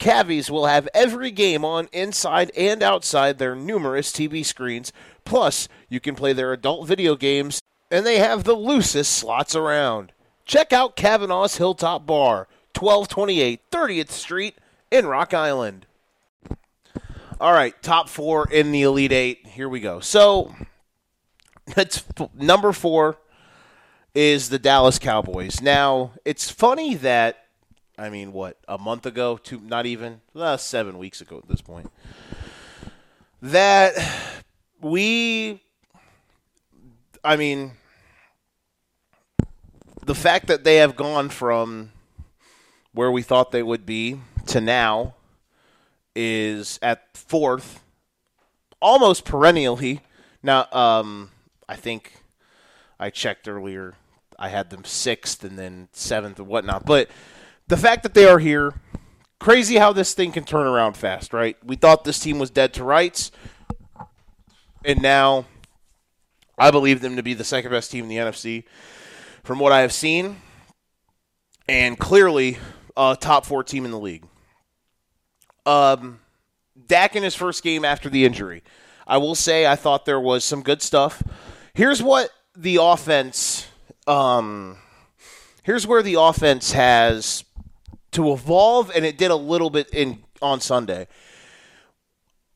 Cavies 0.00 0.50
will 0.50 0.66
have 0.66 0.88
every 0.94 1.30
game 1.30 1.64
on 1.64 1.88
inside 1.92 2.50
and 2.56 2.82
outside 2.82 3.38
their 3.38 3.54
numerous 3.54 4.10
TV 4.10 4.44
screens. 4.44 4.92
Plus, 5.24 5.68
you 5.88 6.00
can 6.00 6.16
play 6.16 6.32
their 6.32 6.52
adult 6.52 6.88
video 6.88 7.14
games, 7.14 7.60
and 7.90 8.04
they 8.04 8.18
have 8.18 8.42
the 8.42 8.54
loosest 8.54 9.12
slots 9.12 9.54
around. 9.54 10.12
Check 10.46 10.72
out 10.72 10.96
Kavanaugh's 10.96 11.58
Hilltop 11.58 12.06
Bar, 12.06 12.48
1228 12.74 13.70
30th 13.70 14.10
Street 14.10 14.56
in 14.90 15.06
Rock 15.06 15.34
Island. 15.34 15.86
All 17.38 17.52
right, 17.52 17.80
top 17.82 18.08
four 18.08 18.48
in 18.50 18.72
the 18.72 18.82
Elite 18.82 19.12
Eight. 19.12 19.46
Here 19.48 19.68
we 19.68 19.80
go. 19.80 20.00
So, 20.00 20.54
that's 21.74 22.02
number 22.34 22.72
four 22.72 23.18
is 24.14 24.48
the 24.48 24.58
Dallas 24.58 24.98
Cowboys. 24.98 25.60
Now, 25.60 26.12
it's 26.24 26.50
funny 26.50 26.94
that, 26.96 27.44
I 28.00 28.08
mean, 28.08 28.32
what, 28.32 28.56
a 28.66 28.78
month 28.78 29.04
ago, 29.04 29.36
two, 29.36 29.60
not 29.60 29.84
even, 29.84 30.22
uh, 30.34 30.56
seven 30.56 30.96
weeks 30.96 31.20
ago 31.20 31.36
at 31.36 31.46
this 31.48 31.60
point, 31.60 31.92
that 33.42 33.92
we, 34.80 35.60
I 37.22 37.36
mean, 37.36 37.72
the 40.06 40.14
fact 40.14 40.46
that 40.46 40.64
they 40.64 40.76
have 40.76 40.96
gone 40.96 41.28
from 41.28 41.92
where 42.92 43.10
we 43.10 43.20
thought 43.20 43.52
they 43.52 43.62
would 43.62 43.84
be 43.84 44.18
to 44.46 44.62
now 44.62 45.14
is 46.16 46.78
at 46.80 47.14
fourth, 47.14 47.82
almost 48.80 49.26
perennially. 49.26 50.00
Now, 50.42 50.66
um, 50.72 51.32
I 51.68 51.76
think 51.76 52.14
I 52.98 53.10
checked 53.10 53.46
earlier. 53.46 53.92
I 54.38 54.48
had 54.48 54.70
them 54.70 54.86
sixth 54.86 55.44
and 55.44 55.58
then 55.58 55.88
seventh 55.92 56.38
and 56.38 56.48
whatnot. 56.48 56.86
But 56.86 57.10
the 57.70 57.76
fact 57.76 58.02
that 58.02 58.14
they 58.14 58.26
are 58.26 58.40
here, 58.40 58.74
crazy 59.38 59.76
how 59.76 59.92
this 59.92 60.12
thing 60.12 60.32
can 60.32 60.42
turn 60.42 60.66
around 60.66 60.96
fast, 60.96 61.32
right? 61.32 61.56
We 61.64 61.76
thought 61.76 62.02
this 62.02 62.18
team 62.18 62.40
was 62.40 62.50
dead 62.50 62.74
to 62.74 62.84
rights, 62.84 63.30
and 64.84 65.00
now 65.00 65.46
I 66.58 66.72
believe 66.72 67.00
them 67.00 67.14
to 67.14 67.22
be 67.22 67.32
the 67.32 67.44
second 67.44 67.70
best 67.70 67.92
team 67.92 68.04
in 68.04 68.10
the 68.10 68.16
NFC 68.16 68.64
from 69.44 69.60
what 69.60 69.70
I 69.70 69.82
have 69.82 69.92
seen, 69.92 70.42
and 71.68 71.96
clearly 71.96 72.58
a 72.96 73.16
top 73.18 73.46
four 73.46 73.62
team 73.62 73.84
in 73.84 73.92
the 73.92 74.00
league. 74.00 74.24
Um, 75.64 76.18
Dak 76.88 77.14
in 77.14 77.22
his 77.22 77.36
first 77.36 77.62
game 77.62 77.84
after 77.84 78.10
the 78.10 78.24
injury. 78.24 78.64
I 79.06 79.18
will 79.18 79.36
say 79.36 79.64
I 79.64 79.76
thought 79.76 80.06
there 80.06 80.20
was 80.20 80.44
some 80.44 80.62
good 80.62 80.82
stuff. 80.82 81.22
Here's 81.74 82.02
what 82.02 82.30
the 82.56 82.78
offense. 82.82 83.68
Um, 84.08 84.78
here's 85.62 85.86
where 85.86 86.02
the 86.02 86.14
offense 86.14 86.72
has 86.72 87.44
to 88.12 88.32
evolve, 88.32 88.90
and 88.94 89.04
it 89.04 89.18
did 89.18 89.30
a 89.30 89.36
little 89.36 89.70
bit 89.70 89.88
in 89.90 90.22
on 90.42 90.60
Sunday. 90.60 91.06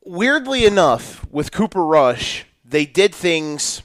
Weirdly 0.03 0.65
enough, 0.65 1.25
with 1.31 1.51
Cooper 1.51 1.83
Rush, 1.83 2.45
they 2.63 2.85
did 2.85 3.13
things 3.13 3.81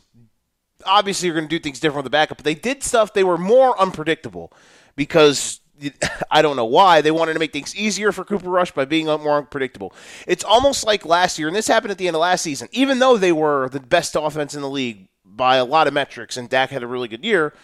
obviously 0.87 1.27
you're 1.27 1.37
going 1.37 1.49
to 1.49 1.55
do 1.55 1.63
things 1.63 1.81
different 1.81 2.05
with 2.05 2.11
the 2.13 2.17
backup, 2.17 2.39
but 2.39 2.45
they 2.45 2.55
did 2.55 2.83
stuff 2.83 3.13
they 3.13 3.25
were 3.25 3.39
more 3.39 3.79
unpredictable 3.81 4.53
because 4.97 5.61
I 6.31 6.43
don't 6.43 6.57
know 6.57 6.65
why 6.65 7.01
they 7.01 7.11
wanted 7.11 7.35
to 7.35 7.39
make 7.39 7.53
things 7.53 7.75
easier 7.75 8.13
for 8.13 8.25
Cooper 8.25 8.51
Rush 8.51 8.71
by 8.73 8.85
being 8.85 9.07
more 9.07 9.39
unpredictable. 9.39 9.95
It's 10.27 10.45
almost 10.45 10.85
like 10.85 11.05
last 11.05 11.39
year, 11.39 11.49
and 11.49 11.57
this 11.57 11.69
happened 11.69 11.91
at 11.91 11.99
the 11.99 12.07
end 12.07 12.17
of 12.17 12.21
last 12.21 12.43
season. 12.43 12.69
Even 12.73 12.99
though 12.99 13.17
they 13.17 13.33
were 13.33 13.69
the 13.69 13.81
best 13.81 14.17
offense 14.19 14.55
in 14.55 14.61
the 14.61 14.71
league 14.71 15.09
by 15.25 15.57
a 15.57 15.65
lot 15.65 15.87
of 15.87 15.95
metrics, 15.95 16.37
and 16.37 16.49
Dak 16.49 16.71
had 16.71 16.83
a 16.83 16.87
really 16.87 17.09
good 17.09 17.25
year, 17.25 17.55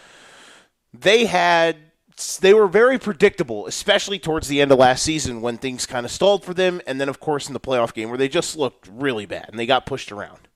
they 0.93 1.25
had 1.25 1.77
they 2.41 2.53
were 2.53 2.67
very 2.67 2.97
predictable, 2.97 3.67
especially 3.67 4.17
towards 4.17 4.47
the 4.47 4.59
end 4.59 4.71
of 4.71 4.79
last 4.79 5.03
season 5.03 5.41
when 5.41 5.57
things 5.57 5.85
kind 5.85 6.05
of 6.05 6.11
stalled 6.11 6.43
for 6.43 6.53
them, 6.53 6.81
and 6.87 6.99
then 6.99 7.09
of 7.09 7.19
course 7.19 7.47
in 7.47 7.53
the 7.53 7.59
playoff 7.59 7.93
game 7.93 8.09
where 8.09 8.17
they 8.17 8.27
just 8.27 8.57
looked 8.57 8.89
really 8.91 9.25
bad 9.25 9.49
and 9.49 9.59
they 9.59 9.67
got 9.67 9.85
pushed 9.85 10.11
around. 10.11 10.47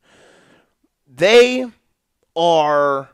They 1.07 1.65
are 2.35 3.09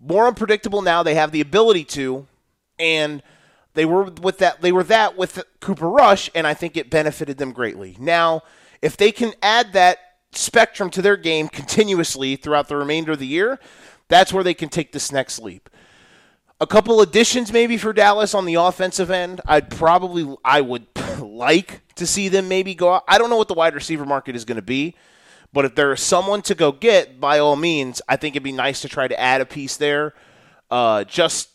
more 0.00 0.26
unpredictable 0.26 0.80
now. 0.80 1.02
They 1.02 1.14
have 1.14 1.32
the 1.32 1.42
ability 1.42 1.84
to, 1.84 2.26
and 2.78 3.22
they 3.74 3.84
were 3.84 4.04
with 4.04 4.38
that. 4.38 4.62
They 4.62 4.72
were 4.72 4.84
that 4.84 5.18
with 5.18 5.42
Cooper 5.60 5.88
Rush, 5.88 6.30
and 6.34 6.46
I 6.46 6.54
think 6.54 6.76
it 6.76 6.90
benefited 6.90 7.36
them 7.36 7.52
greatly. 7.52 7.96
Now, 8.00 8.42
if 8.80 8.96
they 8.96 9.12
can 9.12 9.34
add 9.42 9.74
that 9.74 9.98
spectrum 10.32 10.90
to 10.90 11.02
their 11.02 11.16
game 11.16 11.48
continuously 11.48 12.36
throughout 12.36 12.68
the 12.68 12.76
remainder 12.76 13.12
of 13.12 13.18
the 13.18 13.26
year, 13.26 13.58
that's 14.08 14.32
where 14.32 14.44
they 14.44 14.54
can 14.54 14.70
take 14.70 14.92
this 14.92 15.12
next 15.12 15.38
leap. 15.38 15.68
A 16.62 16.66
couple 16.66 17.00
additions 17.00 17.52
maybe 17.52 17.78
for 17.78 17.92
Dallas 17.92 18.34
on 18.34 18.44
the 18.44 18.54
offensive 18.54 19.10
end. 19.10 19.40
I'd 19.46 19.70
probably 19.70 20.36
I 20.44 20.60
would 20.60 20.86
like 21.18 21.80
to 21.94 22.06
see 22.06 22.28
them 22.28 22.48
maybe 22.48 22.74
go 22.74 22.94
out. 22.94 23.04
I 23.08 23.16
don't 23.16 23.30
know 23.30 23.36
what 23.36 23.48
the 23.48 23.54
wide 23.54 23.74
receiver 23.74 24.04
market 24.04 24.36
is 24.36 24.44
going 24.44 24.56
to 24.56 24.62
be. 24.62 24.94
But 25.52 25.64
if 25.64 25.74
there 25.74 25.92
is 25.92 26.00
someone 26.00 26.42
to 26.42 26.54
go 26.54 26.70
get, 26.70 27.18
by 27.18 27.38
all 27.38 27.56
means, 27.56 28.00
I 28.08 28.16
think 28.16 28.36
it'd 28.36 28.44
be 28.44 28.52
nice 28.52 28.82
to 28.82 28.88
try 28.88 29.08
to 29.08 29.18
add 29.18 29.40
a 29.40 29.46
piece 29.46 29.76
there, 29.76 30.14
uh, 30.70 31.04
just 31.04 31.48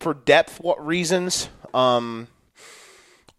for 0.00 0.12
depth 0.12 0.60
what 0.60 0.84
reasons. 0.84 1.48
Um, 1.72 2.28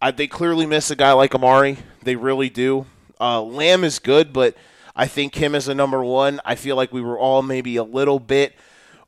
I, 0.02 0.10
they 0.10 0.26
clearly 0.26 0.66
miss 0.66 0.90
a 0.90 0.96
guy 0.96 1.12
like 1.12 1.34
Amari. 1.34 1.78
They 2.02 2.16
really 2.16 2.48
do. 2.48 2.86
Uh, 3.20 3.42
Lamb 3.42 3.84
is 3.84 3.98
good, 3.98 4.32
but 4.32 4.56
I 4.96 5.06
think 5.06 5.36
him 5.36 5.54
as 5.54 5.68
a 5.68 5.74
number 5.74 6.02
one. 6.02 6.40
I 6.44 6.56
feel 6.56 6.74
like 6.74 6.92
we 6.92 7.02
were 7.02 7.18
all 7.18 7.42
maybe 7.42 7.76
a 7.76 7.84
little 7.84 8.18
bit 8.18 8.54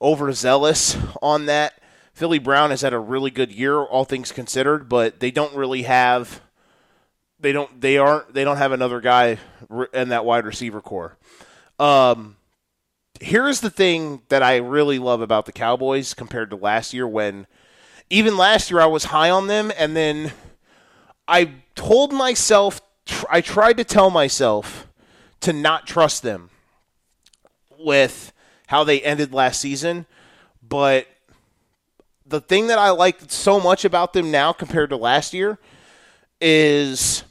overzealous 0.00 0.96
on 1.20 1.46
that. 1.46 1.81
Philly 2.22 2.38
Brown 2.38 2.70
has 2.70 2.82
had 2.82 2.92
a 2.92 3.00
really 3.00 3.32
good 3.32 3.50
year, 3.50 3.80
all 3.80 4.04
things 4.04 4.30
considered, 4.30 4.88
but 4.88 5.18
they 5.18 5.32
don't 5.32 5.56
really 5.56 5.82
have 5.82 6.40
they 7.40 7.50
don't 7.50 7.80
they 7.80 7.98
aren't 7.98 8.32
they 8.32 8.44
don't 8.44 8.58
have 8.58 8.70
another 8.70 9.00
guy 9.00 9.38
in 9.92 10.10
that 10.10 10.24
wide 10.24 10.46
receiver 10.46 10.80
corps. 10.80 11.16
Um, 11.80 12.36
here's 13.18 13.58
the 13.58 13.70
thing 13.70 14.22
that 14.28 14.40
I 14.40 14.58
really 14.58 15.00
love 15.00 15.20
about 15.20 15.46
the 15.46 15.52
Cowboys 15.52 16.14
compared 16.14 16.50
to 16.50 16.56
last 16.56 16.94
year 16.94 17.08
when 17.08 17.48
even 18.08 18.36
last 18.36 18.70
year 18.70 18.80
I 18.80 18.86
was 18.86 19.06
high 19.06 19.30
on 19.30 19.48
them 19.48 19.72
and 19.76 19.96
then 19.96 20.30
I 21.26 21.50
told 21.74 22.12
myself 22.12 22.80
I 23.28 23.40
tried 23.40 23.78
to 23.78 23.84
tell 23.84 24.10
myself 24.10 24.86
to 25.40 25.52
not 25.52 25.88
trust 25.88 26.22
them 26.22 26.50
with 27.80 28.32
how 28.68 28.84
they 28.84 29.02
ended 29.02 29.34
last 29.34 29.60
season, 29.60 30.06
but 30.62 31.08
the 32.32 32.40
thing 32.40 32.66
that 32.66 32.78
I 32.78 32.90
like 32.90 33.20
so 33.28 33.60
much 33.60 33.84
about 33.84 34.14
them 34.14 34.32
now 34.32 34.52
compared 34.52 34.90
to 34.90 34.96
last 34.96 35.32
year 35.32 35.58
is 36.40 37.22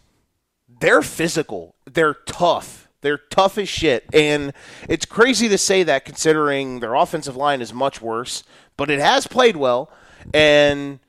they're 0.80 1.02
physical. 1.02 1.76
They're 1.86 2.14
tough. 2.14 2.88
They're 3.02 3.18
tough 3.18 3.58
as 3.58 3.68
shit. 3.68 4.06
And 4.14 4.54
it's 4.88 5.06
crazy 5.06 5.50
to 5.50 5.58
say 5.58 5.84
that 5.84 6.06
considering 6.06 6.80
their 6.80 6.94
offensive 6.94 7.36
line 7.36 7.62
is 7.62 7.74
much 7.74 8.02
worse, 8.02 8.44
but 8.78 8.90
it 8.90 9.00
has 9.00 9.28
played 9.28 9.58
well. 9.58 9.92
And, 10.34 11.00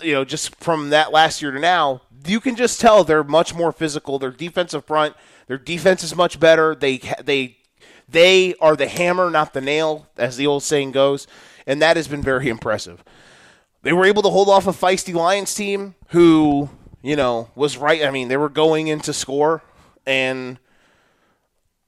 you 0.00 0.12
know, 0.12 0.24
just 0.24 0.54
from 0.56 0.90
that 0.90 1.12
last 1.12 1.42
year 1.42 1.50
to 1.50 1.58
now, 1.58 2.02
you 2.24 2.38
can 2.40 2.54
just 2.54 2.80
tell 2.80 3.02
they're 3.02 3.24
much 3.24 3.52
more 3.52 3.72
physical. 3.72 4.20
Their 4.20 4.30
defensive 4.30 4.84
front, 4.84 5.16
their 5.48 5.58
defense 5.58 6.04
is 6.04 6.14
much 6.14 6.38
better. 6.38 6.76
They, 6.76 6.98
they, 7.22 7.58
They 8.08 8.54
are 8.60 8.76
the 8.76 8.88
hammer, 8.88 9.28
not 9.28 9.54
the 9.54 9.60
nail, 9.60 10.06
as 10.16 10.36
the 10.36 10.46
old 10.46 10.62
saying 10.62 10.92
goes, 10.92 11.26
and 11.66 11.82
that 11.82 11.96
has 11.96 12.08
been 12.08 12.22
very 12.22 12.48
impressive. 12.48 13.02
They 13.82 13.92
were 13.92 14.04
able 14.04 14.22
to 14.22 14.30
hold 14.30 14.48
off 14.48 14.66
a 14.66 14.72
feisty 14.72 15.14
Lions 15.14 15.54
team 15.54 15.94
who, 16.08 16.70
you 17.02 17.16
know, 17.16 17.50
was 17.54 17.76
right. 17.76 18.04
I 18.04 18.10
mean, 18.10 18.28
they 18.28 18.36
were 18.36 18.48
going 18.48 18.86
into 18.86 19.12
score, 19.12 19.62
and 20.06 20.58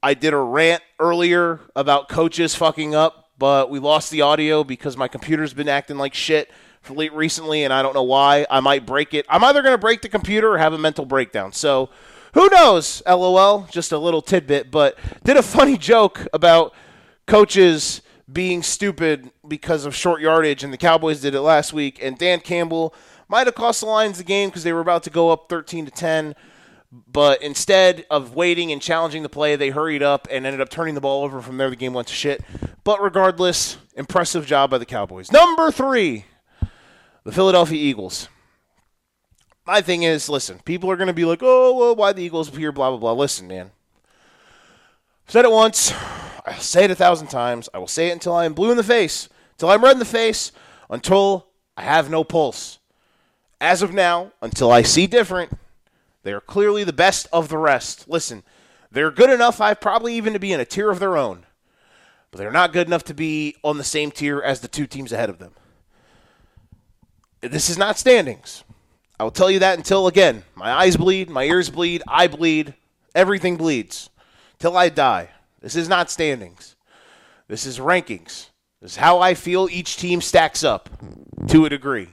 I 0.02 0.14
did 0.14 0.32
a 0.32 0.38
rant 0.38 0.82
earlier 0.98 1.60
about 1.76 2.08
coaches 2.08 2.54
fucking 2.54 2.94
up, 2.94 3.30
but 3.38 3.70
we 3.70 3.78
lost 3.78 4.10
the 4.10 4.22
audio 4.22 4.64
because 4.64 4.96
my 4.96 5.08
computer's 5.08 5.54
been 5.54 5.68
acting 5.68 5.96
like 5.96 6.14
shit 6.14 6.50
for 6.82 6.94
late 6.94 7.12
recently, 7.12 7.64
and 7.64 7.72
I 7.72 7.82
don't 7.82 7.94
know 7.94 8.02
why. 8.02 8.46
I 8.50 8.60
might 8.60 8.86
break 8.86 9.14
it. 9.14 9.24
I'm 9.28 9.42
either 9.44 9.62
going 9.62 9.74
to 9.74 9.78
break 9.78 10.02
the 10.02 10.08
computer 10.08 10.52
or 10.52 10.58
have 10.58 10.72
a 10.72 10.78
mental 10.78 11.04
breakdown. 11.04 11.52
So 11.52 11.90
who 12.34 12.48
knows? 12.50 13.02
LOL. 13.06 13.66
Just 13.70 13.92
a 13.92 13.98
little 13.98 14.20
tidbit, 14.20 14.70
but 14.70 14.98
did 15.24 15.36
a 15.36 15.42
funny 15.42 15.78
joke 15.78 16.26
about 16.32 16.74
coaches 17.26 18.02
being 18.30 18.62
stupid 18.62 19.30
because 19.46 19.84
of 19.84 19.94
short 19.94 20.20
yardage, 20.20 20.64
and 20.64 20.72
the 20.72 20.78
Cowboys 20.78 21.20
did 21.20 21.34
it 21.34 21.40
last 21.40 21.72
week. 21.72 21.98
And 22.02 22.18
Dan 22.18 22.40
Campbell 22.40 22.94
might 23.28 23.46
have 23.46 23.54
cost 23.54 23.80
the 23.80 23.86
Lions 23.86 24.18
the 24.18 24.24
game 24.24 24.48
because 24.48 24.64
they 24.64 24.72
were 24.72 24.80
about 24.80 25.02
to 25.04 25.10
go 25.10 25.30
up 25.30 25.48
13 25.48 25.84
to 25.86 25.90
10. 25.90 26.34
But 27.08 27.42
instead 27.42 28.06
of 28.08 28.36
waiting 28.36 28.70
and 28.70 28.80
challenging 28.80 29.24
the 29.24 29.28
play, 29.28 29.56
they 29.56 29.70
hurried 29.70 30.02
up 30.02 30.28
and 30.30 30.46
ended 30.46 30.60
up 30.60 30.68
turning 30.68 30.94
the 30.94 31.00
ball 31.00 31.24
over. 31.24 31.40
From 31.40 31.56
there, 31.56 31.70
the 31.70 31.76
game 31.76 31.92
went 31.92 32.08
to 32.08 32.14
shit. 32.14 32.42
But 32.84 33.02
regardless, 33.02 33.78
impressive 33.96 34.46
job 34.46 34.70
by 34.70 34.78
the 34.78 34.86
Cowboys. 34.86 35.32
Number 35.32 35.72
three, 35.72 36.26
the 37.24 37.32
Philadelphia 37.32 37.78
Eagles. 37.78 38.28
My 39.66 39.80
thing 39.80 40.02
is, 40.02 40.28
listen, 40.28 40.60
people 40.64 40.90
are 40.90 40.96
going 40.96 41.08
to 41.08 41.14
be 41.14 41.24
like, 41.24 41.40
oh, 41.42 41.74
well, 41.74 41.96
why 41.96 42.12
the 42.12 42.22
Eagles 42.22 42.50
here, 42.50 42.70
blah, 42.70 42.90
blah, 42.90 42.98
blah. 42.98 43.12
Listen, 43.12 43.48
man. 43.48 43.72
Said 45.26 45.44
it 45.44 45.50
once. 45.50 45.92
I'll 46.46 46.60
say 46.60 46.84
it 46.84 46.90
a 46.90 46.94
thousand 46.94 47.28
times. 47.28 47.68
I 47.72 47.78
will 47.78 47.88
say 47.88 48.08
it 48.08 48.12
until 48.12 48.34
I 48.34 48.44
am 48.44 48.52
blue 48.52 48.70
in 48.70 48.76
the 48.76 48.82
face, 48.82 49.30
until 49.54 49.70
I'm 49.70 49.82
red 49.82 49.92
in 49.92 49.98
the 49.98 50.04
face, 50.04 50.52
until 50.90 51.46
I 51.76 51.82
have 51.82 52.10
no 52.10 52.24
pulse. 52.24 52.78
As 53.60 53.82
of 53.82 53.94
now, 53.94 54.32
until 54.42 54.70
I 54.70 54.82
see 54.82 55.06
different, 55.06 55.52
they 56.22 56.32
are 56.32 56.40
clearly 56.40 56.84
the 56.84 56.92
best 56.92 57.26
of 57.32 57.48
the 57.48 57.58
rest. 57.58 58.08
Listen, 58.08 58.42
they're 58.90 59.10
good 59.10 59.30
enough, 59.30 59.60
I've 59.60 59.80
probably 59.80 60.14
even 60.14 60.32
to 60.32 60.38
be 60.38 60.52
in 60.52 60.60
a 60.60 60.64
tier 60.64 60.90
of 60.90 60.98
their 60.98 61.16
own, 61.16 61.46
but 62.30 62.38
they're 62.38 62.50
not 62.50 62.72
good 62.72 62.86
enough 62.86 63.04
to 63.04 63.14
be 63.14 63.56
on 63.62 63.78
the 63.78 63.84
same 63.84 64.10
tier 64.10 64.40
as 64.40 64.60
the 64.60 64.68
two 64.68 64.86
teams 64.86 65.12
ahead 65.12 65.30
of 65.30 65.38
them. 65.38 65.52
This 67.40 67.68
is 67.68 67.78
not 67.78 67.98
standings. 67.98 68.64
I 69.18 69.24
will 69.24 69.30
tell 69.30 69.50
you 69.50 69.60
that 69.60 69.78
until, 69.78 70.06
again, 70.06 70.44
my 70.54 70.72
eyes 70.72 70.96
bleed, 70.96 71.30
my 71.30 71.44
ears 71.44 71.70
bleed, 71.70 72.02
I 72.08 72.26
bleed, 72.26 72.74
everything 73.14 73.56
bleeds. 73.56 74.10
Till 74.58 74.76
I 74.76 74.88
die. 74.88 75.30
This 75.60 75.76
is 75.76 75.88
not 75.88 76.10
standings. 76.10 76.74
This 77.48 77.66
is 77.66 77.78
rankings. 77.78 78.48
This 78.84 78.92
is 78.92 78.96
how 78.98 79.18
I 79.18 79.32
feel 79.32 79.66
each 79.72 79.96
team 79.96 80.20
stacks 80.20 80.62
up 80.62 80.90
to 81.48 81.64
a 81.64 81.70
degree. 81.70 82.08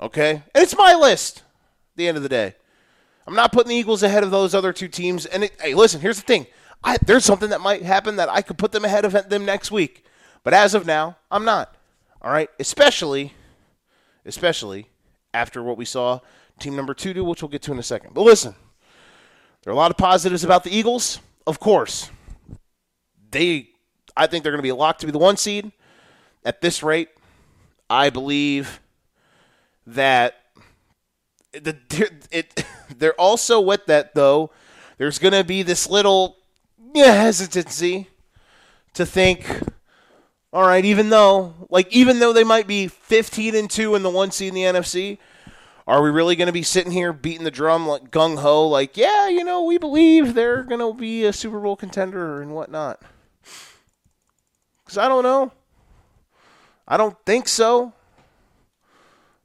Okay? 0.00 0.42
And 0.52 0.64
it's 0.64 0.76
my 0.76 0.94
list 0.94 1.38
at 1.38 1.44
the 1.94 2.08
end 2.08 2.16
of 2.16 2.24
the 2.24 2.28
day. 2.28 2.56
I'm 3.24 3.36
not 3.36 3.52
putting 3.52 3.68
the 3.68 3.76
Eagles 3.76 4.02
ahead 4.02 4.24
of 4.24 4.32
those 4.32 4.52
other 4.52 4.72
two 4.72 4.88
teams. 4.88 5.26
And 5.26 5.44
it, 5.44 5.52
hey, 5.60 5.74
listen, 5.74 6.00
here's 6.00 6.16
the 6.16 6.24
thing. 6.24 6.48
I, 6.82 6.98
there's 7.06 7.24
something 7.24 7.50
that 7.50 7.60
might 7.60 7.82
happen 7.82 8.16
that 8.16 8.28
I 8.28 8.42
could 8.42 8.58
put 8.58 8.72
them 8.72 8.84
ahead 8.84 9.04
of 9.04 9.28
them 9.28 9.44
next 9.44 9.70
week. 9.70 10.04
But 10.42 10.54
as 10.54 10.74
of 10.74 10.86
now, 10.86 11.18
I'm 11.30 11.44
not. 11.44 11.76
All 12.20 12.32
right? 12.32 12.50
Especially, 12.58 13.32
especially 14.26 14.88
after 15.32 15.62
what 15.62 15.76
we 15.76 15.84
saw 15.84 16.18
team 16.58 16.74
number 16.74 16.94
two 16.94 17.14
do, 17.14 17.22
which 17.22 17.42
we'll 17.42 17.48
get 17.48 17.62
to 17.62 17.72
in 17.72 17.78
a 17.78 17.82
second. 17.84 18.12
But 18.12 18.22
listen, 18.22 18.56
there 19.62 19.70
are 19.70 19.74
a 19.74 19.78
lot 19.78 19.92
of 19.92 19.96
positives 19.96 20.42
about 20.42 20.64
the 20.64 20.76
Eagles, 20.76 21.20
of 21.46 21.60
course 21.60 22.10
they, 23.32 23.68
I 24.16 24.26
think 24.26 24.42
they're 24.42 24.52
going 24.52 24.58
to 24.58 24.62
be 24.62 24.72
locked 24.72 25.00
to 25.00 25.06
be 25.06 25.12
the 25.12 25.18
one 25.18 25.36
seed 25.36 25.72
at 26.44 26.60
this 26.60 26.82
rate. 26.82 27.08
I 27.88 28.10
believe 28.10 28.80
that 29.86 30.36
the 31.52 31.76
it 32.30 32.64
they're 32.96 33.20
also 33.20 33.60
with 33.60 33.86
that 33.86 34.14
though. 34.14 34.50
There's 34.98 35.18
going 35.18 35.34
to 35.34 35.44
be 35.44 35.62
this 35.62 35.88
little 35.88 36.36
yeah, 36.94 37.14
hesitancy 37.14 38.08
to 38.94 39.06
think 39.06 39.46
all 40.52 40.66
right, 40.66 40.84
even 40.84 41.08
though 41.08 41.54
like 41.70 41.90
even 41.92 42.18
though 42.18 42.32
they 42.32 42.44
might 42.44 42.66
be 42.66 42.88
15 42.88 43.54
and 43.54 43.70
2 43.70 43.94
in 43.94 44.02
the 44.02 44.10
one 44.10 44.30
seed 44.30 44.48
in 44.48 44.54
the 44.54 44.62
NFC, 44.62 45.18
are 45.86 46.02
we 46.02 46.10
really 46.10 46.36
going 46.36 46.46
to 46.46 46.52
be 46.52 46.62
sitting 46.62 46.92
here 46.92 47.12
beating 47.12 47.44
the 47.44 47.50
drum 47.50 47.86
like 47.86 48.10
gung 48.10 48.38
ho 48.38 48.68
like, 48.68 48.96
yeah, 48.96 49.28
you 49.28 49.44
know, 49.44 49.64
we 49.64 49.78
believe 49.78 50.34
they're 50.34 50.62
going 50.62 50.80
to 50.80 50.92
be 50.92 51.24
a 51.24 51.32
Super 51.32 51.58
Bowl 51.58 51.76
contender 51.76 52.42
and 52.42 52.54
whatnot? 52.54 53.00
Because 54.84 54.98
I 54.98 55.08
don't 55.08 55.22
know. 55.22 55.52
I 56.92 56.98
don't 56.98 57.16
think 57.24 57.48
so. 57.48 57.94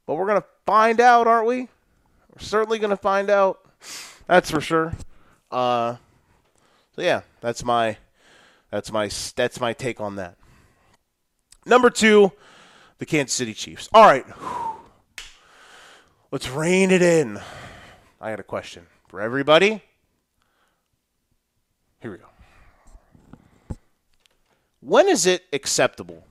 But 0.05 0.15
we're 0.15 0.25
going 0.25 0.41
to 0.41 0.47
find 0.65 0.99
out, 0.99 1.27
aren't 1.27 1.47
we? 1.47 1.61
We're 1.61 2.39
certainly 2.39 2.77
going 2.77 2.89
to 2.89 2.97
find 2.97 3.29
out. 3.29 3.59
That's 4.27 4.51
for 4.51 4.59
sure. 4.59 4.93
Uh, 5.49 5.95
so 6.93 7.03
yeah, 7.03 7.21
that's 7.39 7.63
my 7.63 7.95
that's 8.69 8.91
my 8.91 9.09
that's 9.37 9.61
my 9.61 9.71
take 9.71 10.01
on 10.01 10.17
that. 10.17 10.35
Number 11.65 11.89
two, 11.89 12.33
the 12.97 13.05
Kansas 13.05 13.33
City 13.33 13.53
Chiefs. 13.53 13.87
All 13.93 14.03
right, 14.03 14.25
let's 16.33 16.49
rein 16.49 16.91
it 16.91 17.01
in. 17.01 17.39
I 18.19 18.31
got 18.31 18.41
a 18.41 18.43
question 18.43 18.87
for 19.07 19.21
everybody. 19.21 19.81
Here 22.01 22.11
we 22.11 22.17
go. 22.17 23.77
When 24.81 25.07
is 25.07 25.25
it 25.25 25.45
acceptable 25.53 26.26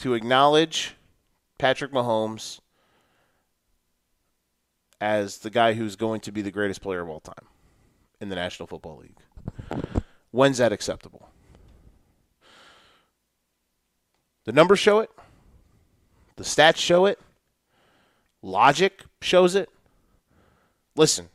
to 0.00 0.14
acknowledge 0.14 0.94
Patrick 1.58 1.92
Mahomes 1.92 2.60
as 4.98 5.38
the 5.38 5.50
guy 5.50 5.74
who's 5.74 5.94
going 5.94 6.22
to 6.22 6.32
be 6.32 6.40
the 6.40 6.50
greatest 6.50 6.80
player 6.80 7.02
of 7.02 7.08
all 7.10 7.20
time 7.20 7.46
in 8.18 8.30
the 8.30 8.34
National 8.34 8.66
Football 8.66 9.02
League? 9.02 9.82
When's 10.30 10.56
that 10.56 10.72
acceptable? 10.72 11.28
The 14.44 14.52
numbers 14.52 14.78
show 14.78 15.00
it. 15.00 15.10
The 16.36 16.44
stats 16.44 16.78
show 16.78 17.04
it. 17.04 17.18
Logic 18.40 19.04
shows 19.20 19.54
it. 19.54 19.68
Listen, 20.96 21.28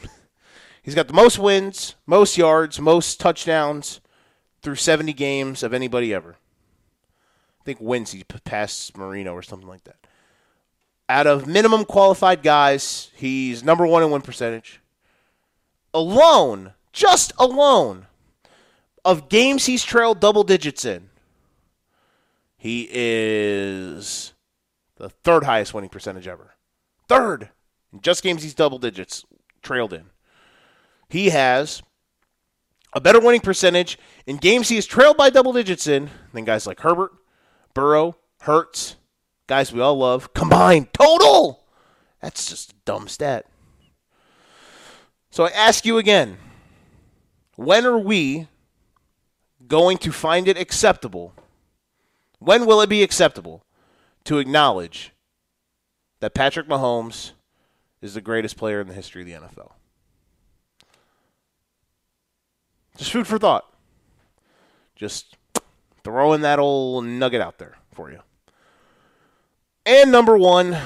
he's 0.82 0.94
got 0.94 1.08
the 1.08 1.14
most 1.14 1.36
wins, 1.36 1.96
most 2.06 2.38
yards, 2.38 2.80
most 2.80 3.18
touchdowns 3.18 4.00
through 4.62 4.76
70 4.76 5.12
games 5.14 5.64
of 5.64 5.74
anybody 5.74 6.14
ever. 6.14 6.36
Think 7.64 7.78
wins 7.80 8.12
he 8.12 8.24
passed 8.24 8.96
Marino 8.96 9.32
or 9.32 9.42
something 9.42 9.68
like 9.68 9.84
that. 9.84 9.96
Out 11.08 11.26
of 11.26 11.46
minimum 11.46 11.84
qualified 11.84 12.42
guys, 12.42 13.10
he's 13.14 13.62
number 13.62 13.86
one 13.86 14.02
in 14.02 14.10
win 14.10 14.22
percentage. 14.22 14.80
Alone, 15.92 16.72
just 16.92 17.32
alone, 17.38 18.06
of 19.04 19.28
games 19.28 19.66
he's 19.66 19.84
trailed 19.84 20.20
double 20.20 20.44
digits 20.44 20.84
in, 20.84 21.10
he 22.56 22.88
is 22.90 24.32
the 24.96 25.10
third 25.10 25.44
highest 25.44 25.74
winning 25.74 25.90
percentage 25.90 26.26
ever. 26.26 26.54
Third. 27.08 27.50
In 27.92 28.00
just 28.00 28.22
games 28.22 28.42
he's 28.42 28.54
double 28.54 28.78
digits 28.78 29.24
trailed 29.62 29.92
in. 29.92 30.06
He 31.08 31.30
has 31.30 31.82
a 32.94 33.00
better 33.00 33.20
winning 33.20 33.40
percentage 33.40 33.98
in 34.26 34.36
games 34.38 34.68
he 34.68 34.76
is 34.76 34.86
trailed 34.86 35.16
by 35.16 35.30
double 35.30 35.52
digits 35.52 35.86
in 35.86 36.10
than 36.32 36.44
guys 36.44 36.66
like 36.66 36.80
Herbert, 36.80 37.12
Burrow, 37.74 38.16
Hurts, 38.42 38.96
guys 39.46 39.72
we 39.72 39.80
all 39.80 39.96
love, 39.96 40.32
combined 40.32 40.92
total. 40.92 41.64
That's 42.22 42.48
just 42.48 42.72
a 42.72 42.74
dumb 42.84 43.08
stat. 43.08 43.46
So 45.30 45.44
I 45.44 45.50
ask 45.50 45.84
you 45.84 45.98
again 45.98 46.38
when 47.56 47.84
are 47.84 47.98
we 47.98 48.48
going 49.66 49.98
to 49.98 50.12
find 50.12 50.48
it 50.48 50.58
acceptable? 50.58 51.34
When 52.38 52.66
will 52.66 52.80
it 52.80 52.88
be 52.88 53.02
acceptable 53.02 53.64
to 54.24 54.38
acknowledge 54.38 55.12
that 56.20 56.34
Patrick 56.34 56.68
Mahomes 56.68 57.32
is 58.00 58.14
the 58.14 58.20
greatest 58.20 58.56
player 58.56 58.80
in 58.80 58.88
the 58.88 58.94
history 58.94 59.22
of 59.22 59.26
the 59.26 59.34
NFL? 59.34 59.72
Just 62.96 63.10
food 63.10 63.26
for 63.26 63.38
thought. 63.38 63.64
Just 64.94 65.36
throwing 66.04 66.42
that 66.42 66.58
old 66.58 67.04
nugget 67.04 67.40
out 67.40 67.58
there 67.58 67.76
for 67.92 68.10
you. 68.12 68.20
And 69.86 70.12
number 70.12 70.36
one, 70.36 70.76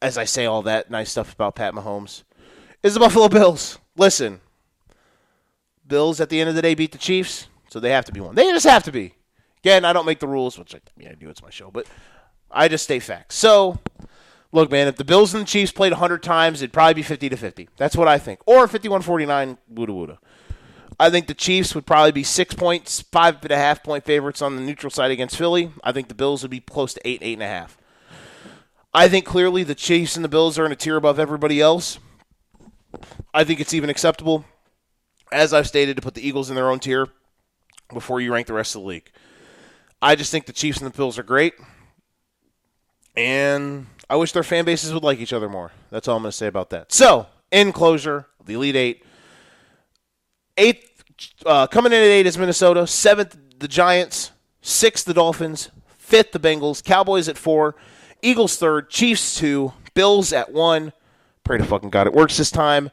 as 0.00 0.16
I 0.16 0.24
say 0.24 0.46
all 0.46 0.62
that 0.62 0.90
nice 0.90 1.10
stuff 1.10 1.34
about 1.34 1.56
Pat 1.56 1.74
Mahomes, 1.74 2.22
is 2.82 2.94
the 2.94 3.00
Buffalo 3.00 3.28
Bills. 3.28 3.78
Listen, 3.96 4.40
Bills 5.86 6.20
at 6.20 6.28
the 6.28 6.40
end 6.40 6.48
of 6.48 6.56
the 6.56 6.62
day 6.62 6.74
beat 6.74 6.92
the 6.92 6.98
Chiefs, 6.98 7.48
so 7.68 7.78
they 7.78 7.90
have 7.90 8.04
to 8.06 8.12
be 8.12 8.20
one. 8.20 8.34
They 8.34 8.50
just 8.50 8.66
have 8.66 8.84
to 8.84 8.92
be. 8.92 9.14
Again, 9.58 9.84
I 9.84 9.92
don't 9.92 10.06
make 10.06 10.18
the 10.18 10.26
rules, 10.26 10.58
which 10.58 10.74
I, 10.74 10.80
mean 10.96 11.08
I 11.08 11.14
do. 11.14 11.28
It's 11.28 11.42
my 11.42 11.50
show, 11.50 11.70
but 11.70 11.86
I 12.50 12.66
just 12.68 12.84
stay 12.84 12.98
facts. 12.98 13.36
So, 13.36 13.78
look, 14.50 14.70
man, 14.70 14.88
if 14.88 14.96
the 14.96 15.04
Bills 15.04 15.34
and 15.34 15.42
the 15.42 15.46
Chiefs 15.46 15.70
played 15.70 15.92
100 15.92 16.22
times, 16.22 16.62
it'd 16.62 16.72
probably 16.72 16.94
be 16.94 17.02
50 17.02 17.28
to 17.28 17.36
50. 17.36 17.68
That's 17.76 17.96
what 17.96 18.08
I 18.08 18.18
think, 18.18 18.40
or 18.46 18.66
51-49, 18.66 19.58
woota 19.72 19.88
woota. 19.88 20.18
I 21.02 21.10
think 21.10 21.26
the 21.26 21.34
Chiefs 21.34 21.74
would 21.74 21.84
probably 21.84 22.12
be 22.12 22.22
six 22.22 22.54
points, 22.54 23.00
five 23.00 23.42
and 23.42 23.50
a 23.50 23.56
half 23.56 23.82
point 23.82 24.04
favorites 24.04 24.40
on 24.40 24.54
the 24.54 24.62
neutral 24.62 24.88
side 24.88 25.10
against 25.10 25.36
Philly. 25.36 25.72
I 25.82 25.90
think 25.90 26.06
the 26.06 26.14
Bills 26.14 26.42
would 26.42 26.50
be 26.52 26.60
close 26.60 26.94
to 26.94 27.00
eight, 27.04 27.18
eight 27.22 27.32
and 27.32 27.42
a 27.42 27.48
half. 27.48 27.76
I 28.94 29.08
think 29.08 29.24
clearly 29.24 29.64
the 29.64 29.74
Chiefs 29.74 30.14
and 30.14 30.24
the 30.24 30.28
Bills 30.28 30.60
are 30.60 30.64
in 30.64 30.70
a 30.70 30.76
tier 30.76 30.96
above 30.96 31.18
everybody 31.18 31.60
else. 31.60 31.98
I 33.34 33.42
think 33.42 33.58
it's 33.58 33.74
even 33.74 33.90
acceptable, 33.90 34.44
as 35.32 35.52
I've 35.52 35.66
stated, 35.66 35.96
to 35.96 36.02
put 36.02 36.14
the 36.14 36.24
Eagles 36.24 36.50
in 36.50 36.54
their 36.54 36.70
own 36.70 36.78
tier 36.78 37.08
before 37.92 38.20
you 38.20 38.32
rank 38.32 38.46
the 38.46 38.52
rest 38.52 38.76
of 38.76 38.82
the 38.82 38.86
league. 38.86 39.10
I 40.00 40.14
just 40.14 40.30
think 40.30 40.46
the 40.46 40.52
Chiefs 40.52 40.78
and 40.78 40.86
the 40.86 40.96
Bills 40.96 41.18
are 41.18 41.24
great. 41.24 41.54
And 43.16 43.88
I 44.08 44.14
wish 44.14 44.30
their 44.30 44.44
fan 44.44 44.64
bases 44.64 44.94
would 44.94 45.02
like 45.02 45.18
each 45.18 45.32
other 45.32 45.48
more. 45.48 45.72
That's 45.90 46.06
all 46.06 46.16
I'm 46.16 46.22
going 46.22 46.30
to 46.30 46.36
say 46.36 46.46
about 46.46 46.70
that. 46.70 46.92
So, 46.92 47.26
in 47.50 47.72
closure, 47.72 48.26
the 48.44 48.54
Elite 48.54 48.76
Eight. 48.76 49.04
Eighth, 50.58 50.91
uh, 51.46 51.66
coming 51.66 51.92
in 51.92 51.98
at 51.98 52.04
eight 52.04 52.26
is 52.26 52.38
Minnesota. 52.38 52.86
Seventh, 52.86 53.36
the 53.58 53.68
Giants. 53.68 54.32
Sixth, 54.60 55.04
the 55.04 55.14
Dolphins. 55.14 55.70
Fifth, 55.98 56.32
the 56.32 56.38
Bengals. 56.38 56.82
Cowboys 56.82 57.28
at 57.28 57.38
four. 57.38 57.74
Eagles 58.22 58.56
third. 58.56 58.90
Chiefs 58.90 59.36
two. 59.36 59.72
Bills 59.94 60.32
at 60.32 60.52
one. 60.52 60.92
Pray 61.44 61.58
to 61.58 61.64
fucking 61.64 61.90
God 61.90 62.06
it 62.06 62.12
works 62.12 62.36
this 62.36 62.50
time. 62.50 62.90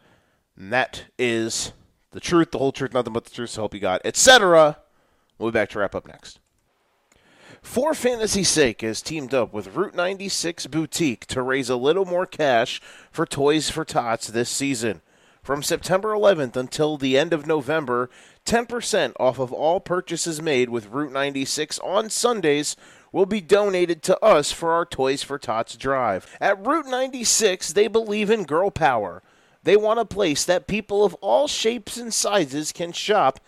And 0.57 0.73
that 0.73 1.05
is 1.17 1.71
the 2.11 2.19
truth, 2.19 2.51
the 2.51 2.57
whole 2.57 2.71
truth, 2.71 2.93
nothing 2.93 3.13
but 3.13 3.25
the 3.25 3.31
truth. 3.31 3.51
So 3.51 3.61
hope 3.61 3.73
you 3.73 3.79
got, 3.79 4.01
etc. 4.03 4.77
We'll 5.37 5.51
be 5.51 5.53
back 5.53 5.69
to 5.69 5.79
wrap 5.79 5.95
up 5.95 6.07
next. 6.07 6.39
For 7.61 7.93
Fantasy's 7.93 8.49
Sake 8.49 8.81
has 8.81 9.01
teamed 9.01 9.33
up 9.33 9.53
with 9.53 9.75
Route 9.75 9.93
96 9.93 10.67
Boutique 10.67 11.25
to 11.27 11.41
raise 11.41 11.69
a 11.69 11.75
little 11.75 12.05
more 12.05 12.25
cash 12.25 12.81
for 13.11 13.25
Toys 13.25 13.69
for 13.69 13.83
Tots 13.85 14.27
this 14.27 14.49
season. 14.49 15.01
From 15.41 15.63
September 15.63 16.09
11th 16.09 16.55
until 16.55 16.97
the 16.97 17.17
end 17.17 17.33
of 17.33 17.47
November, 17.47 18.09
10% 18.45 19.13
off 19.19 19.39
of 19.39 19.51
all 19.51 19.79
purchases 19.79 20.41
made 20.41 20.69
with 20.69 20.89
Route 20.89 21.11
96 21.11 21.79
on 21.79 22.09
Sundays 22.09 22.75
will 23.11 23.25
be 23.25 23.41
donated 23.41 24.03
to 24.03 24.19
us 24.23 24.51
for 24.51 24.71
our 24.71 24.85
Toys 24.85 25.23
for 25.23 25.39
Tots 25.39 25.75
drive. 25.75 26.37
At 26.39 26.63
Route 26.63 26.87
96, 26.87 27.73
they 27.73 27.87
believe 27.87 28.29
in 28.29 28.43
girl 28.43 28.69
power. 28.69 29.23
They 29.63 29.75
want 29.75 29.99
a 29.99 30.05
place 30.05 30.43
that 30.45 30.67
people 30.67 31.03
of 31.03 31.15
all 31.15 31.47
shapes 31.47 31.97
and 31.97 32.13
sizes 32.13 32.71
can 32.71 32.91
shop 32.91 33.39